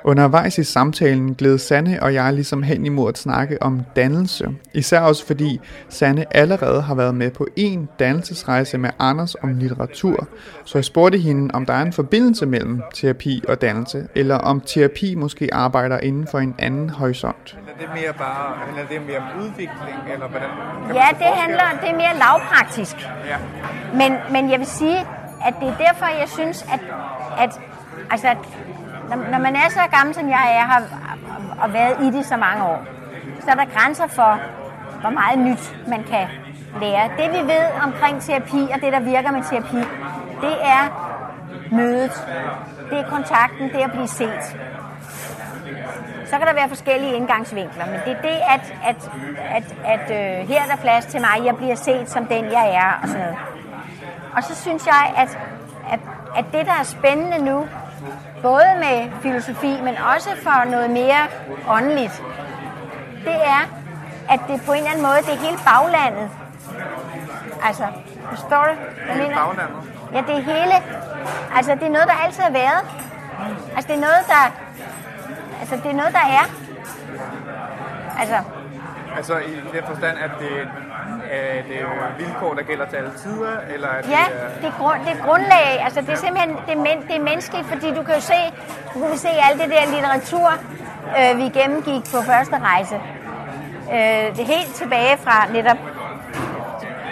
Undervejs 0.03 0.57
i 0.57 0.63
samtalen 0.63 1.35
gled 1.35 1.57
Sanne 1.57 2.03
og 2.03 2.13
jeg 2.13 2.33
ligesom 2.33 2.63
hen 2.63 2.85
imod 2.85 3.09
at 3.09 3.17
snakke 3.17 3.61
om 3.61 3.81
dannelse. 3.95 4.49
Især 4.73 4.99
også 4.99 5.25
fordi 5.25 5.59
Sanne 5.89 6.37
allerede 6.37 6.81
har 6.81 6.95
været 6.95 7.15
med 7.15 7.31
på 7.31 7.47
en 7.55 7.89
dannelsesrejse 7.99 8.77
med 8.77 8.89
Anders 8.99 9.35
om 9.35 9.57
litteratur. 9.57 10.27
Så 10.63 10.77
jeg 10.77 10.85
spurgte 10.85 11.17
hende, 11.17 11.53
om 11.53 11.65
der 11.65 11.73
er 11.73 11.81
en 11.81 11.93
forbindelse 11.93 12.45
mellem 12.45 12.81
terapi 12.93 13.43
og 13.47 13.61
dannelse, 13.61 14.07
eller 14.15 14.35
om 14.35 14.61
terapi 14.61 15.15
måske 15.15 15.53
arbejder 15.53 15.99
inden 15.99 16.27
for 16.27 16.39
en 16.39 16.55
anden 16.59 16.89
horisont. 16.89 17.57
Det 17.79 17.89
mere 17.93 18.13
bare, 18.13 18.55
handler 18.65 18.85
det 18.87 19.01
mere 19.01 19.17
om 19.17 19.27
udvikling, 19.41 19.97
eller 20.13 20.27
hvordan? 20.27 20.49
kan 20.85 20.95
Ja, 20.95 21.07
det 21.19 21.31
handler, 21.41 21.63
det 21.81 21.89
er 21.89 21.95
mere 21.95 22.15
lavpraktisk. 22.17 22.95
Ja. 23.25 23.37
Men, 23.93 24.17
men 24.31 24.51
jeg 24.51 24.59
vil 24.59 24.67
sige, 24.67 24.99
at 25.45 25.53
det 25.59 25.67
er 25.67 25.77
derfor, 25.77 26.05
jeg 26.05 26.29
synes, 26.29 26.65
at, 26.73 26.79
at, 27.39 27.59
altså, 28.11 28.27
at 28.27 28.37
når, 29.09 29.15
når 29.31 29.39
man 29.39 29.55
er 29.55 29.69
så 29.69 29.79
gammel, 29.97 30.15
som 30.15 30.29
jeg 30.29 30.55
er, 30.59 30.65
har, 30.65 30.83
og 31.61 31.73
været 31.73 31.95
i 32.01 32.17
det 32.17 32.25
så 32.25 32.37
mange 32.37 32.63
år, 32.63 32.85
så 33.39 33.51
er 33.51 33.55
der 33.55 33.65
grænser 33.65 34.07
for, 34.07 34.39
hvor 35.01 35.09
meget 35.09 35.39
nyt 35.39 35.87
man 35.87 36.03
kan 36.03 36.27
lære. 36.81 37.09
Det 37.17 37.31
vi 37.31 37.47
ved 37.53 37.65
omkring 37.83 38.21
terapi, 38.21 38.67
og 38.73 38.81
det 38.81 38.93
der 38.93 38.99
virker 38.99 39.31
med 39.31 39.43
terapi, 39.43 39.77
det 40.41 40.55
er 40.61 40.83
mødet. 41.71 42.27
Det 42.89 42.99
er 42.99 43.09
kontakten, 43.09 43.69
det 43.69 43.81
er 43.81 43.85
at 43.85 43.91
blive 43.91 44.07
set. 44.07 44.57
Så 46.29 46.37
kan 46.37 46.47
der 46.47 46.53
være 46.53 46.69
forskellige 46.69 47.13
indgangsvinkler, 47.13 47.85
men 47.85 47.99
det 48.05 48.11
er 48.17 48.21
det, 48.21 48.37
at, 48.55 48.73
at, 48.85 49.11
at, 49.57 49.75
at 49.85 50.05
øh, 50.11 50.47
her 50.47 50.61
er 50.63 50.67
der 50.67 50.75
plads 50.81 51.05
til 51.05 51.21
mig, 51.21 51.45
jeg 51.45 51.55
bliver 51.55 51.75
set 51.75 52.09
som 52.09 52.25
den, 52.25 52.45
jeg 52.45 52.73
er, 52.73 52.99
og 53.01 53.07
sådan 53.07 53.21
noget. 53.21 53.37
Og 54.35 54.43
så 54.43 54.55
synes 54.55 54.85
jeg, 54.85 55.13
at, 55.17 55.37
at, 55.91 55.99
at 56.37 56.45
det, 56.51 56.65
der 56.65 56.73
er 56.79 56.83
spændende 56.83 57.45
nu, 57.45 57.67
både 58.41 58.67
med 58.79 59.11
filosofi, 59.21 59.81
men 59.81 59.95
også 60.15 60.29
for 60.43 60.69
noget 60.71 60.89
mere 60.89 61.21
åndeligt, 61.69 62.23
det 63.25 63.35
er, 63.35 63.63
at 64.29 64.39
det 64.47 64.61
på 64.65 64.71
en 64.71 64.77
eller 64.77 64.89
anden 64.89 65.05
måde, 65.05 65.17
det 65.17 65.33
er 65.33 65.45
hele 65.45 65.57
baglandet. 65.65 66.29
Altså, 67.63 67.85
forstår 68.29 68.63
du? 68.63 68.73
hvad 69.05 69.15
mener? 69.15 69.45
baglandet? 69.45 69.77
Ja, 70.13 70.21
det 70.27 70.35
er 70.35 70.41
hele. 70.53 70.75
Altså, 71.55 71.71
det 71.75 71.83
er 71.83 71.89
noget, 71.89 72.07
der 72.07 72.13
altid 72.25 72.43
har 72.43 72.51
været. 72.51 72.81
Altså, 73.75 73.87
det 73.87 73.95
er 73.95 74.01
noget, 74.01 74.23
der... 74.27 74.66
Altså, 75.71 75.83
det 75.83 75.91
er 75.91 75.95
noget, 75.95 76.13
der 76.13 76.25
er. 76.39 76.45
Altså, 78.19 78.37
Altså 79.17 79.37
i 79.37 79.53
den 79.73 79.83
forstand, 79.87 80.17
at 80.17 80.31
det 80.39 80.51
er 81.31 81.61
det 81.69 81.77
er 81.81 82.17
vilkår, 82.17 82.53
der 82.53 82.63
gælder 82.63 82.85
til 82.85 82.95
alle 82.95 83.11
tider, 83.23 83.53
eller 83.73 83.87
at 83.87 84.09
Ja, 84.09 84.11
det 84.11 84.41
er... 84.43 84.61
det 84.61 84.67
er, 84.67 84.77
grund, 84.79 84.99
det 85.05 85.11
er 85.19 85.23
grundlag. 85.27 85.83
Altså, 85.85 86.01
det 86.01 86.09
er 86.09 86.15
simpelthen 86.15 86.55
det 86.67 86.73
er, 86.73 86.81
men, 86.87 87.07
det 87.07 87.15
er 87.15 87.23
menneskeligt, 87.31 87.67
fordi 87.67 87.87
du 87.97 88.03
kan 88.03 88.15
jo 88.15 88.21
se, 88.21 88.41
du 88.93 88.99
kan 89.09 89.17
se 89.17 89.27
alt 89.47 89.61
det 89.61 89.69
der 89.69 89.91
litteratur, 89.95 90.49
øh, 91.17 91.37
vi 91.37 91.59
gennemgik 91.59 92.03
på 92.13 92.17
første 92.31 92.55
rejse. 92.69 92.95
Øh, 93.93 94.25
det 94.35 94.41
er 94.45 94.51
helt 94.57 94.73
tilbage 94.75 95.17
fra 95.17 95.51
netop 95.53 95.77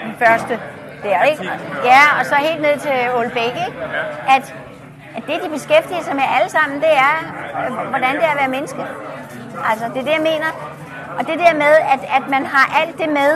den 0.04 0.16
første 0.24 0.60
der, 1.04 1.24
ikke? 1.24 1.44
Ja, 1.84 2.02
og 2.20 2.26
så 2.26 2.36
helt 2.36 2.62
ned 2.62 2.78
til 2.80 2.98
Olbæk, 3.16 3.54
ikke? 3.68 3.74
At, 4.36 4.56
at 5.18 5.24
det, 5.28 5.44
de 5.44 5.50
beskæftiger 5.50 6.04
sig 6.04 6.16
med 6.16 6.28
alle 6.36 6.50
sammen, 6.50 6.76
det 6.86 6.94
er, 7.08 7.16
øh, 7.60 7.90
hvordan 7.92 8.16
det 8.16 8.24
er 8.24 8.34
at 8.36 8.38
være 8.38 8.52
menneske. 8.58 8.82
Altså, 9.70 9.86
det 9.94 10.00
er 10.02 10.08
det, 10.10 10.16
jeg 10.20 10.26
mener. 10.32 10.50
Og 11.18 11.28
det 11.28 11.40
der 11.40 11.54
med, 11.54 11.74
at, 11.94 12.02
at 12.18 12.30
man 12.30 12.46
har 12.46 12.66
alt 12.82 12.98
det 12.98 13.10
med, 13.10 13.32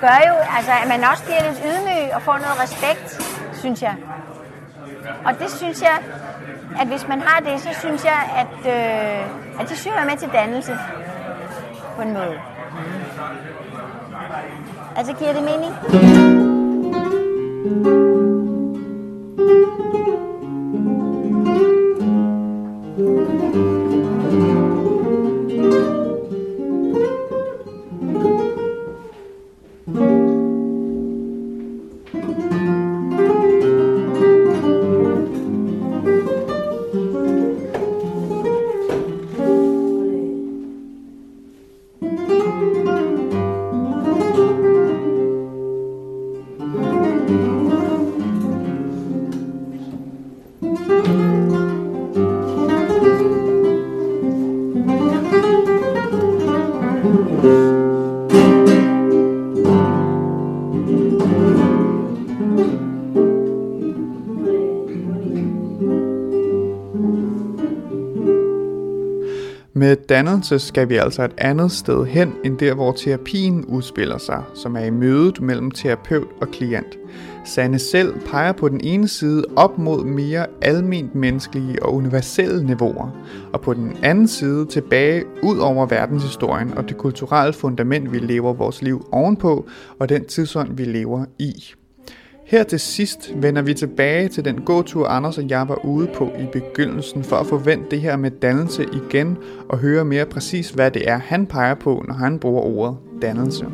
gør 0.00 0.18
jo, 0.28 0.34
altså, 0.56 0.72
at 0.82 0.88
man 0.88 1.00
også 1.10 1.24
bliver 1.24 1.42
lidt 1.48 1.60
ydmyg 1.68 2.14
og 2.14 2.22
får 2.22 2.36
noget 2.44 2.62
respekt, 2.64 3.22
synes 3.52 3.82
jeg. 3.82 3.96
Og 5.24 5.38
det 5.38 5.50
synes 5.50 5.82
jeg, 5.82 5.98
at 6.80 6.86
hvis 6.86 7.08
man 7.08 7.20
har 7.20 7.40
det, 7.40 7.60
så 7.60 7.68
synes 7.80 8.04
jeg, 8.04 8.20
at, 8.42 8.72
øh, 8.74 9.60
at 9.60 9.68
det 9.68 9.78
søger 9.78 10.04
med 10.04 10.16
til 10.16 10.28
dannelse 10.32 10.78
på 11.96 12.02
en 12.02 12.12
måde. 12.12 12.38
Altså, 14.96 15.12
giver 15.12 15.32
det 15.32 15.42
mening? 15.42 15.74
Dannelse 70.26 70.58
skal 70.58 70.88
vi 70.88 70.96
altså 70.96 71.24
et 71.24 71.34
andet 71.38 71.72
sted 71.72 72.06
hen 72.06 72.32
end 72.44 72.58
der, 72.58 72.74
hvor 72.74 72.92
terapien 72.92 73.64
udspiller 73.64 74.18
sig, 74.18 74.42
som 74.54 74.76
er 74.76 74.80
i 74.80 74.90
mødet 74.90 75.40
mellem 75.40 75.70
terapeut 75.70 76.28
og 76.40 76.48
klient. 76.48 76.98
Sanne 77.44 77.78
selv 77.78 78.14
peger 78.26 78.52
på 78.52 78.68
den 78.68 78.80
ene 78.84 79.08
side 79.08 79.44
op 79.56 79.78
mod 79.78 80.04
mere 80.04 80.46
alment 80.62 81.14
menneskelige 81.14 81.82
og 81.82 81.94
universelle 81.94 82.66
niveauer, 82.66 83.08
og 83.52 83.60
på 83.60 83.74
den 83.74 83.96
anden 84.02 84.28
side 84.28 84.66
tilbage 84.66 85.24
ud 85.42 85.58
over 85.58 85.86
verdenshistorien 85.86 86.78
og 86.78 86.88
det 86.88 86.96
kulturelle 86.96 87.52
fundament, 87.52 88.12
vi 88.12 88.18
lever 88.18 88.52
vores 88.52 88.82
liv 88.82 89.06
ovenpå, 89.12 89.66
og 89.98 90.08
den 90.08 90.24
tidsånd, 90.24 90.76
vi 90.76 90.84
lever 90.84 91.24
i. 91.38 91.74
Her 92.50 92.62
til 92.62 92.80
sidst 92.80 93.32
vender 93.36 93.62
vi 93.62 93.74
tilbage 93.74 94.28
til 94.28 94.44
den 94.44 94.60
gåtur, 94.60 95.06
Anders 95.06 95.38
og 95.38 95.48
jeg 95.48 95.68
var 95.68 95.84
ude 95.84 96.08
på 96.14 96.24
i 96.24 96.46
begyndelsen, 96.52 97.24
for 97.24 97.36
at 97.36 97.46
forvente 97.46 97.90
det 97.90 98.00
her 98.00 98.16
med 98.16 98.30
dannelse 98.30 98.86
igen 98.92 99.38
og 99.68 99.78
høre 99.78 100.04
mere 100.04 100.26
præcis, 100.26 100.70
hvad 100.70 100.90
det 100.90 101.08
er, 101.08 101.18
han 101.18 101.46
peger 101.46 101.74
på, 101.74 102.04
når 102.08 102.14
han 102.14 102.38
bruger 102.38 102.62
ordet 102.62 102.96
dannelse. 103.22 103.66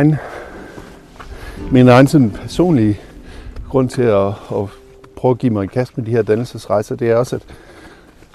Egen, 0.00 0.16
min 1.70 1.88
egen 1.88 2.06
sådan 2.06 2.30
personlige 2.30 3.00
grund 3.68 3.88
til 3.88 4.02
at, 4.02 4.26
at 4.26 4.68
prøve 5.16 5.30
at 5.30 5.38
give 5.38 5.52
mig 5.52 5.64
i 5.64 5.66
kast 5.66 5.96
med 5.96 6.06
de 6.06 6.10
her 6.10 6.22
dannelsesrejser, 6.22 6.94
det 6.94 7.10
er 7.10 7.16
også, 7.16 7.36
at 7.36 7.42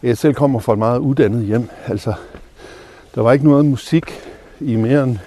jeg 0.04 0.18
selv 0.18 0.34
kommer 0.34 0.60
fra 0.60 0.74
et 0.74 0.80
meget 0.80 1.00
uddannet 1.00 1.46
hjem. 1.46 1.70
Altså, 1.88 2.14
der 3.16 3.22
var 3.22 3.34
ikke 3.34 3.46
noget 3.46 3.66
musik 3.66 4.12
i 4.60 4.76
mere 4.76 5.04
end 5.04 5.18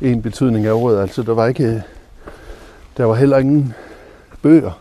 en 0.00 0.22
betydning 0.22 0.66
af 0.66 0.72
ordet. 0.72 1.00
Altså, 1.00 1.22
der 1.22 1.34
var 1.34 1.46
ikke, 1.46 1.82
der 2.96 3.04
var 3.04 3.14
heller 3.14 3.38
ingen 3.38 3.74
bøger. 4.42 4.80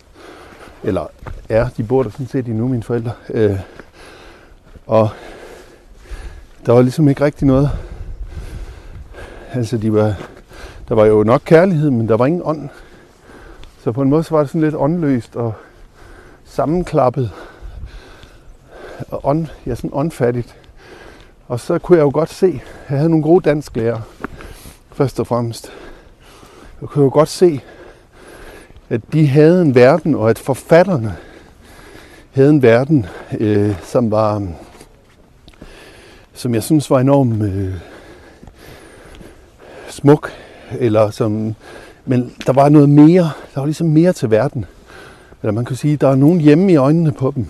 Eller, 0.83 1.07
ja, 1.49 1.67
de 1.77 1.83
bor 1.83 2.03
der 2.03 2.09
sådan 2.09 2.27
set 2.27 2.45
endnu, 2.45 2.67
mine 2.67 2.83
forældre. 2.83 3.11
Øh, 3.29 3.59
og 4.87 5.09
der 6.65 6.73
var 6.73 6.81
ligesom 6.81 7.09
ikke 7.09 7.23
rigtig 7.25 7.47
noget. 7.47 7.69
Altså, 9.53 9.77
de 9.77 9.93
var, 9.93 10.15
der 10.87 10.95
var 10.95 11.05
jo 11.05 11.23
nok 11.23 11.41
kærlighed, 11.45 11.89
men 11.89 12.07
der 12.07 12.17
var 12.17 12.25
ingen 12.25 12.41
ånd. 12.45 12.69
Så 13.83 13.91
på 13.91 14.01
en 14.01 14.09
måde 14.09 14.23
så 14.23 14.35
var 14.35 14.41
det 14.41 14.49
sådan 14.49 14.61
lidt 14.61 14.75
åndløst 14.75 15.35
og 15.35 15.53
sammenklappet. 16.45 17.31
Og 19.09 19.25
ånd, 19.25 19.47
ja, 19.65 19.75
sådan 19.75 19.89
åndfattigt. 19.93 20.55
Og 21.47 21.59
så 21.59 21.79
kunne 21.79 21.97
jeg 21.97 22.03
jo 22.03 22.11
godt 22.13 22.29
se, 22.29 22.47
at 22.47 22.89
jeg 22.89 22.97
havde 22.97 23.09
nogle 23.09 23.23
gode 23.23 23.49
dansklærer, 23.49 24.01
først 24.91 25.19
og 25.19 25.27
fremmest. 25.27 25.71
Jeg 26.81 26.89
kunne 26.89 27.03
jo 27.03 27.11
godt 27.13 27.29
se, 27.29 27.61
at 28.89 29.01
de 29.13 29.27
havde 29.27 29.61
en 29.61 29.75
verden, 29.75 30.15
og 30.15 30.29
at 30.29 30.39
forfatterne 30.39 31.15
havde 32.31 32.49
en 32.49 32.61
verden, 32.61 33.05
øh, 33.39 33.83
som 33.83 34.11
var, 34.11 34.47
som 36.33 36.53
jeg 36.53 36.63
synes 36.63 36.89
var 36.89 36.99
enormt 36.99 37.41
øh, 37.41 37.73
smuk, 39.89 40.31
eller 40.79 41.09
som, 41.09 41.55
men 42.05 42.33
der 42.45 42.53
var 42.53 42.69
noget 42.69 42.89
mere, 42.89 43.31
der 43.53 43.59
var 43.59 43.65
ligesom 43.65 43.87
mere 43.87 44.13
til 44.13 44.31
verden. 44.31 44.65
Eller 45.43 45.51
man 45.51 45.65
kan 45.65 45.75
sige, 45.75 45.97
der 45.97 46.07
er 46.07 46.15
nogen 46.15 46.41
hjemme 46.41 46.71
i 46.71 46.75
øjnene 46.75 47.11
på 47.11 47.33
dem. 47.35 47.45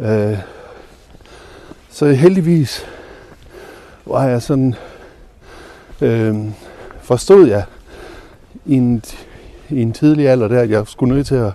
Øh, 0.00 0.38
så 1.90 2.06
heldigvis 2.06 2.86
var 4.06 4.24
jeg 4.24 4.42
sådan, 4.42 4.74
øh, 6.00 6.36
forstod 7.00 7.48
jeg 7.48 7.64
i 8.66 8.74
en, 8.74 9.02
i 9.70 9.82
en 9.82 9.92
tidlig 9.92 10.28
alder 10.28 10.48
der, 10.48 10.60
at 10.60 10.70
jeg 10.70 10.86
skulle 10.86 11.14
nødt 11.14 11.26
til 11.26 11.34
at, 11.34 11.52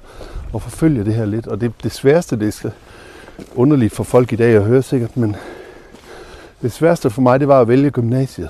at 0.55 0.61
forfølge 0.61 1.05
det 1.05 1.13
her 1.13 1.25
lidt. 1.25 1.47
Og 1.47 1.61
det, 1.61 1.71
det 1.83 1.91
sværeste, 1.91 2.39
det 2.39 2.65
er 2.65 2.69
underligt 3.55 3.93
for 3.93 4.03
folk 4.03 4.33
i 4.33 4.35
dag 4.35 4.55
at 4.55 4.63
høre 4.63 4.81
sikkert, 4.81 5.17
men 5.17 5.35
det 6.61 6.71
sværeste 6.71 7.09
for 7.09 7.21
mig, 7.21 7.39
det 7.39 7.47
var 7.47 7.61
at 7.61 7.67
vælge 7.67 7.89
gymnasiet. 7.89 8.49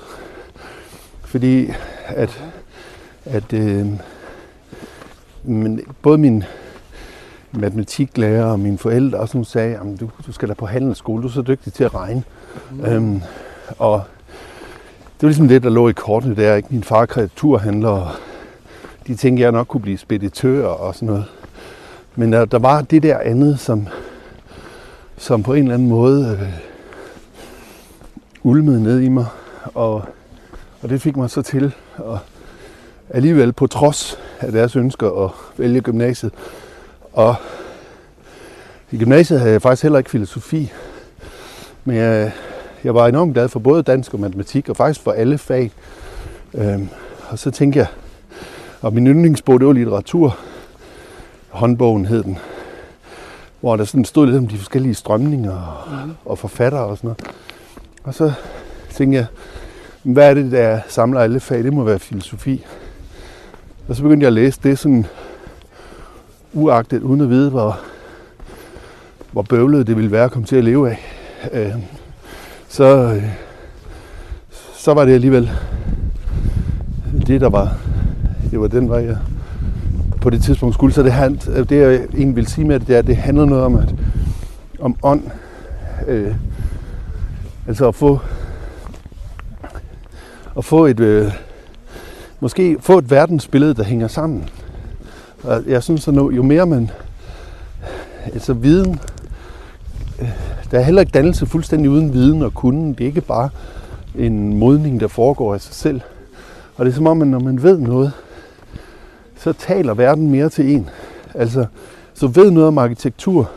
Fordi 1.36 1.72
at, 2.06 2.44
at 3.24 3.52
øh, 3.52 3.86
men 5.44 5.80
både 6.02 6.18
min 6.18 6.44
matematiklærer 7.52 8.44
og 8.44 8.60
mine 8.60 8.78
forældre 8.78 9.18
også 9.18 9.44
sagde, 9.44 9.74
at 9.74 10.00
du, 10.00 10.10
du 10.26 10.32
skal 10.32 10.48
da 10.48 10.54
på 10.54 10.66
handelsskole, 10.66 11.22
du 11.22 11.28
er 11.28 11.32
så 11.32 11.42
dygtig 11.42 11.72
til 11.72 11.84
at 11.84 11.94
regne. 11.94 12.22
Mm. 12.70 12.84
Øhm, 12.84 13.22
og 13.78 14.02
det 15.14 15.22
var 15.22 15.28
ligesom 15.28 15.48
det, 15.48 15.62
der 15.62 15.70
lå 15.70 15.88
i 15.88 15.92
kortene 15.92 16.36
der. 16.36 16.54
Ikke? 16.54 16.68
Min 16.70 16.82
far 16.82 17.02
er 17.02 17.06
kreaturhandler, 17.06 17.88
og 17.88 18.10
de 19.06 19.14
tænkte, 19.14 19.42
jeg 19.42 19.52
nok 19.52 19.66
kunne 19.66 19.80
blive 19.80 19.98
speditør 19.98 20.66
og 20.66 20.94
sådan 20.94 21.06
noget. 21.06 21.24
Men 22.14 22.32
der, 22.32 22.44
der 22.44 22.58
var 22.58 22.82
det 22.82 23.02
der 23.02 23.18
andet, 23.18 23.60
som, 23.60 23.88
som 25.16 25.42
på 25.42 25.54
en 25.54 25.62
eller 25.62 25.74
anden 25.74 25.88
måde 25.88 26.38
øh, 26.42 26.52
ulmede 28.42 28.82
ned 28.82 29.00
i 29.00 29.08
mig. 29.08 29.26
Og, 29.74 30.04
og 30.86 30.90
det 30.90 31.02
fik 31.02 31.16
mig 31.16 31.30
så 31.30 31.42
til 31.42 31.74
at 31.98 32.18
alligevel 33.10 33.52
på 33.52 33.66
trods 33.66 34.18
af 34.40 34.52
deres 34.52 34.76
ønsker 34.76 35.24
at 35.24 35.30
vælge 35.56 35.80
gymnasiet. 35.80 36.32
Og 37.12 37.34
i 38.90 38.98
gymnasiet 38.98 39.40
havde 39.40 39.52
jeg 39.52 39.62
faktisk 39.62 39.82
heller 39.82 39.98
ikke 39.98 40.10
filosofi. 40.10 40.72
Men 41.84 41.96
jeg, 41.96 42.32
jeg 42.84 42.94
var 42.94 43.06
enormt 43.06 43.34
glad 43.34 43.48
for 43.48 43.60
både 43.60 43.82
dansk 43.82 44.14
og 44.14 44.20
matematik, 44.20 44.68
og 44.68 44.76
faktisk 44.76 45.00
for 45.00 45.12
alle 45.12 45.38
fag. 45.38 45.72
Øhm, 46.54 46.88
og 47.28 47.38
så 47.38 47.50
tænkte 47.50 47.78
jeg, 47.78 47.86
og 48.80 48.92
min 48.92 49.06
yndlingsbog, 49.06 49.60
det 49.60 49.66
var 49.66 49.72
litteratur. 49.72 50.38
Håndbogen 51.48 52.06
hed 52.06 52.22
den. 52.22 52.38
Hvor 53.60 53.76
der 53.76 53.84
sådan 53.84 54.04
stod 54.04 54.26
lidt 54.26 54.38
om 54.38 54.46
de 54.46 54.58
forskellige 54.58 54.94
strømninger 54.94 55.52
og, 55.52 56.14
og 56.24 56.38
forfattere 56.38 56.84
og 56.84 56.96
sådan 56.96 57.08
noget. 57.08 57.20
Og 58.04 58.14
så 58.14 58.32
tænkte 58.90 59.18
jeg, 59.18 59.26
hvad 60.12 60.30
er 60.30 60.34
det, 60.34 60.52
der 60.52 60.80
samler 60.88 61.20
alle 61.20 61.40
fag? 61.40 61.64
Det 61.64 61.72
må 61.72 61.84
være 61.84 61.98
filosofi. 61.98 62.64
Og 63.88 63.96
så 63.96 64.02
begyndte 64.02 64.24
jeg 64.24 64.28
at 64.28 64.32
læse 64.32 64.60
det 64.62 64.78
sådan 64.78 65.06
uagtet, 66.52 67.02
uden 67.02 67.20
at 67.20 67.30
vide, 67.30 67.50
hvor, 67.50 67.80
hvor 69.32 69.42
bøvlet 69.42 69.86
det 69.86 69.96
ville 69.96 70.12
være 70.12 70.24
at 70.24 70.30
komme 70.30 70.46
til 70.46 70.56
at 70.56 70.64
leve 70.64 70.90
af, 70.90 70.98
øh, 71.52 71.72
så, 72.68 72.84
øh, 72.84 73.22
så 74.74 74.94
var 74.94 75.04
det 75.04 75.14
alligevel 75.14 75.50
det, 77.26 77.40
der 77.40 77.48
var, 77.48 77.76
det 78.50 78.60
var 78.60 78.66
den 78.66 78.88
vej, 78.88 79.04
jeg 79.04 79.16
på 80.20 80.30
det 80.30 80.42
tidspunkt 80.42 80.74
skulle. 80.74 80.94
Så 80.94 81.02
det, 81.02 81.12
hand, 81.12 81.64
det 81.64 81.80
jeg 81.80 81.94
egentlig 81.94 82.36
vil 82.36 82.46
sige 82.46 82.66
med 82.66 82.80
det, 82.80 82.88
det 82.88 82.94
er, 82.94 82.98
at 82.98 83.06
det 83.06 83.16
handler 83.16 83.44
noget 83.44 83.64
om, 83.64 83.76
at, 83.76 83.94
om 84.80 84.96
ånd. 85.02 85.22
Øh, 86.06 86.34
altså 87.68 87.88
at 87.88 87.94
få, 87.94 88.20
at 90.58 90.64
få 90.64 90.86
et, 90.86 91.00
øh, 91.00 91.32
måske 92.40 92.76
få 92.80 92.98
et 92.98 93.10
verdensbillede, 93.10 93.74
der 93.74 93.84
hænger 93.84 94.08
sammen. 94.08 94.48
Og 95.42 95.62
jeg 95.66 95.82
synes, 95.82 96.08
at 96.08 96.14
jo 96.14 96.42
mere 96.42 96.66
man, 96.66 96.90
altså 98.34 98.52
viden, 98.52 99.00
øh, 100.20 100.28
der 100.70 100.78
er 100.78 100.82
heller 100.82 101.00
ikke 101.00 101.12
dannelse 101.12 101.46
fuldstændig 101.46 101.90
uden 101.90 102.12
viden 102.12 102.42
og 102.42 102.54
kunden. 102.54 102.92
Det 102.92 103.00
er 103.00 103.06
ikke 103.06 103.20
bare 103.20 103.48
en 104.14 104.58
modning, 104.58 105.00
der 105.00 105.08
foregår 105.08 105.54
af 105.54 105.60
sig 105.60 105.74
selv. 105.74 106.00
Og 106.76 106.84
det 106.84 106.92
er 106.92 106.94
som 106.94 107.06
om, 107.06 107.22
at 107.22 107.28
når 107.28 107.38
man 107.40 107.62
ved 107.62 107.78
noget, 107.78 108.12
så 109.36 109.52
taler 109.52 109.94
verden 109.94 110.30
mere 110.30 110.48
til 110.48 110.74
en. 110.74 110.90
Altså, 111.34 111.66
så 112.14 112.26
ved 112.26 112.50
noget 112.50 112.68
om 112.68 112.78
arkitektur, 112.78 113.50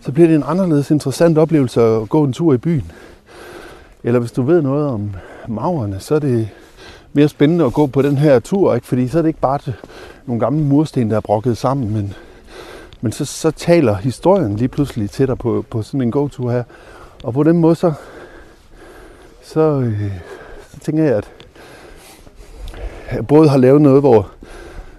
så 0.00 0.12
bliver 0.12 0.28
det 0.28 0.36
en 0.36 0.44
anderledes 0.46 0.90
interessant 0.90 1.38
oplevelse 1.38 1.82
at 1.82 2.08
gå 2.08 2.24
en 2.24 2.32
tur 2.32 2.54
i 2.54 2.56
byen. 2.56 2.92
Eller 4.04 4.20
hvis 4.20 4.32
du 4.32 4.42
ved 4.42 4.62
noget 4.62 4.86
om 4.86 5.10
maverne, 5.50 6.00
så 6.00 6.14
er 6.14 6.18
det 6.18 6.48
mere 7.12 7.28
spændende 7.28 7.64
at 7.64 7.72
gå 7.72 7.86
på 7.86 8.02
den 8.02 8.18
her 8.18 8.38
tur, 8.38 8.74
ikke? 8.74 8.86
fordi 8.86 9.08
så 9.08 9.18
er 9.18 9.22
det 9.22 9.28
ikke 9.28 9.40
bare 9.40 9.58
nogle 10.26 10.40
gamle 10.40 10.64
mursten, 10.64 11.10
der 11.10 11.16
er 11.16 11.20
brokket 11.20 11.58
sammen, 11.58 11.94
men, 11.94 12.14
men 13.00 13.12
så, 13.12 13.24
så 13.24 13.50
taler 13.50 13.94
historien 13.94 14.56
lige 14.56 14.68
pludselig 14.68 15.10
til 15.10 15.26
dig 15.26 15.38
på, 15.38 15.64
på 15.70 15.82
sådan 15.82 16.02
en 16.02 16.10
gåtur 16.10 16.50
her. 16.50 16.64
Og 17.22 17.32
på 17.32 17.42
den 17.42 17.58
måde, 17.58 17.74
så, 17.74 17.92
så, 19.42 19.60
øh, 19.60 20.12
så 20.70 20.80
tænker 20.80 21.04
jeg, 21.04 21.16
at 21.16 21.30
jeg 23.12 23.26
både 23.26 23.48
har 23.48 23.58
lavet 23.58 23.82
noget, 23.82 24.00
hvor, 24.00 24.30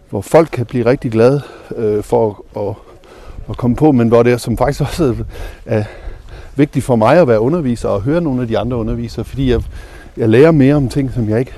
hvor 0.10 0.22
folk 0.22 0.50
kan 0.52 0.66
blive 0.66 0.86
rigtig 0.86 1.12
glade 1.12 1.42
øh, 1.76 2.04
for 2.04 2.44
at, 2.56 2.62
at, 2.62 2.76
at 3.50 3.58
komme 3.58 3.76
på, 3.76 3.92
men 3.92 4.08
hvor 4.08 4.24
det 4.24 4.34
er, 4.34 4.38
som 4.38 4.58
faktisk 4.58 4.82
også 4.82 5.16
er 5.66 5.84
vigtigt 6.56 6.86
for 6.86 6.96
mig 6.96 7.18
at 7.18 7.28
være 7.28 7.40
underviser 7.40 7.90
og 7.90 8.02
høre 8.02 8.22
nogle 8.22 8.42
af 8.42 8.48
de 8.48 8.58
andre 8.58 8.78
undervisere, 8.78 9.26
fordi 9.26 9.52
jeg, 9.52 9.64
jeg 10.18 10.30
lærer 10.30 10.52
mere 10.52 10.76
om 10.76 10.90
ting, 10.90 11.12
som 11.12 11.30
jeg 11.30 11.40
ikke 11.40 11.54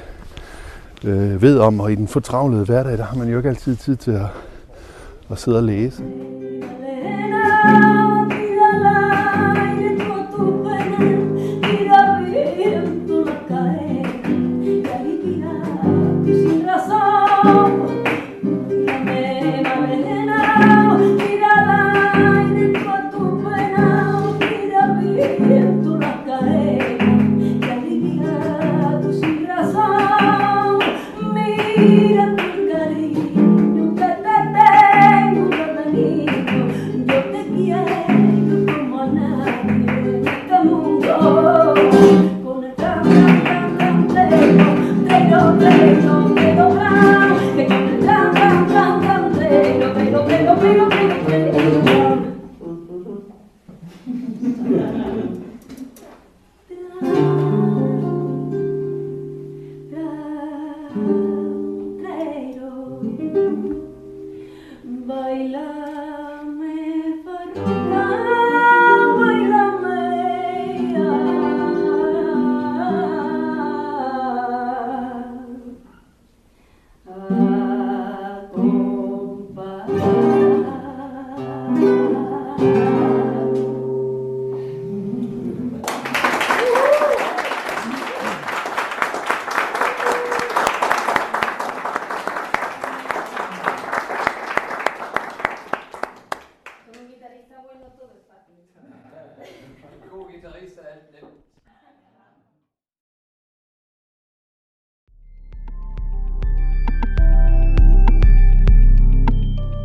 øh, 1.04 1.42
ved 1.42 1.60
om, 1.60 1.80
og 1.80 1.92
i 1.92 1.96
den 1.96 2.08
fortravlede 2.08 2.66
hverdag, 2.66 2.98
der 2.98 3.04
har 3.04 3.16
man 3.16 3.30
jo 3.30 3.38
ikke 3.38 3.50
altid 3.50 3.76
tid 3.76 3.96
til 3.96 4.12
at, 4.12 4.28
at 5.32 5.40
sidde 5.40 5.58
og 5.58 5.64
læse. 5.64 6.04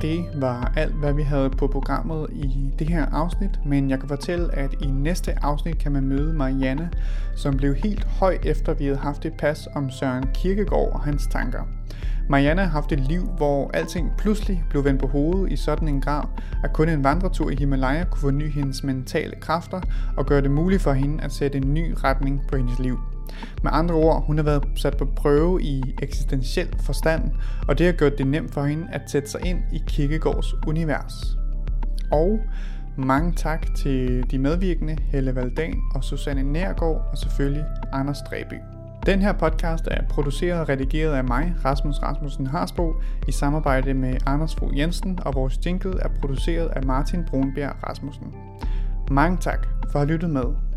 Det 0.09 0.25
var 0.35 0.73
alt, 0.77 0.95
hvad 0.95 1.13
vi 1.13 1.23
havde 1.23 1.51
på 1.51 1.67
programmet 1.67 2.27
i 2.33 2.71
det 2.79 2.89
her 2.89 3.07
afsnit, 3.13 3.61
men 3.67 3.91
jeg 3.91 4.01
kan 4.01 4.09
fortælle, 4.09 4.55
at 4.55 4.75
i 4.83 4.87
næste 4.87 5.45
afsnit 5.45 5.79
kan 5.79 5.93
man 5.93 6.05
møde 6.05 6.33
Marianne, 6.33 6.91
som 7.37 7.57
blev 7.57 7.75
helt 7.75 8.05
høj 8.05 8.39
efter 8.45 8.75
vi 8.75 8.85
havde 8.85 8.99
haft 8.99 9.27
et 9.27 9.33
pas 9.39 9.69
om 9.75 9.91
Søren 9.91 10.25
Kirkegaard 10.35 10.93
og 10.93 11.01
hans 11.01 11.27
tanker. 11.27 11.63
Marianne 12.29 12.63
har 12.63 12.69
haft 12.69 12.93
et 12.93 13.01
liv, 13.01 13.21
hvor 13.37 13.71
alting 13.75 14.13
pludselig 14.19 14.65
blev 14.71 14.85
vendt 14.85 15.01
på 15.01 15.07
hovedet 15.07 15.53
i 15.53 15.57
sådan 15.57 15.89
en 15.89 16.01
grad, 16.01 16.25
at 16.65 16.73
kun 16.73 16.89
en 16.89 17.05
vandretur 17.05 17.51
i 17.51 17.55
Himalaya 17.55 18.05
kunne 18.05 18.21
forny 18.21 18.51
hendes 18.51 18.85
mentale 18.85 19.35
kræfter 19.41 19.81
og 20.17 20.27
gøre 20.27 20.43
det 20.43 20.51
muligt 20.51 20.83
for 20.83 20.93
hende 20.93 21.25
at 21.25 21.33
sætte 21.33 21.59
en 21.59 21.75
ny 21.75 21.95
retning 22.05 22.43
på 22.49 22.57
hendes 22.57 22.79
liv. 22.79 22.99
Med 23.63 23.71
andre 23.75 23.95
ord, 23.95 24.27
hun 24.27 24.37
har 24.37 24.45
været 24.45 24.65
sat 24.75 24.97
på 24.97 25.05
prøve 25.17 25.63
i 25.63 25.83
eksistentiel 26.03 26.69
forstand, 26.81 27.23
og 27.69 27.79
det 27.79 27.87
har 27.87 27.93
gjort 27.93 28.19
det 28.19 28.27
nemt 28.27 28.55
for 28.55 28.65
hende 28.65 28.87
at 28.93 29.11
sætte 29.11 29.31
sig 29.31 29.41
ind 29.45 29.59
i 29.73 29.83
Kierkegaards 29.87 30.55
univers. 30.67 31.39
Og 32.13 32.41
mange 32.97 33.33
tak 33.33 33.75
til 33.75 34.31
de 34.31 34.39
medvirkende 34.39 34.97
Helle 35.13 35.35
Valdan 35.35 35.75
og 35.95 36.05
Susanne 36.05 36.43
Nærgaard 36.43 37.09
og 37.13 37.19
selvfølgelig 37.19 37.65
Anders 37.93 38.19
Dræby. 38.31 38.55
Den 39.07 39.23
her 39.23 39.33
podcast 39.33 39.89
er 39.91 40.03
produceret 40.09 40.61
og 40.61 40.69
redigeret 40.69 41.15
af 41.15 41.25
mig, 41.25 41.55
Rasmus 41.65 41.99
Rasmussen 41.99 42.47
Harsbo, 42.47 42.95
i 43.29 43.33
samarbejde 43.33 43.95
med 43.95 44.17
Anders 44.27 44.55
Fogh 44.55 44.79
Jensen, 44.79 45.19
og 45.23 45.35
vores 45.35 45.61
jingle 45.67 46.01
er 46.01 46.09
produceret 46.21 46.69
af 46.69 46.85
Martin 46.85 47.25
Brunbjerg 47.25 47.89
Rasmussen. 47.89 48.35
Mange 49.11 49.37
tak 49.37 49.67
for 49.91 49.99
at 49.99 50.07
have 50.07 50.13
lyttet 50.13 50.31
med. 50.31 50.68